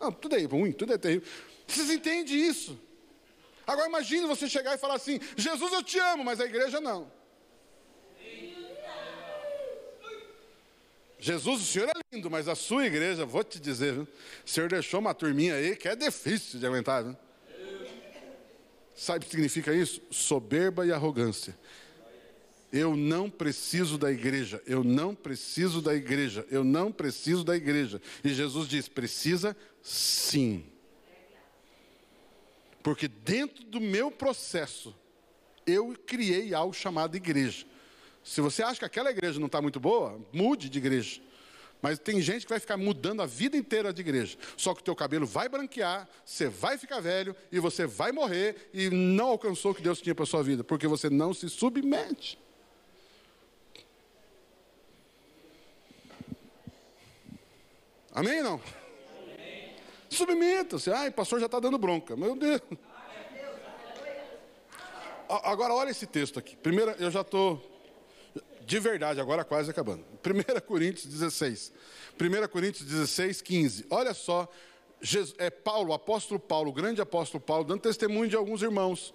não, 0.01 0.11
tudo 0.11 0.37
é 0.37 0.43
ruim, 0.43 0.73
tudo 0.73 0.95
é 0.95 0.99
terrível. 0.99 1.29
Vocês 1.67 1.91
entendem 1.91 2.35
isso? 2.35 2.88
Agora 3.69 3.87
imagine 3.87 4.27
você 4.27 4.49
chegar 4.49 4.75
e 4.75 4.79
falar 4.79 4.95
assim: 4.95 5.21
Jesus, 5.37 5.71
eu 5.75 5.83
te 5.83 5.99
amo, 5.99 6.25
mas 6.25 6.41
a 6.41 6.47
igreja 6.47 6.81
não. 6.81 7.13
Jesus, 11.21 11.61
o 11.61 11.65
Senhor 11.65 11.89
é 11.89 11.93
lindo, 12.15 12.31
mas 12.31 12.49
a 12.49 12.55
sua 12.55 12.87
igreja, 12.87 13.27
vou 13.27 13.45
te 13.45 13.61
dizer, 13.61 13.93
viu? 13.93 14.05
o 14.05 14.49
Senhor 14.49 14.71
deixou 14.71 15.01
uma 15.01 15.13
turminha 15.13 15.57
aí 15.57 15.77
que 15.77 15.87
é 15.87 15.95
difícil 15.95 16.59
de 16.59 16.67
aguentar. 16.67 17.05
Viu? 17.05 17.17
Sabe 18.95 19.19
o 19.19 19.29
que 19.29 19.31
significa 19.33 19.75
isso? 19.75 20.01
Soberba 20.11 20.87
e 20.87 20.93
arrogância. 20.93 21.55
Eu 22.73 22.97
não 22.97 23.29
preciso 23.29 23.99
da 23.99 24.11
igreja, 24.11 24.63
eu 24.67 24.83
não 24.83 25.15
preciso 25.15 25.83
da 25.83 25.95
igreja, 25.95 26.47
eu 26.51 26.65
não 26.65 26.91
preciso 26.91 27.45
da 27.45 27.55
igreja. 27.55 28.01
E 28.25 28.31
Jesus 28.31 28.67
diz: 28.67 28.89
precisa 28.89 29.55
sim. 29.83 30.65
Porque 32.89 33.07
dentro 33.07 33.65
do 33.65 33.83
meu 33.83 34.11
processo, 34.11 34.97
eu 35.67 35.95
criei 36.07 36.55
algo 36.55 36.73
chamado 36.73 37.15
igreja. 37.19 37.67
Se 38.25 38.41
você 38.41 38.63
acha 38.63 38.79
que 38.79 38.85
aquela 38.87 39.11
igreja 39.11 39.39
não 39.39 39.45
está 39.45 39.61
muito 39.61 39.79
boa, 39.79 40.19
mude 40.33 40.71
de 40.71 40.79
igreja. 40.79 41.21
Mas 41.83 41.99
tem 41.99 42.19
gente 42.23 42.47
que 42.47 42.49
vai 42.49 42.59
ficar 42.59 42.79
mudando 42.79 43.21
a 43.21 43.27
vida 43.27 43.59
inteira 43.59 43.93
de 43.93 44.01
igreja. 44.01 44.39
Só 44.57 44.73
que 44.73 44.81
o 44.81 44.85
teu 44.85 44.97
cabelo 44.97 45.27
vai 45.27 45.51
branquear, 45.51 46.09
você 46.25 46.49
vai 46.49 46.79
ficar 46.79 47.01
velho 47.01 47.37
e 47.53 47.59
você 47.59 47.87
vai 47.87 48.11
morrer 48.11 48.71
e 48.73 48.89
não 48.89 49.27
alcançou 49.27 49.73
o 49.73 49.75
que 49.75 49.83
Deus 49.83 50.01
tinha 50.01 50.15
para 50.15 50.25
sua 50.25 50.43
vida, 50.43 50.65
porque 50.65 50.87
você 50.87 51.11
não 51.11 51.35
se 51.35 51.51
submete. 51.51 52.39
Amém 58.15 58.43
não? 58.43 58.59
Submeta-se. 60.09 60.91
Ai, 60.91 61.11
pastor 61.11 61.41
já 61.41 61.47
está 61.47 61.61
dando 61.61 61.79
bronca. 61.79 62.17
Meu 62.17 62.35
Deus. 62.35 62.61
Agora 65.29 65.75
olha 65.75 65.91
esse 65.91 66.07
texto 66.07 66.39
aqui. 66.39 66.57
Primeiro, 66.57 66.93
eu 66.93 67.11
já 67.11 67.21
estou 67.21 67.63
de 68.69 68.79
verdade, 68.79 69.19
agora 69.19 69.45
quase 69.45 69.71
acabando. 69.71 70.05
1 70.25 70.61
Coríntios 70.67 71.07
16. 71.07 71.73
1 72.21 72.49
Coríntios 72.49 72.87
16, 72.87 73.41
15. 73.41 73.87
Olha 73.89 74.13
só, 74.13 74.47
Jesus, 75.01 75.35
é 75.39 75.49
Paulo, 75.49 75.95
apóstolo 75.95 76.39
Paulo, 76.39 76.71
grande 76.71 77.01
apóstolo 77.01 77.43
Paulo, 77.43 77.65
dando 77.65 77.81
testemunho 77.81 78.29
de 78.29 78.37
alguns 78.37 78.61
irmãos, 78.61 79.15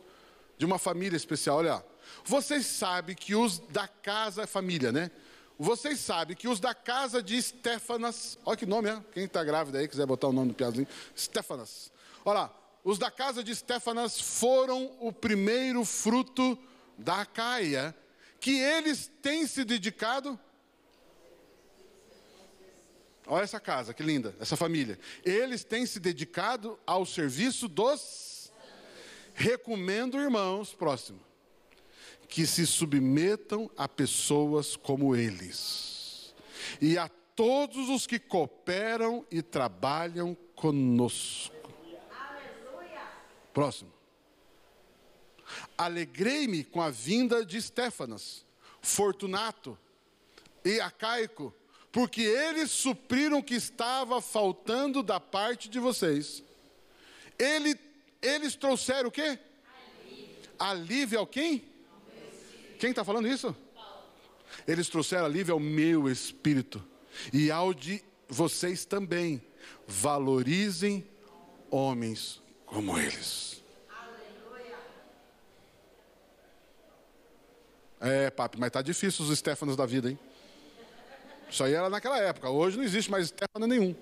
de 0.57 0.65
uma 0.65 0.79
família 0.79 1.15
especial. 1.15 1.57
Olha, 1.57 1.85
vocês 2.25 2.65
sabem 2.65 3.15
que 3.15 3.35
os 3.35 3.59
da 3.59 3.87
casa, 3.87 4.41
é 4.41 4.47
família, 4.47 4.91
né? 4.91 5.11
Vocês 5.57 5.99
sabem 5.99 6.35
que 6.35 6.47
os 6.47 6.59
da 6.59 6.73
casa 6.73 7.21
de 7.21 7.41
Stefanas, 7.41 8.37
olha 8.45 8.57
que 8.57 8.65
nome, 8.65 8.89
é? 8.89 9.01
Quem 9.13 9.25
está 9.25 9.43
grávida 9.43 9.79
aí, 9.79 9.87
quiser 9.87 10.05
botar 10.05 10.27
o 10.27 10.33
nome 10.33 10.49
do 10.49 10.53
piazinho, 10.53 10.87
Stefanas. 11.17 11.91
Olha 12.25 12.41
lá, 12.41 12.59
os 12.83 12.97
da 12.97 13.11
casa 13.11 13.43
de 13.43 13.55
Stefanas 13.55 14.19
foram 14.19 14.91
o 14.99 15.11
primeiro 15.11 15.85
fruto 15.85 16.57
da 16.97 17.25
Caia 17.25 17.95
que 18.43 18.59
eles 18.59 19.09
têm 19.21 19.47
se 19.47 19.63
dedicado? 19.63 20.37
Olha 23.25 23.45
essa 23.45 23.57
casa, 23.57 23.93
que 23.93 24.03
linda, 24.03 24.35
essa 24.37 24.57
família. 24.57 24.99
Eles 25.23 25.63
têm 25.63 25.85
se 25.85 25.97
dedicado 25.97 26.77
ao 26.85 27.05
serviço 27.05 27.69
dos. 27.69 28.51
Recomendo, 29.33 30.19
irmãos, 30.19 30.73
próximo, 30.73 31.21
que 32.33 32.47
se 32.47 32.65
submetam 32.65 33.69
a 33.77 33.87
pessoas 33.87 34.75
como 34.75 35.15
eles, 35.15 36.33
e 36.81 36.97
a 36.97 37.07
todos 37.07 37.89
os 37.89 38.07
que 38.07 38.17
cooperam 38.17 39.23
e 39.29 39.43
trabalham 39.43 40.35
conosco. 40.55 41.53
Próximo. 43.53 43.93
Alegrei-me 45.77 46.63
com 46.63 46.81
a 46.81 46.89
vinda 46.89 47.45
de 47.45 47.61
Stefanas, 47.61 48.43
Fortunato 48.81 49.77
e 50.65 50.79
Acaico, 50.79 51.53
porque 51.91 52.23
eles 52.23 52.71
supriram 52.71 53.37
o 53.37 53.43
que 53.43 53.53
estava 53.53 54.19
faltando 54.19 55.03
da 55.03 55.19
parte 55.19 55.69
de 55.69 55.77
vocês. 55.77 56.43
Ele, 57.37 57.79
eles 58.23 58.55
trouxeram 58.55 59.09
o 59.09 59.11
quê? 59.11 59.37
Alívio, 60.07 60.51
alívio 60.57 61.19
ao 61.19 61.27
quem? 61.27 61.72
Quem 62.83 62.89
está 62.89 63.05
falando 63.05 63.29
isso? 63.29 63.55
Eles 64.67 64.89
trouxeram 64.89 65.23
alívio 65.23 65.53
ao 65.53 65.59
meu 65.61 66.09
espírito 66.09 66.85
e 67.31 67.49
ao 67.49 67.73
de 67.73 68.03
vocês 68.27 68.83
também. 68.83 69.41
Valorizem 69.87 71.07
homens 71.71 72.41
como 72.65 72.99
eles. 72.99 73.63
É, 78.01 78.29
papi, 78.31 78.59
mas 78.59 78.69
tá 78.69 78.81
difícil 78.81 79.23
os 79.23 79.39
Stefanos 79.39 79.77
da 79.77 79.85
vida, 79.85 80.09
hein? 80.09 80.19
Isso 81.49 81.63
aí 81.63 81.73
era 81.73 81.89
naquela 81.89 82.19
época. 82.19 82.49
Hoje 82.49 82.75
não 82.75 82.83
existe 82.83 83.09
mais 83.09 83.29
Stefano 83.29 83.65
nenhum. 83.65 83.95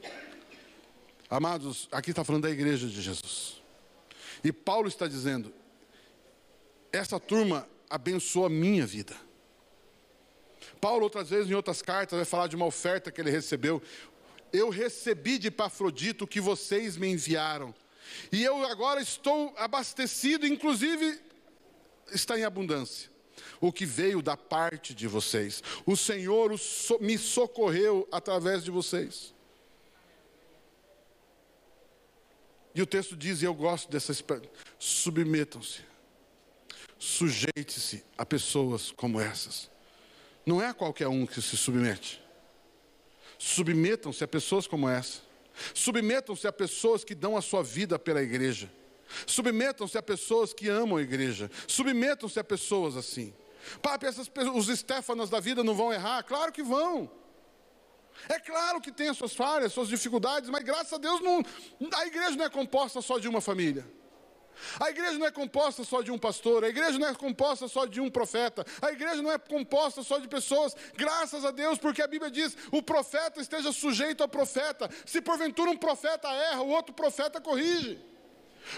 Amados, 1.29 1.87
aqui 1.91 2.09
está 2.09 2.23
falando 2.23 2.41
da 2.41 2.49
igreja 2.49 2.87
de 2.87 2.99
Jesus. 2.99 3.61
E 4.43 4.51
Paulo 4.51 4.87
está 4.87 5.07
dizendo: 5.07 5.53
essa 6.91 7.19
turma 7.19 7.69
abençoa 7.91 8.47
a 8.47 8.49
minha 8.49 8.85
vida. 8.85 9.15
Paulo, 10.79 11.03
outras 11.03 11.29
vezes, 11.29 11.51
em 11.51 11.53
outras 11.53 11.81
cartas, 11.81 12.17
vai 12.17 12.25
falar 12.25 12.47
de 12.47 12.55
uma 12.55 12.65
oferta 12.65 13.11
que 13.11 13.21
ele 13.21 13.29
recebeu. 13.29 13.81
Eu 14.51 14.69
recebi 14.69 15.37
de 15.37 15.51
Pafrodito 15.51 16.25
o 16.25 16.27
que 16.27 16.41
vocês 16.41 16.97
me 16.97 17.07
enviaram. 17.07 17.73
E 18.31 18.43
eu 18.43 18.65
agora 18.65 18.99
estou 18.99 19.53
abastecido, 19.57 20.47
inclusive 20.47 21.19
está 22.11 22.37
em 22.37 22.43
abundância 22.43 23.11
o 23.59 23.71
que 23.71 23.85
veio 23.85 24.21
da 24.21 24.35
parte 24.35 24.93
de 24.93 25.07
vocês. 25.07 25.63
O 25.85 25.95
Senhor 25.95 26.51
me 26.99 27.17
socorreu 27.17 28.07
através 28.11 28.63
de 28.63 28.71
vocês. 28.71 29.33
E 32.73 32.81
o 32.81 32.85
texto 32.85 33.15
diz, 33.15 33.41
e 33.41 33.45
eu 33.45 33.53
gosto 33.53 33.89
dessa 33.89 34.13
submetam-se, 34.79 35.81
sujeite-se 37.01 38.03
a 38.15 38.23
pessoas 38.23 38.91
como 38.91 39.19
essas. 39.19 39.71
Não 40.45 40.61
é 40.61 40.71
qualquer 40.71 41.07
um 41.07 41.25
que 41.25 41.41
se 41.41 41.57
submete. 41.57 42.21
Submetam-se 43.39 44.23
a 44.23 44.27
pessoas 44.27 44.67
como 44.67 44.87
essa. 44.87 45.21
Submetam-se 45.73 46.45
a 46.47 46.53
pessoas 46.53 47.03
que 47.03 47.15
dão 47.15 47.35
a 47.35 47.41
sua 47.41 47.63
vida 47.63 47.97
pela 47.97 48.21
igreja. 48.21 48.71
Submetam-se 49.25 49.97
a 49.97 50.01
pessoas 50.03 50.53
que 50.53 50.69
amam 50.69 50.97
a 50.97 51.01
igreja. 51.01 51.49
Submetam-se 51.67 52.39
a 52.39 52.43
pessoas 52.43 52.95
assim. 52.95 53.33
Papi, 53.81 54.05
essas, 54.05 54.29
os 54.53 54.67
Stefanas 54.67 55.31
da 55.31 55.39
vida 55.39 55.63
não 55.63 55.73
vão 55.73 55.91
errar? 55.91 56.21
Claro 56.21 56.51
que 56.51 56.61
vão. 56.61 57.09
É 58.29 58.39
claro 58.39 58.79
que 58.79 58.91
tem 58.91 59.09
as 59.09 59.17
suas 59.17 59.33
falhas, 59.33 59.73
suas 59.73 59.87
dificuldades, 59.87 60.51
mas 60.51 60.63
graças 60.63 60.93
a 60.93 60.97
Deus 60.99 61.19
não, 61.19 61.43
a 61.95 62.05
igreja 62.05 62.35
não 62.35 62.45
é 62.45 62.49
composta 62.49 63.01
só 63.01 63.17
de 63.17 63.27
uma 63.27 63.41
família. 63.41 63.83
A 64.79 64.89
igreja 64.89 65.17
não 65.17 65.25
é 65.25 65.31
composta 65.31 65.83
só 65.83 66.01
de 66.01 66.11
um 66.11 66.17
pastor, 66.17 66.63
a 66.63 66.69
igreja 66.69 66.97
não 66.97 67.07
é 67.07 67.13
composta 67.13 67.67
só 67.67 67.85
de 67.85 67.99
um 67.99 68.09
profeta, 68.09 68.65
a 68.81 68.91
igreja 68.91 69.21
não 69.21 69.31
é 69.31 69.37
composta 69.37 70.03
só 70.03 70.17
de 70.19 70.27
pessoas, 70.27 70.75
graças 70.95 71.43
a 71.45 71.51
Deus, 71.51 71.77
porque 71.77 72.01
a 72.01 72.07
Bíblia 72.07 72.31
diz: 72.31 72.55
o 72.71 72.81
profeta 72.81 73.41
esteja 73.41 73.71
sujeito 73.71 74.21
ao 74.21 74.29
profeta. 74.29 74.89
Se 75.05 75.21
porventura 75.21 75.71
um 75.71 75.77
profeta 75.77 76.27
erra, 76.27 76.61
o 76.61 76.69
outro 76.69 76.93
profeta 76.93 77.39
corrige. 77.39 77.99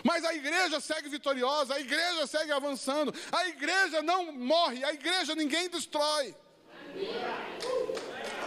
Mas 0.04 0.24
a 0.24 0.34
igreja 0.34 0.80
segue 0.80 1.10
vitoriosa, 1.10 1.76
a 1.76 1.80
igreja 1.80 2.26
segue 2.26 2.52
avançando, 2.52 3.14
a 3.32 3.48
igreja 3.48 4.02
não 4.02 4.32
morre, 4.32 4.84
a 4.84 4.94
igreja 4.94 5.36
ninguém 5.36 5.70
destrói. 5.70 6.34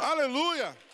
Aleluia. 0.00 0.85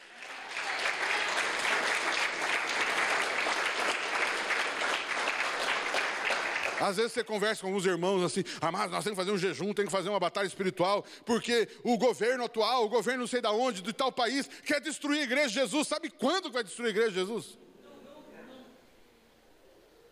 Às 6.82 6.96
vezes 6.96 7.12
você 7.12 7.22
conversa 7.22 7.60
com 7.60 7.68
alguns 7.68 7.86
irmãos 7.86 8.24
assim, 8.24 8.42
amados, 8.60 8.90
nós 8.90 9.04
temos 9.04 9.16
que 9.16 9.24
fazer 9.24 9.32
um 9.32 9.38
jejum, 9.38 9.72
temos 9.72 9.92
que 9.92 9.96
fazer 9.96 10.08
uma 10.08 10.18
batalha 10.18 10.46
espiritual, 10.46 11.04
porque 11.24 11.68
o 11.84 11.96
governo 11.96 12.44
atual, 12.44 12.84
o 12.84 12.88
governo 12.88 13.20
não 13.20 13.26
sei 13.28 13.40
de 13.40 13.46
onde, 13.46 13.82
de 13.82 13.92
tal 13.92 14.10
país, 14.10 14.50
quer 14.64 14.80
destruir 14.80 15.20
a 15.20 15.22
igreja 15.22 15.48
de 15.48 15.54
Jesus. 15.54 15.86
Sabe 15.86 16.10
quando 16.10 16.50
vai 16.50 16.64
destruir 16.64 16.88
a 16.88 16.90
igreja 16.90 17.10
de 17.10 17.14
Jesus? 17.20 17.56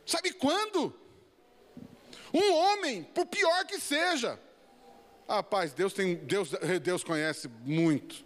Sabe 0.07 0.33
quando? 0.33 0.95
Um 2.33 2.53
homem, 2.55 3.03
por 3.03 3.27
pior 3.27 3.65
que 3.67 3.81
seja. 3.81 4.39
Ah, 5.27 5.43
paz, 5.43 5.73
Deus, 5.73 5.93
tem, 5.93 6.15
Deus, 6.15 6.53
Deus 6.83 7.03
conhece 7.03 7.49
muito. 7.65 8.25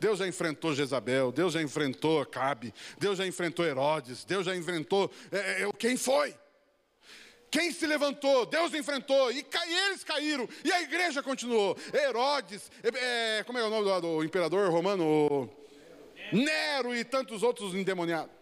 Deus 0.00 0.18
já 0.18 0.26
enfrentou 0.26 0.74
Jezabel, 0.74 1.30
Deus 1.30 1.52
já 1.52 1.62
enfrentou 1.62 2.24
Cabe, 2.26 2.74
Deus 2.98 3.18
já 3.18 3.26
enfrentou 3.26 3.64
Herodes, 3.64 4.24
Deus 4.24 4.44
já 4.44 4.56
enfrentou. 4.56 5.10
É, 5.30 5.62
é, 5.62 5.72
quem 5.78 5.96
foi? 5.96 6.34
Quem 7.54 7.70
se 7.70 7.86
levantou? 7.86 8.44
Deus 8.46 8.74
enfrentou, 8.74 9.30
e, 9.30 9.46
eles 9.86 10.02
caíram, 10.02 10.48
e 10.64 10.72
a 10.72 10.82
igreja 10.82 11.22
continuou. 11.22 11.78
Herodes, 11.92 12.68
é, 12.82 13.44
como 13.44 13.56
é 13.56 13.62
o 13.62 13.70
nome 13.70 13.84
do, 13.84 14.00
do 14.00 14.24
imperador 14.24 14.72
romano? 14.72 15.48
Nero 16.32 16.92
e 16.96 17.04
tantos 17.04 17.44
outros 17.44 17.72
endemoniados. 17.72 18.34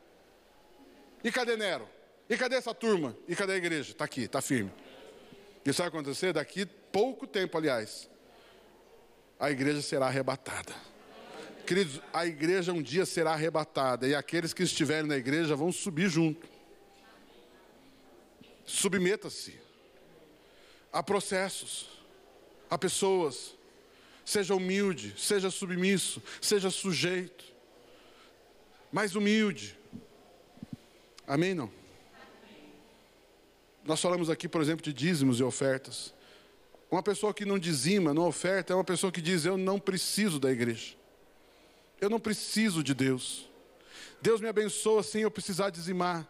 E 1.22 1.30
cadê 1.30 1.58
Nero? 1.58 1.86
E 2.26 2.38
cadê 2.38 2.56
essa 2.56 2.74
turma? 2.74 3.14
E 3.28 3.36
cadê 3.36 3.52
a 3.52 3.56
igreja? 3.56 3.92
Está 3.92 4.06
aqui, 4.06 4.22
está 4.22 4.40
firme. 4.40 4.72
Isso 5.62 5.76
vai 5.76 5.88
acontecer 5.88 6.32
daqui 6.32 6.64
pouco 6.64 7.26
tempo, 7.26 7.58
aliás. 7.58 8.08
A 9.38 9.50
igreja 9.50 9.82
será 9.82 10.06
arrebatada. 10.06 10.74
Queridos, 11.66 12.00
a 12.14 12.24
igreja 12.24 12.72
um 12.72 12.80
dia 12.80 13.04
será 13.04 13.32
arrebatada 13.32 14.08
e 14.08 14.14
aqueles 14.14 14.54
que 14.54 14.62
estiverem 14.62 15.06
na 15.06 15.18
igreja 15.18 15.54
vão 15.54 15.70
subir 15.70 16.08
junto. 16.08 16.51
Submeta-se 18.64 19.60
a 20.92 21.02
processos, 21.02 21.88
a 22.68 22.76
pessoas. 22.76 23.54
Seja 24.24 24.54
humilde, 24.54 25.14
seja 25.18 25.50
submisso, 25.50 26.22
seja 26.40 26.70
sujeito. 26.70 27.44
Mais 28.92 29.16
humilde. 29.16 29.76
Amém? 31.26 31.54
Não? 31.54 31.72
Nós 33.84 34.00
falamos 34.00 34.30
aqui, 34.30 34.48
por 34.48 34.60
exemplo, 34.60 34.84
de 34.84 34.92
dízimos 34.92 35.40
e 35.40 35.42
ofertas. 35.42 36.14
Uma 36.90 37.02
pessoa 37.02 37.34
que 37.34 37.44
não 37.44 37.58
dizima, 37.58 38.14
não 38.14 38.26
oferta, 38.26 38.72
é 38.72 38.76
uma 38.76 38.84
pessoa 38.84 39.10
que 39.10 39.20
diz: 39.20 39.44
Eu 39.44 39.56
não 39.56 39.80
preciso 39.80 40.38
da 40.38 40.52
igreja. 40.52 40.94
Eu 42.00 42.10
não 42.10 42.20
preciso 42.20 42.82
de 42.82 42.94
Deus. 42.94 43.48
Deus 44.20 44.40
me 44.40 44.48
abençoa 44.48 45.02
sem 45.02 45.22
eu 45.22 45.30
precisar 45.30 45.70
dizimar. 45.70 46.28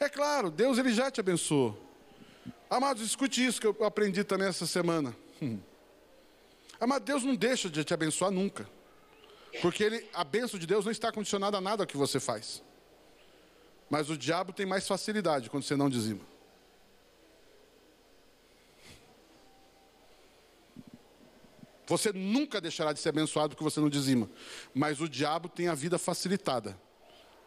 É 0.00 0.08
claro, 0.08 0.50
Deus 0.50 0.78
ele 0.78 0.92
já 0.94 1.10
te 1.10 1.20
abençoou. 1.20 1.78
Amados, 2.70 3.02
escute 3.02 3.44
isso 3.44 3.60
que 3.60 3.66
eu 3.66 3.76
aprendi 3.84 4.24
também 4.24 4.48
essa 4.48 4.66
semana. 4.66 5.14
Hum. 5.42 5.60
Amado, 6.80 7.04
Deus 7.04 7.22
não 7.22 7.36
deixa 7.36 7.68
de 7.68 7.84
te 7.84 7.92
abençoar 7.92 8.30
nunca. 8.30 8.66
Porque 9.60 9.84
ele, 9.84 10.08
a 10.14 10.24
bênção 10.24 10.58
de 10.58 10.66
Deus 10.66 10.86
não 10.86 10.92
está 10.92 11.12
condicionada 11.12 11.58
a 11.58 11.60
nada 11.60 11.84
que 11.84 11.98
você 11.98 12.18
faz. 12.18 12.62
Mas 13.90 14.08
o 14.08 14.16
diabo 14.16 14.54
tem 14.54 14.64
mais 14.64 14.88
facilidade 14.88 15.50
quando 15.50 15.64
você 15.64 15.76
não 15.76 15.90
dizima. 15.90 16.20
Você 21.86 22.12
nunca 22.12 22.60
deixará 22.60 22.92
de 22.92 23.00
ser 23.00 23.10
abençoado 23.10 23.50
porque 23.50 23.64
você 23.64 23.80
não 23.80 23.90
dizima. 23.90 24.30
Mas 24.72 25.00
o 25.00 25.08
diabo 25.08 25.48
tem 25.48 25.68
a 25.68 25.74
vida 25.74 25.98
facilitada 25.98 26.80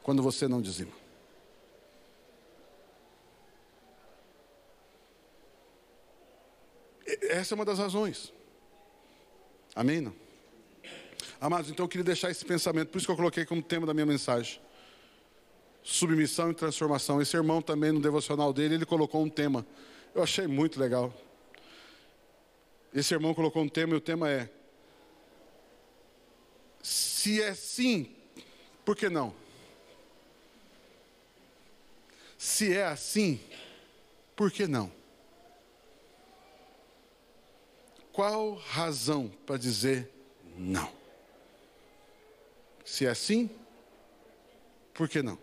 quando 0.04 0.22
você 0.22 0.48
não 0.48 0.62
dizima. 0.62 1.03
Essa 7.22 7.54
é 7.54 7.56
uma 7.56 7.66
das 7.66 7.80
razões. 7.80 8.34
Amém? 9.76 10.02
Não? 10.02 10.14
Amados, 11.40 11.70
então 11.70 11.86
eu 11.86 11.90
queria 11.90 12.04
deixar 12.04 12.32
esse 12.32 12.46
pensamento, 12.46 12.90
por 12.90 12.98
isso 12.98 13.08
que 13.08 13.12
eu 13.12 13.18
coloquei 13.18 13.46
como 13.46 13.62
tema 13.62 13.86
da 13.86 13.94
minha 13.94 14.06
mensagem. 14.06 14.62
Submissão 15.84 16.52
e 16.52 16.54
transformação. 16.54 17.22
Esse 17.22 17.36
irmão 17.36 17.62
também, 17.62 17.92
no 17.92 18.00
devocional 18.00 18.54
dele, 18.54 18.76
ele 18.76 18.86
colocou 18.86 19.22
um 19.22 19.30
tema. 19.30 19.66
Eu 20.16 20.24
achei 20.24 20.48
muito 20.48 20.80
legal. 20.80 21.14
Esse 22.94 23.14
irmão 23.14 23.34
colocou 23.34 23.62
um 23.62 23.68
tema 23.68 23.94
e 23.94 23.98
o 23.98 24.02
tema 24.02 24.30
é: 24.30 24.50
Se 26.82 27.42
é 27.42 27.54
sim, 27.54 28.16
Por 28.86 28.96
que 28.96 29.10
não? 29.10 29.34
Se 32.38 32.74
é 32.76 32.86
assim, 32.86 33.40
por 34.36 34.52
que 34.52 34.68
não? 34.68 34.92
Qual 38.14 38.54
razão 38.54 39.30
para 39.46 39.58
dizer 39.58 40.10
não? 40.56 40.90
Se 42.86 43.08
é 43.08 43.10
assim, 43.10 43.50
por 44.94 45.10
que 45.10 45.24
não? 45.24 45.38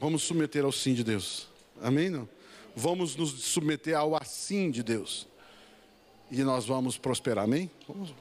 Vamos 0.00 0.22
submeter 0.22 0.64
ao 0.64 0.72
sim 0.72 0.94
de 0.94 1.04
Deus. 1.04 1.48
Amém? 1.82 2.08
Não? 2.08 2.26
Vamos 2.74 3.14
nos 3.14 3.30
submeter 3.44 3.96
ao 3.96 4.16
assim 4.16 4.70
de 4.70 4.82
Deus. 4.82 5.26
E 6.30 6.42
nós 6.42 6.64
vamos 6.64 6.96
prosperar. 6.96 7.44
Amém? 7.44 7.70
Vamos 7.86 8.14